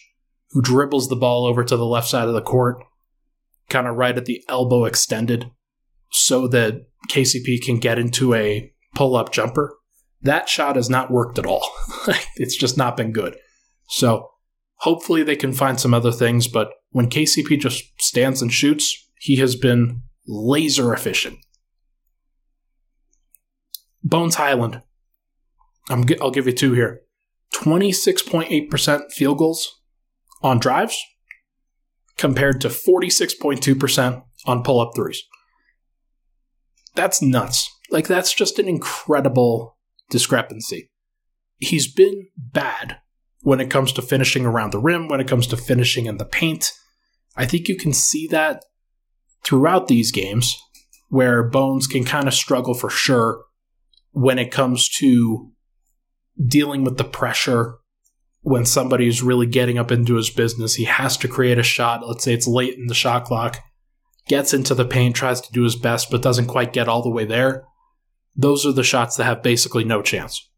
who 0.50 0.62
dribbles 0.62 1.08
the 1.08 1.16
ball 1.16 1.44
over 1.44 1.62
to 1.62 1.76
the 1.76 1.84
left 1.84 2.08
side 2.08 2.28
of 2.28 2.34
the 2.34 2.42
court, 2.42 2.82
kind 3.68 3.86
of 3.86 3.96
right 3.96 4.16
at 4.16 4.24
the 4.24 4.42
elbow 4.48 4.84
extended, 4.84 5.50
so 6.10 6.48
that 6.48 6.86
KCP 7.10 7.62
can 7.62 7.78
get 7.78 7.98
into 7.98 8.34
a 8.34 8.72
pull 8.94 9.16
up 9.16 9.32
jumper. 9.32 9.76
That 10.22 10.48
shot 10.48 10.76
has 10.76 10.88
not 10.88 11.10
worked 11.10 11.38
at 11.38 11.46
all. 11.46 11.70
it's 12.36 12.56
just 12.56 12.76
not 12.76 12.96
been 12.96 13.12
good. 13.12 13.36
So 13.88 14.30
hopefully 14.78 15.22
they 15.22 15.36
can 15.36 15.52
find 15.52 15.80
some 15.80 15.94
other 15.94 16.12
things, 16.12 16.48
but 16.48 16.70
when 16.90 17.08
KCP 17.08 17.58
just 17.60 17.84
stands 18.00 18.42
and 18.42 18.52
shoots, 18.52 18.96
he 19.18 19.36
has 19.36 19.56
been 19.56 20.02
laser 20.26 20.92
efficient. 20.92 21.38
Bones 24.02 24.36
Hyland. 24.36 24.82
i 25.88 25.94
will 25.94 26.30
give 26.30 26.46
you 26.46 26.52
two 26.52 26.72
here. 26.72 27.00
26.8% 27.54 29.12
field 29.12 29.38
goals 29.38 29.80
on 30.42 30.58
drives 30.58 30.98
compared 32.16 32.60
to 32.60 32.68
46.2% 32.68 34.22
on 34.46 34.62
pull 34.62 34.80
up 34.80 34.92
threes. 34.94 35.22
That's 36.94 37.20
nuts. 37.20 37.70
Like, 37.90 38.06
that's 38.06 38.32
just 38.32 38.58
an 38.58 38.68
incredible 38.68 39.76
discrepancy. 40.10 40.90
He's 41.58 41.92
been 41.92 42.28
bad 42.36 42.98
when 43.46 43.60
it 43.60 43.70
comes 43.70 43.92
to 43.92 44.02
finishing 44.02 44.44
around 44.44 44.72
the 44.72 44.78
rim, 44.78 45.06
when 45.06 45.20
it 45.20 45.28
comes 45.28 45.46
to 45.46 45.56
finishing 45.56 46.06
in 46.06 46.16
the 46.16 46.24
paint. 46.24 46.72
I 47.36 47.46
think 47.46 47.68
you 47.68 47.76
can 47.76 47.92
see 47.92 48.26
that 48.26 48.64
throughout 49.44 49.86
these 49.86 50.10
games 50.10 50.60
where 51.10 51.44
Bones 51.44 51.86
can 51.86 52.02
kind 52.02 52.26
of 52.26 52.34
struggle 52.34 52.74
for 52.74 52.90
sure 52.90 53.44
when 54.10 54.40
it 54.40 54.50
comes 54.50 54.88
to 54.98 55.52
dealing 56.44 56.82
with 56.82 56.98
the 56.98 57.04
pressure 57.04 57.76
when 58.40 58.66
somebody's 58.66 59.22
really 59.22 59.46
getting 59.46 59.78
up 59.78 59.92
into 59.92 60.16
his 60.16 60.28
business. 60.28 60.74
He 60.74 60.82
has 60.82 61.16
to 61.18 61.28
create 61.28 61.60
a 61.60 61.62
shot. 61.62 62.04
Let's 62.04 62.24
say 62.24 62.34
it's 62.34 62.48
late 62.48 62.76
in 62.76 62.88
the 62.88 62.94
shot 62.94 63.26
clock, 63.26 63.60
gets 64.26 64.54
into 64.54 64.74
the 64.74 64.84
paint, 64.84 65.14
tries 65.14 65.40
to 65.42 65.52
do 65.52 65.62
his 65.62 65.76
best, 65.76 66.10
but 66.10 66.20
doesn't 66.20 66.48
quite 66.48 66.72
get 66.72 66.88
all 66.88 67.00
the 67.00 67.10
way 67.10 67.24
there. 67.24 67.62
Those 68.34 68.66
are 68.66 68.72
the 68.72 68.82
shots 68.82 69.14
that 69.16 69.24
have 69.24 69.44
basically 69.44 69.84
no 69.84 70.02
chance. 70.02 70.50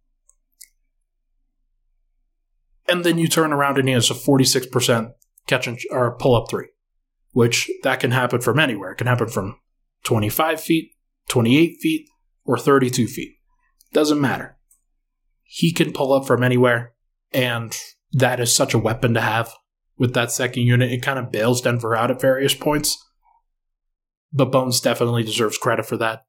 And 2.89 3.05
then 3.05 3.19
you 3.19 3.29
turn 3.29 3.53
around 3.53 3.79
and 3.79 3.89
he 3.89 3.95
has 3.95 4.11
a 4.11 4.15
46% 4.15 5.13
catch 5.47 5.67
and, 5.67 5.79
or 5.91 6.17
pull 6.17 6.35
up 6.35 6.49
three, 6.51 6.69
which 7.33 7.71
that 7.83 8.01
can 8.01 8.13
happen 8.13 8.41
from 8.41 8.59
anywhere. 8.59 8.93
It 8.93 8.99
can 8.99 9.07
happen 9.07 9.29
from 9.29 9.59
25 10.05 10.61
feet, 10.61 10.93
28 11.29 11.77
feet, 11.81 12.09
or 12.45 12.59
32 12.59 13.07
feet. 13.07 13.37
Doesn't 13.93 14.21
matter 14.21 14.59
he 15.51 15.73
can 15.73 15.95
pull 15.95 16.13
up 16.13 16.27
from 16.27 16.43
anywhere, 16.43 16.93
and 17.33 17.75
that 18.13 18.39
is 18.39 18.55
such 18.55 18.75
a 18.75 18.79
weapon 18.79 19.15
to 19.15 19.21
have 19.23 19.55
with 19.97 20.13
that 20.13 20.31
second 20.31 20.65
unit. 20.65 20.93
It 20.93 21.03
kind 21.03 21.19
of 21.19 21.33
bails 21.33 21.63
Denver 21.63 21.97
out 21.97 22.11
at 22.11 22.21
various 22.21 22.55
points. 22.55 23.03
But 24.31 24.53
Bones 24.53 24.79
definitely 24.83 25.23
deserves 25.23 25.57
credit 25.57 25.87
for 25.87 25.97
that, 25.97 26.27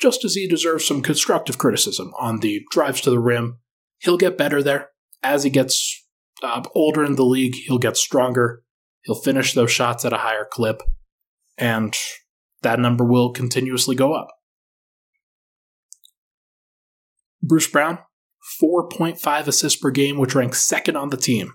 just 0.00 0.24
as 0.24 0.34
he 0.34 0.48
deserves 0.48 0.86
some 0.86 1.02
constructive 1.02 1.58
criticism 1.58 2.12
on 2.18 2.40
the 2.40 2.62
drives 2.70 3.02
to 3.02 3.10
the 3.10 3.20
rim. 3.20 3.58
He'll 3.98 4.16
get 4.16 4.38
better 4.38 4.62
there. 4.62 4.88
As 5.22 5.44
he 5.44 5.50
gets 5.50 6.01
uh, 6.42 6.62
older 6.74 7.04
in 7.04 7.16
the 7.16 7.24
league, 7.24 7.54
he'll 7.54 7.78
get 7.78 7.96
stronger. 7.96 8.62
He'll 9.02 9.14
finish 9.14 9.52
those 9.52 9.70
shots 9.70 10.04
at 10.04 10.12
a 10.12 10.18
higher 10.18 10.46
clip, 10.50 10.82
and 11.58 11.96
that 12.62 12.78
number 12.78 13.04
will 13.04 13.30
continuously 13.30 13.96
go 13.96 14.14
up. 14.14 14.28
Bruce 17.42 17.66
Brown, 17.66 17.98
4.5 18.62 19.46
assists 19.46 19.80
per 19.80 19.90
game, 19.90 20.18
which 20.18 20.34
ranks 20.34 20.64
second 20.64 20.96
on 20.96 21.10
the 21.10 21.16
team. 21.16 21.54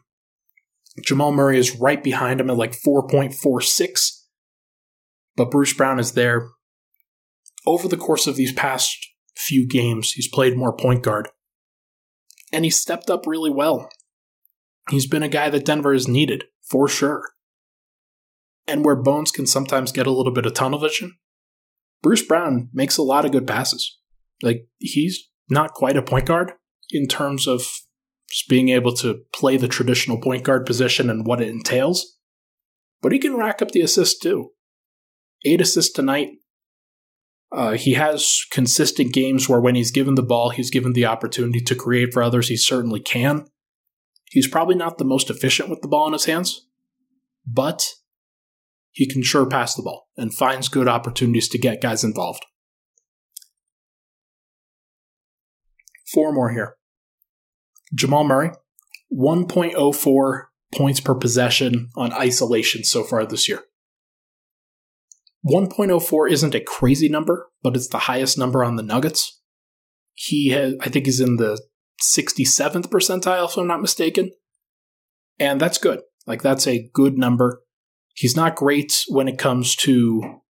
Jamal 1.04 1.32
Murray 1.32 1.58
is 1.58 1.80
right 1.80 2.04
behind 2.04 2.42
him 2.42 2.50
at 2.50 2.58
like 2.58 2.74
4.46, 2.74 4.24
but 5.36 5.52
Bruce 5.52 5.74
Brown 5.74 6.00
is 6.00 6.14
there. 6.14 6.50
Over 7.66 7.88
the 7.88 7.98
course 7.98 8.28
of 8.28 8.36
these 8.36 8.52
past 8.52 8.98
few 9.36 9.68
games, 9.68 10.14
he's 10.14 10.28
played 10.28 10.58
more 10.58 10.76
point 10.76 11.04
guard, 11.04 11.30
and 12.52 12.66
he 12.66 12.72
stepped 12.72 13.10
up 13.10 13.28
really 13.28 13.52
well. 13.52 13.90
He's 14.90 15.08
been 15.08 15.24
a 15.24 15.30
guy 15.30 15.50
that 15.50 15.66
Denver 15.66 15.94
has 15.94 16.08
needed, 16.08 16.46
for 16.70 16.88
sure. 16.88 17.24
And 18.68 18.84
where 18.84 18.96
Bones 18.96 19.32
can 19.32 19.46
sometimes 19.46 19.92
get 19.92 20.08
a 20.08 20.12
little 20.12 20.34
bit 20.34 20.46
of 20.46 20.54
tunnel 20.54 20.80
vision, 20.80 21.18
Bruce 22.02 22.26
Brown 22.26 22.70
makes 22.74 22.98
a 22.98 23.04
lot 23.04 23.26
of 23.26 23.32
good 23.32 23.48
passes. 23.48 23.98
Like, 24.42 24.68
he's 24.78 25.30
not 25.50 25.74
quite 25.74 25.98
a 25.98 26.02
point 26.02 26.26
guard, 26.26 26.54
in 26.90 27.08
terms 27.08 27.48
of 27.48 27.64
being 28.50 28.70
able 28.70 28.94
to 28.94 29.22
play 29.34 29.58
the 29.58 29.68
traditional 29.68 30.20
point 30.20 30.44
guard 30.44 30.66
position 30.66 31.10
and 31.10 31.26
what 31.26 31.42
it 31.42 31.50
entails. 31.50 32.18
But 33.02 33.12
he 33.12 33.20
can 33.20 33.38
rack 33.38 33.62
up 33.62 33.72
the 33.72 33.82
assists 33.82 34.20
too. 34.20 34.52
Eight 35.46 35.62
assists 35.62 35.94
tonight. 35.94 36.30
Uh, 37.52 37.74
he 37.74 37.94
has 37.94 38.46
consistent 38.52 39.14
games 39.14 39.48
where 39.48 39.62
when 39.62 39.76
he's 39.76 39.92
given 39.92 40.16
the 40.16 40.24
ball, 40.24 40.50
he's 40.50 40.70
given 40.70 40.94
the 40.94 41.06
opportunity 41.06 41.62
to 41.62 41.76
create 41.76 42.14
for 42.14 42.22
others. 42.22 42.50
He 42.50 42.58
certainly 42.58 43.00
can. 43.00 43.46
He's 44.30 44.48
probably 44.48 44.76
not 44.76 44.98
the 44.98 45.06
most 45.06 45.30
efficient 45.30 45.70
with 45.70 45.82
the 45.82 45.88
ball 45.88 46.08
in 46.08 46.14
his 46.14 46.26
hands, 46.26 46.68
but 47.46 47.94
he 48.92 49.08
can 49.08 49.24
sure 49.24 49.46
pass 49.46 49.76
the 49.76 49.84
ball 49.84 50.10
and 50.18 50.34
finds 50.34 50.70
good 50.70 50.88
opportunities 50.88 51.48
to 51.50 51.58
get 51.58 51.82
guys 51.82 52.04
involved. 52.04 52.46
Four 56.14 56.34
more 56.34 56.52
here. 56.52 56.76
Jamal 57.94 58.24
Murray, 58.24 58.52
1.04 59.14 60.42
points 60.74 61.00
per 61.00 61.16
possession 61.16 61.90
on 61.96 62.12
isolation 62.14 62.84
so 62.84 63.04
far 63.04 63.26
this 63.26 63.48
year. 63.48 63.62
1.04 65.46 66.32
isn't 66.32 66.56
a 66.56 66.60
crazy 66.60 67.08
number, 67.08 67.50
but 67.64 67.76
it's 67.76 67.88
the 67.88 68.00
highest 68.00 68.38
number 68.38 68.64
on 68.64 68.76
the 68.76 68.84
Nuggets. 68.84 69.42
He 70.14 70.50
has, 70.50 70.74
I 70.82 70.90
think 70.90 71.06
he's 71.06 71.22
in 71.22 71.38
the 71.38 71.62
67th 72.02 72.88
percentile, 72.88 73.50
if 73.50 73.58
I'm 73.58 73.68
not 73.68 73.82
mistaken. 73.82 74.32
And 75.40 75.60
that's 75.60 75.78
good. 75.78 76.02
Like, 76.26 76.42
that's 76.42 76.68
a 76.68 76.90
good 76.94 77.18
number. 77.18 77.62
He's 78.14 78.36
not 78.36 78.56
great 78.56 79.04
when 79.08 79.28
it 79.28 79.38
comes 79.38 79.76
to 79.78 80.42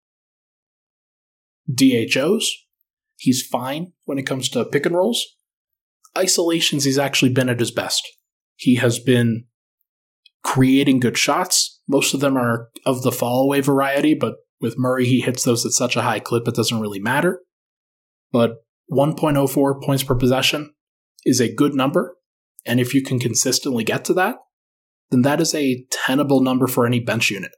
DHOs. 1.73 2.49
He's 3.17 3.45
fine 3.45 3.93
when 4.05 4.17
it 4.17 4.25
comes 4.25 4.49
to 4.49 4.65
pick 4.65 4.85
and 4.85 4.95
rolls. 4.95 5.23
Isolations, 6.17 6.83
he's 6.83 6.97
actually 6.97 7.33
been 7.33 7.49
at 7.49 7.59
his 7.59 7.71
best. 7.71 8.07
He 8.55 8.75
has 8.75 8.99
been 8.99 9.45
creating 10.43 10.99
good 10.99 11.17
shots. 11.17 11.81
Most 11.87 12.13
of 12.13 12.19
them 12.21 12.37
are 12.37 12.69
of 12.85 13.03
the 13.03 13.11
fall 13.11 13.43
away 13.43 13.61
variety, 13.61 14.13
but 14.13 14.35
with 14.59 14.77
Murray, 14.77 15.05
he 15.05 15.21
hits 15.21 15.43
those 15.43 15.65
at 15.65 15.73
such 15.73 15.95
a 15.95 16.01
high 16.01 16.19
clip 16.19 16.47
it 16.47 16.55
doesn't 16.55 16.79
really 16.79 16.99
matter. 16.99 17.41
But 18.31 18.55
1.04 18.91 19.83
points 19.83 20.03
per 20.03 20.15
possession 20.15 20.73
is 21.25 21.39
a 21.39 21.53
good 21.53 21.73
number. 21.73 22.17
And 22.65 22.79
if 22.79 22.93
you 22.93 23.01
can 23.01 23.19
consistently 23.19 23.83
get 23.83 24.05
to 24.05 24.13
that, 24.15 24.37
then 25.09 25.21
that 25.21 25.39
is 25.39 25.55
a 25.55 25.85
tenable 25.91 26.41
number 26.41 26.67
for 26.67 26.85
any 26.85 26.99
bench 26.99 27.29
unit. 27.29 27.51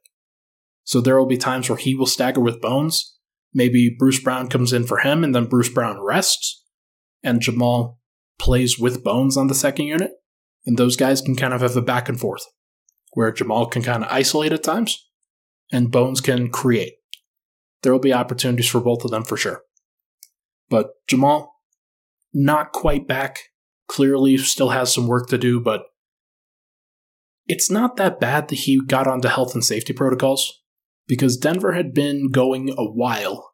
So 0.84 1.02
there 1.02 1.18
will 1.18 1.28
be 1.28 1.38
times 1.38 1.70
where 1.70 1.78
he 1.78 1.96
will 1.96 2.06
stagger 2.06 2.42
with 2.42 2.62
Bones. 2.62 3.18
Maybe 3.54 3.96
Bruce 3.98 4.22
Brown 4.22 4.48
comes 4.48 4.74
in 4.74 4.86
for 4.86 5.00
him 5.00 5.24
and 5.24 5.34
then 5.34 5.46
Bruce 5.46 5.70
Brown 5.70 6.00
rests 6.02 6.64
and 7.24 7.42
Jamal 7.42 8.00
plays 8.40 8.80
with 8.80 9.04
Bones 9.04 9.36
on 9.38 9.48
the 9.48 9.56
second 9.56 9.86
unit. 9.86 10.12
And 10.66 10.78
those 10.78 10.96
guys 10.96 11.22
can 11.22 11.36
kind 11.36 11.54
of 11.54 11.62
have 11.62 11.76
a 11.76 11.82
back 11.82 12.10
and 12.10 12.20
forth 12.20 12.44
where 13.14 13.32
Jamal 13.32 13.66
can 13.66 13.82
kind 13.82 14.04
of 14.04 14.12
isolate 14.12 14.54
at 14.54 14.64
times 14.64 15.08
and 15.72 15.92
Bones 15.92 16.22
can 16.22 16.50
create. 16.50 16.94
There 17.82 17.92
will 17.92 18.00
be 18.00 18.14
opportunities 18.14 18.68
for 18.68 18.82
both 18.82 19.04
of 19.04 19.12
them 19.12 19.24
for 19.24 19.38
sure. 19.38 19.62
But 20.70 20.90
Jamal, 21.08 21.59
not 22.34 22.72
quite 22.72 23.08
back. 23.08 23.40
Clearly, 23.88 24.38
still 24.38 24.70
has 24.70 24.94
some 24.94 25.08
work 25.08 25.30
to 25.30 25.38
do, 25.38 25.60
but 25.60 25.84
it's 27.48 27.72
not 27.72 27.98
that 27.98 28.20
bad 28.20 28.48
that 28.50 28.60
he 28.60 28.80
got 28.86 29.08
onto 29.08 29.28
health 29.28 29.56
and 29.56 29.66
safety 29.66 29.94
protocols 29.94 30.62
because 31.08 31.38
Denver 31.38 31.72
had 31.72 31.94
been 31.94 32.30
going 32.30 32.70
a 32.70 32.86
while 32.86 33.54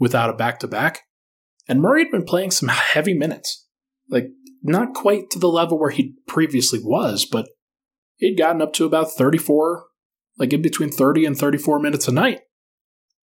without 0.00 0.28
a 0.28 0.32
back 0.32 0.58
to 0.58 0.66
back, 0.66 1.02
and 1.68 1.80
Murray 1.80 2.02
had 2.02 2.10
been 2.10 2.24
playing 2.24 2.50
some 2.50 2.68
heavy 2.92 3.14
minutes. 3.14 3.68
Like, 4.10 4.30
not 4.62 4.94
quite 4.94 5.30
to 5.30 5.38
the 5.38 5.48
level 5.48 5.78
where 5.78 5.90
he 5.90 6.16
previously 6.26 6.80
was, 6.82 7.24
but 7.24 7.46
he'd 8.16 8.36
gotten 8.36 8.60
up 8.60 8.72
to 8.74 8.84
about 8.84 9.12
34, 9.12 9.84
like 10.38 10.52
in 10.52 10.60
between 10.60 10.90
30 10.90 11.24
and 11.24 11.38
34 11.38 11.78
minutes 11.78 12.08
a 12.08 12.12
night 12.12 12.40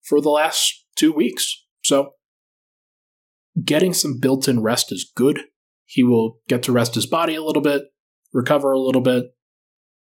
for 0.04 0.20
the 0.20 0.30
last 0.30 0.86
two 0.98 1.14
weeks. 1.14 1.66
So, 1.84 2.12
getting 3.64 3.94
some 3.94 4.20
built 4.20 4.48
in 4.48 4.62
rest 4.62 4.92
is 4.92 5.12
good. 5.16 5.42
He 5.86 6.04
will 6.04 6.40
get 6.48 6.64
to 6.64 6.72
rest 6.72 6.96
his 6.96 7.06
body 7.06 7.36
a 7.36 7.44
little 7.44 7.62
bit, 7.62 7.84
recover 8.34 8.72
a 8.72 8.80
little 8.80 9.02
bit. 9.02 9.26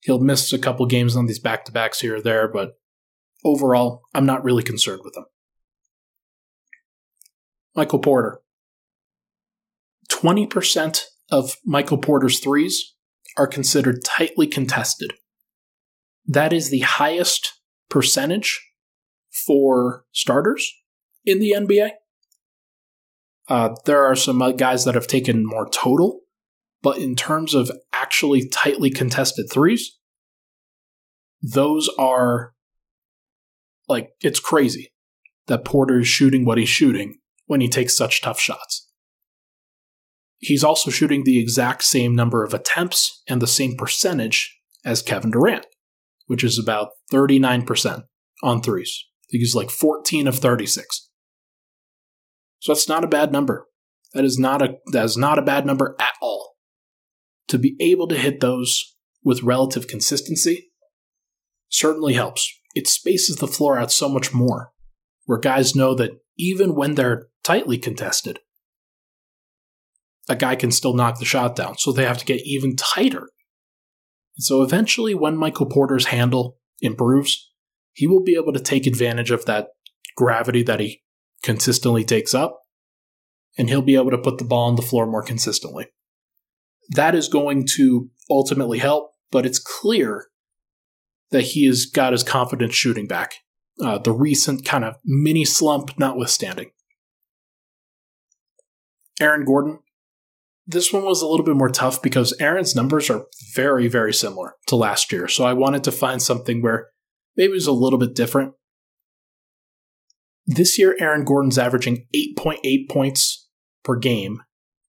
He'll 0.01 0.19
miss 0.19 0.51
a 0.51 0.59
couple 0.59 0.85
games 0.85 1.15
on 1.15 1.27
these 1.27 1.39
back 1.39 1.65
to 1.65 1.71
backs 1.71 2.01
here 2.01 2.17
or 2.17 2.21
there, 2.21 2.47
but 2.47 2.73
overall, 3.43 4.01
I'm 4.13 4.25
not 4.25 4.43
really 4.43 4.63
concerned 4.63 5.01
with 5.03 5.15
him. 5.15 5.25
Michael 7.75 7.99
Porter. 7.99 8.39
20% 10.09 11.03
of 11.31 11.57
Michael 11.65 11.97
Porter's 11.97 12.39
threes 12.39 12.95
are 13.37 13.47
considered 13.47 14.03
tightly 14.03 14.47
contested. 14.47 15.13
That 16.25 16.53
is 16.53 16.69
the 16.69 16.81
highest 16.81 17.61
percentage 17.89 18.61
for 19.45 20.05
starters 20.11 20.71
in 21.25 21.39
the 21.39 21.53
NBA. 21.57 21.91
Uh, 23.49 23.75
there 23.85 24.05
are 24.05 24.15
some 24.15 24.39
guys 24.55 24.85
that 24.85 24.95
have 24.95 25.07
taken 25.07 25.45
more 25.45 25.67
total, 25.69 26.21
but 26.81 26.97
in 26.97 27.15
terms 27.15 27.53
of 27.53 27.71
actually 27.91 28.47
tightly 28.47 28.89
contested 28.89 29.47
threes, 29.51 29.97
those 31.41 31.89
are 31.99 32.53
like 33.87 34.11
it's 34.21 34.39
crazy 34.39 34.93
that 35.47 35.65
Porter 35.65 35.99
is 35.99 36.07
shooting 36.07 36.45
what 36.45 36.57
he's 36.57 36.69
shooting 36.69 37.17
when 37.45 37.59
he 37.59 37.67
takes 37.67 37.97
such 37.97 38.21
tough 38.21 38.39
shots. 38.39 38.89
He's 40.39 40.63
also 40.63 40.91
shooting 40.91 41.23
the 41.23 41.39
exact 41.39 41.83
same 41.83 42.15
number 42.15 42.43
of 42.43 42.53
attempts 42.53 43.21
and 43.27 43.41
the 43.41 43.47
same 43.47 43.75
percentage 43.75 44.57
as 44.85 45.01
Kevin 45.01 45.31
Durant, 45.31 45.65
which 46.27 46.43
is 46.43 46.59
about 46.59 46.89
39% 47.11 48.03
on 48.41 48.61
threes. 48.61 49.05
He's 49.29 49.55
like 49.55 49.69
14 49.69 50.27
of 50.27 50.35
36. 50.37 51.02
So 52.63 52.71
that's 52.71 52.87
not 52.87 53.03
a 53.03 53.07
bad 53.07 53.33
number. 53.33 53.67
That 54.13 54.23
is 54.23 54.39
not 54.39 54.61
a 54.61 54.75
that 54.93 55.03
is 55.03 55.17
not 55.17 55.37
a 55.37 55.41
bad 55.41 55.65
number 55.65 55.97
at 55.99 56.13
all. 56.21 56.53
To 57.49 57.57
be 57.57 57.75
able 57.81 58.07
to 58.07 58.17
hit 58.17 58.39
those 58.39 58.95
with 59.21 59.43
relative 59.43 59.89
consistency 59.89 60.71
certainly 61.67 62.13
helps. 62.13 62.49
It 62.73 62.87
spaces 62.87 63.35
the 63.35 63.49
floor 63.49 63.77
out 63.77 63.91
so 63.91 64.07
much 64.07 64.33
more, 64.33 64.71
where 65.25 65.39
guys 65.39 65.75
know 65.75 65.93
that 65.95 66.11
even 66.37 66.73
when 66.73 66.95
they're 66.95 67.27
tightly 67.43 67.77
contested, 67.77 68.39
a 70.29 70.35
guy 70.37 70.55
can 70.55 70.71
still 70.71 70.93
knock 70.93 71.19
the 71.19 71.25
shot 71.25 71.57
down. 71.57 71.77
So 71.77 71.91
they 71.91 72.05
have 72.05 72.17
to 72.19 72.25
get 72.25 72.45
even 72.45 72.77
tighter. 72.77 73.27
And 74.37 74.43
so 74.43 74.63
eventually, 74.63 75.13
when 75.13 75.35
Michael 75.35 75.65
Porter's 75.65 76.05
handle 76.05 76.59
improves, 76.79 77.51
he 77.91 78.07
will 78.07 78.23
be 78.23 78.35
able 78.35 78.53
to 78.53 78.61
take 78.61 78.87
advantage 78.87 79.31
of 79.31 79.43
that 79.47 79.67
gravity 80.15 80.63
that 80.63 80.79
he 80.79 81.02
consistently 81.43 82.03
takes 82.03 82.33
up, 82.33 82.61
and 83.57 83.69
he'll 83.69 83.81
be 83.81 83.95
able 83.95 84.11
to 84.11 84.17
put 84.17 84.39
the 84.39 84.45
ball 84.45 84.67
on 84.67 84.75
the 84.75 84.81
floor 84.81 85.05
more 85.05 85.21
consistently. 85.21 85.87
That 86.89 87.13
is 87.13 87.27
going 87.27 87.67
to 87.75 88.09
ultimately 88.29 88.79
help, 88.79 89.11
but 89.31 89.45
it's 89.45 89.59
clear 89.59 90.27
that 91.31 91.41
he 91.41 91.65
has 91.67 91.85
got 91.85 92.13
his 92.13 92.23
confidence 92.23 92.73
shooting 92.73 93.07
back. 93.07 93.35
Uh, 93.83 93.97
the 93.97 94.11
recent 94.11 94.63
kind 94.63 94.85
of 94.85 94.95
mini 95.03 95.43
slump 95.43 95.97
notwithstanding. 95.97 96.71
Aaron 99.19 99.45
Gordon. 99.45 99.79
This 100.65 100.93
one 100.93 101.03
was 101.03 101.21
a 101.21 101.27
little 101.27 101.45
bit 101.45 101.57
more 101.57 101.69
tough 101.69 102.01
because 102.01 102.33
Aaron's 102.39 102.75
numbers 102.75 103.09
are 103.09 103.25
very, 103.53 103.87
very 103.87 104.13
similar 104.13 104.55
to 104.67 104.75
last 104.75 105.11
year. 105.11 105.27
So 105.27 105.43
I 105.43 105.53
wanted 105.53 105.83
to 105.85 105.91
find 105.91 106.21
something 106.21 106.61
where 106.61 106.87
maybe 107.35 107.51
it 107.51 107.55
was 107.55 107.67
a 107.67 107.73
little 107.73 107.99
bit 107.99 108.15
different. 108.15 108.53
This 110.45 110.77
year, 110.77 110.95
Aaron 110.99 111.23
Gordon's 111.23 111.57
averaging 111.57 112.07
8.8 112.15 112.89
points 112.89 113.47
per 113.83 113.97
game 113.97 114.41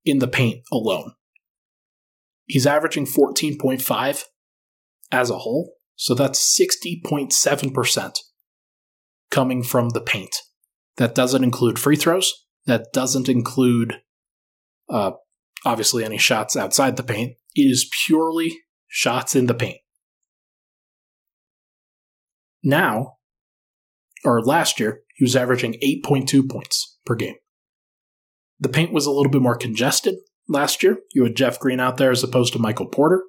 in 0.04 0.18
the 0.18 0.28
paint 0.28 0.62
alone. 0.72 1.12
He's 2.46 2.66
averaging 2.66 3.06
14.5 3.06 4.24
as 5.10 5.30
a 5.30 5.38
whole, 5.38 5.74
so 5.96 6.14
that's 6.14 6.58
60.7% 6.60 8.18
coming 9.30 9.62
from 9.62 9.90
the 9.90 10.00
paint. 10.00 10.36
That 10.96 11.14
doesn't 11.14 11.44
include 11.44 11.78
free 11.78 11.96
throws. 11.96 12.32
That 12.66 12.92
doesn't 12.92 13.28
include, 13.28 14.00
uh, 14.88 15.12
obviously, 15.64 16.04
any 16.04 16.18
shots 16.18 16.56
outside 16.56 16.96
the 16.96 17.02
paint. 17.02 17.36
It 17.54 17.62
is 17.62 17.90
purely 18.06 18.58
shots 18.88 19.34
in 19.34 19.46
the 19.46 19.54
paint. 19.54 19.78
Now, 22.62 23.18
or 24.24 24.42
last 24.42 24.80
year, 24.80 25.00
he 25.16 25.24
was 25.24 25.36
averaging 25.36 25.74
8.2 25.82 26.48
points 26.48 26.98
per 27.04 27.14
game. 27.14 27.34
The 28.58 28.68
paint 28.68 28.92
was 28.92 29.06
a 29.06 29.10
little 29.10 29.30
bit 29.30 29.42
more 29.42 29.56
congested 29.56 30.16
last 30.48 30.82
year. 30.82 30.98
You 31.12 31.24
had 31.24 31.36
Jeff 31.36 31.58
Green 31.58 31.80
out 31.80 31.96
there 31.96 32.10
as 32.10 32.22
opposed 32.22 32.52
to 32.52 32.58
Michael 32.58 32.86
Porter. 32.86 33.22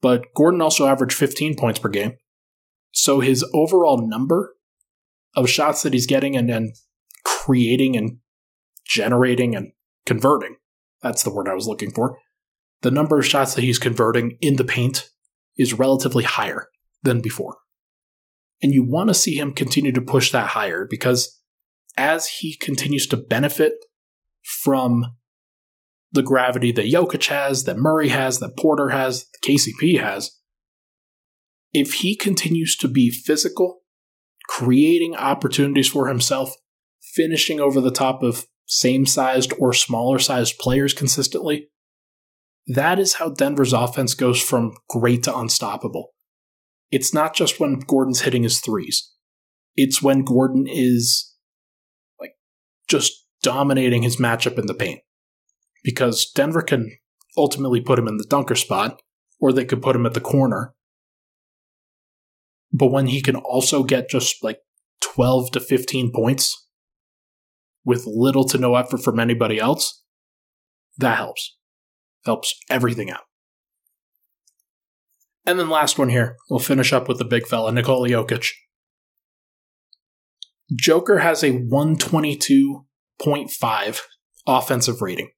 But 0.00 0.32
Gordon 0.34 0.62
also 0.62 0.86
averaged 0.86 1.16
15 1.16 1.56
points 1.56 1.78
per 1.78 1.88
game. 1.88 2.14
So 2.92 3.20
his 3.20 3.44
overall 3.52 4.08
number 4.08 4.54
of 5.36 5.50
shots 5.50 5.82
that 5.82 5.92
he's 5.92 6.06
getting 6.06 6.36
and, 6.36 6.50
and 6.50 6.74
creating 7.24 7.96
and 7.96 8.18
generating 8.86 9.54
and 9.54 9.72
converting 10.06 10.56
that's 11.02 11.22
the 11.22 11.32
word 11.32 11.48
I 11.48 11.54
was 11.54 11.66
looking 11.66 11.90
for. 11.90 12.18
The 12.82 12.90
number 12.90 13.18
of 13.18 13.26
shots 13.26 13.54
that 13.54 13.64
he's 13.64 13.78
converting 13.78 14.36
in 14.40 14.56
the 14.56 14.64
paint 14.64 15.10
is 15.56 15.74
relatively 15.74 16.24
higher 16.24 16.68
than 17.02 17.20
before. 17.20 17.56
And 18.62 18.72
you 18.72 18.84
want 18.84 19.08
to 19.08 19.14
see 19.14 19.36
him 19.36 19.52
continue 19.52 19.92
to 19.92 20.02
push 20.02 20.30
that 20.32 20.48
higher 20.48 20.86
because 20.88 21.40
as 21.96 22.26
he 22.26 22.56
continues 22.56 23.06
to 23.08 23.16
benefit 23.16 23.72
from 24.42 25.16
the 26.12 26.22
gravity 26.22 26.72
that 26.72 26.86
Jokic 26.86 27.26
has, 27.28 27.64
that 27.64 27.78
Murray 27.78 28.08
has, 28.08 28.38
that 28.40 28.56
Porter 28.58 28.90
has, 28.90 29.26
KCP 29.44 30.00
has, 30.00 30.36
if 31.72 31.94
he 31.94 32.16
continues 32.16 32.76
to 32.76 32.88
be 32.88 33.10
physical, 33.10 33.80
creating 34.48 35.14
opportunities 35.14 35.88
for 35.88 36.08
himself, 36.08 36.54
finishing 37.14 37.60
over 37.60 37.80
the 37.80 37.92
top 37.92 38.22
of 38.22 38.46
same 38.66 39.06
sized 39.06 39.52
or 39.58 39.72
smaller 39.72 40.18
sized 40.18 40.58
players 40.58 40.92
consistently, 40.92 41.68
that 42.66 42.98
is 42.98 43.14
how 43.14 43.30
Denver's 43.30 43.72
offense 43.72 44.14
goes 44.14 44.40
from 44.40 44.72
great 44.88 45.22
to 45.24 45.36
unstoppable. 45.36 46.10
It's 46.90 47.14
not 47.14 47.34
just 47.34 47.60
when 47.60 47.78
Gordon's 47.80 48.22
hitting 48.22 48.42
his 48.42 48.60
threes, 48.60 49.12
it's 49.76 50.02
when 50.02 50.24
Gordon 50.24 50.66
is 50.68 51.34
like 52.20 52.32
just 52.88 53.26
dominating 53.42 54.02
his 54.02 54.16
matchup 54.16 54.58
in 54.58 54.66
the 54.66 54.74
paint. 54.74 55.00
Because 55.82 56.30
Denver 56.34 56.62
can 56.62 56.90
ultimately 57.36 57.80
put 57.80 57.98
him 57.98 58.08
in 58.08 58.18
the 58.18 58.26
dunker 58.28 58.56
spot, 58.56 59.00
or 59.40 59.52
they 59.52 59.64
could 59.64 59.82
put 59.82 59.96
him 59.96 60.04
at 60.04 60.14
the 60.14 60.20
corner. 60.20 60.74
But 62.72 62.90
when 62.92 63.06
he 63.06 63.22
can 63.22 63.36
also 63.36 63.82
get 63.82 64.10
just 64.10 64.44
like 64.44 64.58
12 65.00 65.52
to 65.52 65.60
15 65.60 66.12
points 66.12 66.68
with 67.84 68.04
little 68.06 68.44
to 68.44 68.58
no 68.58 68.76
effort 68.76 69.02
from 69.02 69.18
anybody 69.18 69.58
else, 69.58 70.02
that 70.98 71.16
helps. 71.16 71.56
Helps 72.26 72.54
everything 72.68 73.10
out. 73.10 73.22
And 75.50 75.58
then 75.58 75.68
last 75.68 75.98
one 75.98 76.10
here, 76.10 76.36
we'll 76.48 76.60
finish 76.60 76.92
up 76.92 77.08
with 77.08 77.18
the 77.18 77.24
big 77.24 77.44
fella, 77.44 77.72
Nikola 77.72 78.08
Jokic. 78.08 78.52
Joker 80.72 81.18
has 81.18 81.42
a 81.42 81.50
122.5 81.50 84.00
offensive 84.46 85.02
rating. 85.02 85.32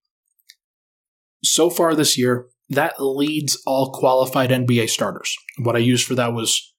So 1.42 1.70
far 1.70 1.94
this 1.94 2.18
year, 2.18 2.48
that 2.68 3.00
leads 3.00 3.56
all 3.66 3.90
qualified 3.90 4.50
NBA 4.50 4.90
starters. 4.90 5.34
What 5.62 5.76
I 5.76 5.78
used 5.78 6.06
for 6.06 6.14
that 6.16 6.34
was 6.34 6.74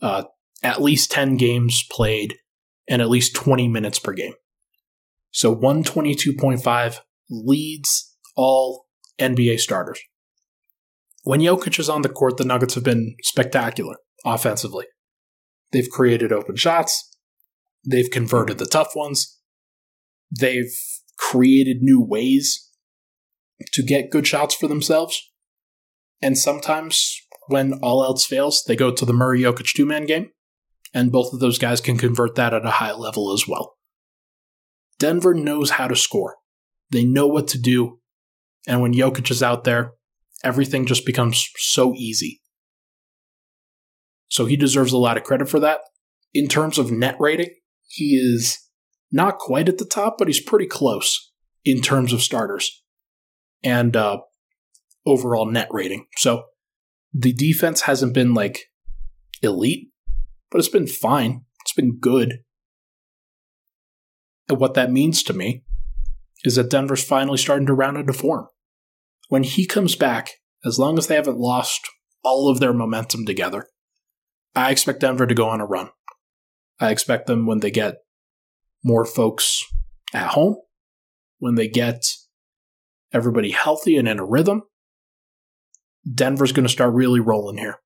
uh, 0.00 0.22
at 0.62 0.80
least 0.80 1.10
10 1.10 1.38
games 1.38 1.82
played 1.90 2.36
and 2.88 3.02
at 3.02 3.10
least 3.10 3.34
20 3.34 3.66
minutes 3.66 3.98
per 3.98 4.12
game. 4.12 4.34
So 5.32 5.56
122.5 5.56 7.00
leads 7.30 8.16
all 8.36 8.86
NBA 9.18 9.58
starters. 9.58 9.98
When 11.26 11.40
Jokic 11.40 11.80
is 11.80 11.88
on 11.88 12.02
the 12.02 12.08
court, 12.08 12.36
the 12.36 12.44
Nuggets 12.44 12.76
have 12.76 12.84
been 12.84 13.16
spectacular 13.24 13.96
offensively. 14.24 14.84
They've 15.72 15.90
created 15.90 16.30
open 16.30 16.54
shots, 16.54 17.18
they've 17.84 18.08
converted 18.08 18.58
the 18.58 18.64
tough 18.64 18.94
ones, 18.94 19.40
they've 20.30 20.72
created 21.18 21.78
new 21.80 22.00
ways 22.00 22.70
to 23.72 23.82
get 23.82 24.12
good 24.12 24.24
shots 24.24 24.54
for 24.54 24.68
themselves. 24.68 25.20
And 26.22 26.38
sometimes, 26.38 27.20
when 27.48 27.72
all 27.82 28.04
else 28.04 28.24
fails, 28.24 28.62
they 28.62 28.76
go 28.76 28.92
to 28.92 29.04
the 29.04 29.12
Murray 29.12 29.40
Jokic 29.40 29.72
two 29.74 29.84
man 29.84 30.06
game, 30.06 30.28
and 30.94 31.10
both 31.10 31.32
of 31.32 31.40
those 31.40 31.58
guys 31.58 31.80
can 31.80 31.98
convert 31.98 32.36
that 32.36 32.54
at 32.54 32.64
a 32.64 32.70
high 32.70 32.92
level 32.92 33.32
as 33.32 33.48
well. 33.48 33.74
Denver 35.00 35.34
knows 35.34 35.70
how 35.70 35.88
to 35.88 35.96
score. 35.96 36.36
They 36.92 37.04
know 37.04 37.26
what 37.26 37.48
to 37.48 37.58
do. 37.58 37.98
And 38.68 38.80
when 38.80 38.94
Jokic 38.94 39.28
is 39.28 39.42
out 39.42 39.64
there, 39.64 39.95
everything 40.44 40.86
just 40.86 41.06
becomes 41.06 41.48
so 41.56 41.94
easy. 41.94 42.40
So 44.28 44.46
he 44.46 44.56
deserves 44.56 44.92
a 44.92 44.98
lot 44.98 45.16
of 45.16 45.24
credit 45.24 45.48
for 45.48 45.60
that. 45.60 45.80
In 46.34 46.48
terms 46.48 46.78
of 46.78 46.90
net 46.90 47.16
rating, 47.18 47.50
he 47.88 48.16
is 48.16 48.58
not 49.12 49.38
quite 49.38 49.68
at 49.68 49.78
the 49.78 49.84
top, 49.84 50.16
but 50.18 50.26
he's 50.26 50.42
pretty 50.42 50.66
close 50.66 51.32
in 51.64 51.80
terms 51.80 52.12
of 52.12 52.22
starters 52.22 52.82
and 53.62 53.96
uh, 53.96 54.18
overall 55.06 55.46
net 55.46 55.68
rating. 55.70 56.06
So 56.16 56.44
the 57.12 57.32
defense 57.32 57.82
hasn't 57.82 58.14
been 58.14 58.34
like 58.34 58.66
elite, 59.42 59.88
but 60.50 60.58
it's 60.58 60.68
been 60.68 60.86
fine. 60.86 61.44
It's 61.62 61.72
been 61.72 61.98
good. 61.98 62.40
And 64.48 64.58
what 64.58 64.74
that 64.74 64.92
means 64.92 65.22
to 65.24 65.32
me 65.32 65.64
is 66.44 66.56
that 66.56 66.70
Denver's 66.70 67.02
finally 67.02 67.38
starting 67.38 67.66
to 67.66 67.74
round 67.74 67.96
into 67.96 68.12
form. 68.12 68.46
When 69.28 69.42
he 69.42 69.66
comes 69.66 69.96
back, 69.96 70.30
as 70.64 70.78
long 70.78 70.98
as 70.98 71.06
they 71.06 71.14
haven't 71.14 71.38
lost 71.38 71.80
all 72.22 72.48
of 72.48 72.60
their 72.60 72.72
momentum 72.72 73.24
together, 73.24 73.66
I 74.54 74.70
expect 74.70 75.00
Denver 75.00 75.26
to 75.26 75.34
go 75.34 75.48
on 75.48 75.60
a 75.60 75.66
run. 75.66 75.90
I 76.80 76.90
expect 76.90 77.26
them 77.26 77.46
when 77.46 77.60
they 77.60 77.70
get 77.70 77.96
more 78.84 79.04
folks 79.04 79.62
at 80.14 80.28
home, 80.28 80.56
when 81.38 81.54
they 81.54 81.68
get 81.68 82.02
everybody 83.12 83.50
healthy 83.50 83.96
and 83.96 84.08
in 84.08 84.18
a 84.18 84.24
rhythm, 84.24 84.62
Denver's 86.12 86.52
going 86.52 86.66
to 86.66 86.72
start 86.72 86.94
really 86.94 87.20
rolling 87.20 87.58
here. 87.58 87.78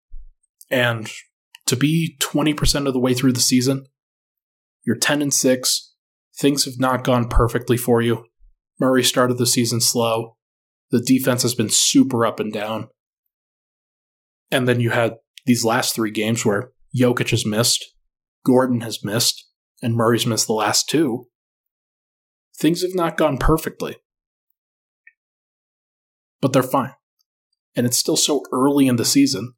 And 0.70 1.10
to 1.66 1.76
be 1.76 2.16
20% 2.20 2.86
of 2.86 2.92
the 2.92 3.00
way 3.00 3.14
through 3.14 3.32
the 3.32 3.40
season, 3.40 3.86
you're 4.84 4.96
10 4.96 5.22
and 5.22 5.32
6, 5.32 5.90
Things 6.40 6.64
have 6.64 6.78
not 6.78 7.04
gone 7.04 7.28
perfectly 7.28 7.76
for 7.76 8.00
you. 8.00 8.24
Murray 8.78 9.04
started 9.04 9.36
the 9.36 9.46
season 9.46 9.80
slow. 9.80 10.38
The 10.90 11.00
defense 11.00 11.42
has 11.42 11.54
been 11.54 11.70
super 11.70 12.26
up 12.26 12.40
and 12.40 12.52
down. 12.52 12.88
And 14.50 14.66
then 14.66 14.80
you 14.80 14.90
had 14.90 15.16
these 15.46 15.64
last 15.64 15.94
three 15.94 16.10
games 16.10 16.44
where 16.44 16.72
Jokic 16.96 17.30
has 17.30 17.46
missed, 17.46 17.94
Gordon 18.44 18.80
has 18.80 19.04
missed, 19.04 19.48
and 19.80 19.94
Murray's 19.94 20.26
missed 20.26 20.46
the 20.46 20.52
last 20.52 20.88
two. 20.88 21.28
Things 22.58 22.82
have 22.82 22.94
not 22.94 23.16
gone 23.16 23.38
perfectly. 23.38 23.96
But 26.40 26.52
they're 26.52 26.62
fine. 26.62 26.94
And 27.76 27.86
it's 27.86 27.96
still 27.96 28.16
so 28.16 28.42
early 28.52 28.88
in 28.88 28.96
the 28.96 29.04
season 29.04 29.54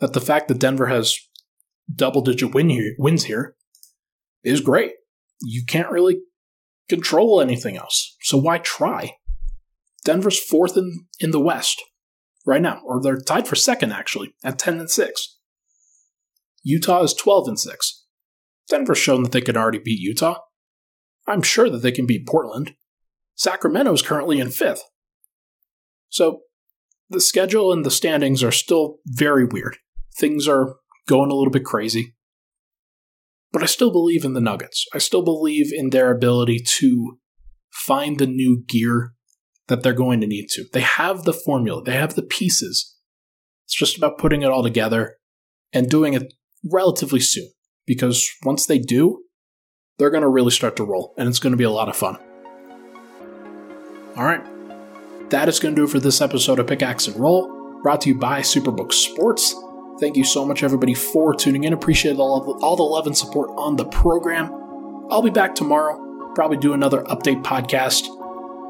that 0.00 0.12
the 0.12 0.20
fact 0.20 0.48
that 0.48 0.58
Denver 0.58 0.86
has 0.86 1.16
double 1.92 2.20
digit 2.20 2.54
win 2.54 2.68
here, 2.68 2.94
wins 2.98 3.24
here 3.24 3.56
is 4.44 4.60
great 4.60 4.92
you 5.42 5.64
can't 5.66 5.90
really 5.90 6.20
control 6.88 7.40
anything 7.40 7.76
else. 7.76 8.16
So 8.22 8.38
why 8.38 8.58
try? 8.58 9.12
Denver's 10.06 10.38
fourth 10.38 10.76
in, 10.76 11.06
in 11.18 11.32
the 11.32 11.40
West 11.40 11.82
right 12.46 12.62
now, 12.62 12.80
or 12.86 13.02
they're 13.02 13.18
tied 13.18 13.48
for 13.48 13.56
second 13.56 13.92
actually 13.92 14.34
at 14.44 14.56
10 14.58 14.78
and 14.78 14.88
6. 14.90 15.38
Utah 16.62 17.02
is 17.02 17.12
12 17.12 17.48
and 17.48 17.58
6. 17.58 18.06
Denver's 18.70 18.98
shown 18.98 19.24
that 19.24 19.32
they 19.32 19.40
can 19.40 19.56
already 19.56 19.80
beat 19.80 19.98
Utah. 19.98 20.38
I'm 21.26 21.42
sure 21.42 21.68
that 21.68 21.78
they 21.78 21.90
can 21.90 22.06
beat 22.06 22.26
Portland. 22.26 22.76
Sacramento 23.34 23.92
is 23.92 24.02
currently 24.02 24.38
in 24.38 24.50
fifth. 24.50 24.84
So 26.08 26.42
the 27.10 27.20
schedule 27.20 27.72
and 27.72 27.84
the 27.84 27.90
standings 27.90 28.44
are 28.44 28.52
still 28.52 28.98
very 29.06 29.44
weird. 29.44 29.76
Things 30.16 30.46
are 30.46 30.76
going 31.08 31.32
a 31.32 31.34
little 31.34 31.52
bit 31.52 31.64
crazy. 31.64 32.14
But 33.52 33.64
I 33.64 33.66
still 33.66 33.90
believe 33.90 34.24
in 34.24 34.34
the 34.34 34.40
Nuggets. 34.40 34.86
I 34.94 34.98
still 34.98 35.22
believe 35.22 35.72
in 35.72 35.90
their 35.90 36.12
ability 36.12 36.62
to 36.78 37.18
find 37.72 38.18
the 38.18 38.26
new 38.26 38.62
gear 38.68 39.15
that 39.68 39.82
they're 39.82 39.92
going 39.92 40.20
to 40.20 40.26
need 40.26 40.48
to. 40.50 40.64
They 40.72 40.80
have 40.80 41.24
the 41.24 41.32
formula, 41.32 41.82
they 41.82 41.96
have 41.96 42.14
the 42.14 42.22
pieces. 42.22 42.96
It's 43.64 43.76
just 43.76 43.96
about 43.96 44.18
putting 44.18 44.42
it 44.42 44.50
all 44.50 44.62
together 44.62 45.16
and 45.72 45.90
doing 45.90 46.14
it 46.14 46.32
relatively 46.64 47.20
soon. 47.20 47.50
Because 47.86 48.28
once 48.44 48.66
they 48.66 48.78
do, 48.78 49.22
they're 49.98 50.10
going 50.10 50.22
to 50.22 50.28
really 50.28 50.50
start 50.50 50.76
to 50.76 50.84
roll, 50.84 51.14
and 51.16 51.28
it's 51.28 51.38
going 51.38 51.52
to 51.52 51.56
be 51.56 51.64
a 51.64 51.70
lot 51.70 51.88
of 51.88 51.96
fun. 51.96 52.18
All 54.16 54.24
right. 54.24 54.44
That 55.30 55.48
is 55.48 55.58
going 55.58 55.74
to 55.74 55.80
do 55.80 55.84
it 55.84 55.90
for 55.90 55.98
this 55.98 56.20
episode 56.20 56.58
of 56.58 56.66
Pickaxe 56.66 57.08
and 57.08 57.18
Roll, 57.18 57.80
brought 57.82 58.00
to 58.02 58.08
you 58.08 58.14
by 58.14 58.40
Superbook 58.40 58.92
Sports. 58.92 59.54
Thank 60.00 60.16
you 60.16 60.24
so 60.24 60.44
much, 60.44 60.62
everybody, 60.62 60.94
for 60.94 61.34
tuning 61.34 61.64
in. 61.64 61.72
Appreciate 61.72 62.16
all, 62.16 62.40
the, 62.40 62.64
all 62.64 62.76
the 62.76 62.82
love 62.82 63.06
and 63.06 63.16
support 63.16 63.50
on 63.56 63.76
the 63.76 63.86
program. 63.86 64.52
I'll 65.10 65.22
be 65.22 65.30
back 65.30 65.54
tomorrow, 65.54 66.32
probably 66.34 66.58
do 66.58 66.72
another 66.72 67.02
update 67.04 67.42
podcast. 67.42 68.04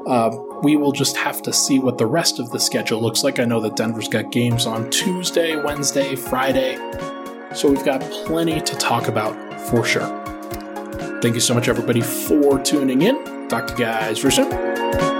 Uh, 0.07 0.35
we 0.63 0.77
will 0.77 0.93
just 0.93 1.17
have 1.17 1.41
to 1.43 1.51
see 1.51 1.79
what 1.79 1.97
the 1.97 2.05
rest 2.05 2.39
of 2.39 2.49
the 2.51 2.59
schedule 2.59 3.01
looks 3.01 3.23
like. 3.23 3.39
I 3.39 3.45
know 3.45 3.59
that 3.59 3.75
Denver's 3.75 4.07
got 4.07 4.31
games 4.31 4.65
on 4.65 4.89
Tuesday, 4.89 5.55
Wednesday, 5.55 6.15
Friday, 6.15 6.75
so 7.53 7.69
we've 7.69 7.83
got 7.83 8.01
plenty 8.25 8.61
to 8.61 8.75
talk 8.77 9.07
about 9.09 9.35
for 9.69 9.83
sure. 9.83 10.07
Thank 11.21 11.35
you 11.35 11.41
so 11.41 11.53
much, 11.53 11.67
everybody, 11.67 12.01
for 12.01 12.57
tuning 12.59 13.01
in. 13.01 13.49
Talk 13.49 13.67
to 13.67 13.73
you 13.73 13.79
guys 13.79 14.19
very 14.19 14.31
soon. 14.31 15.16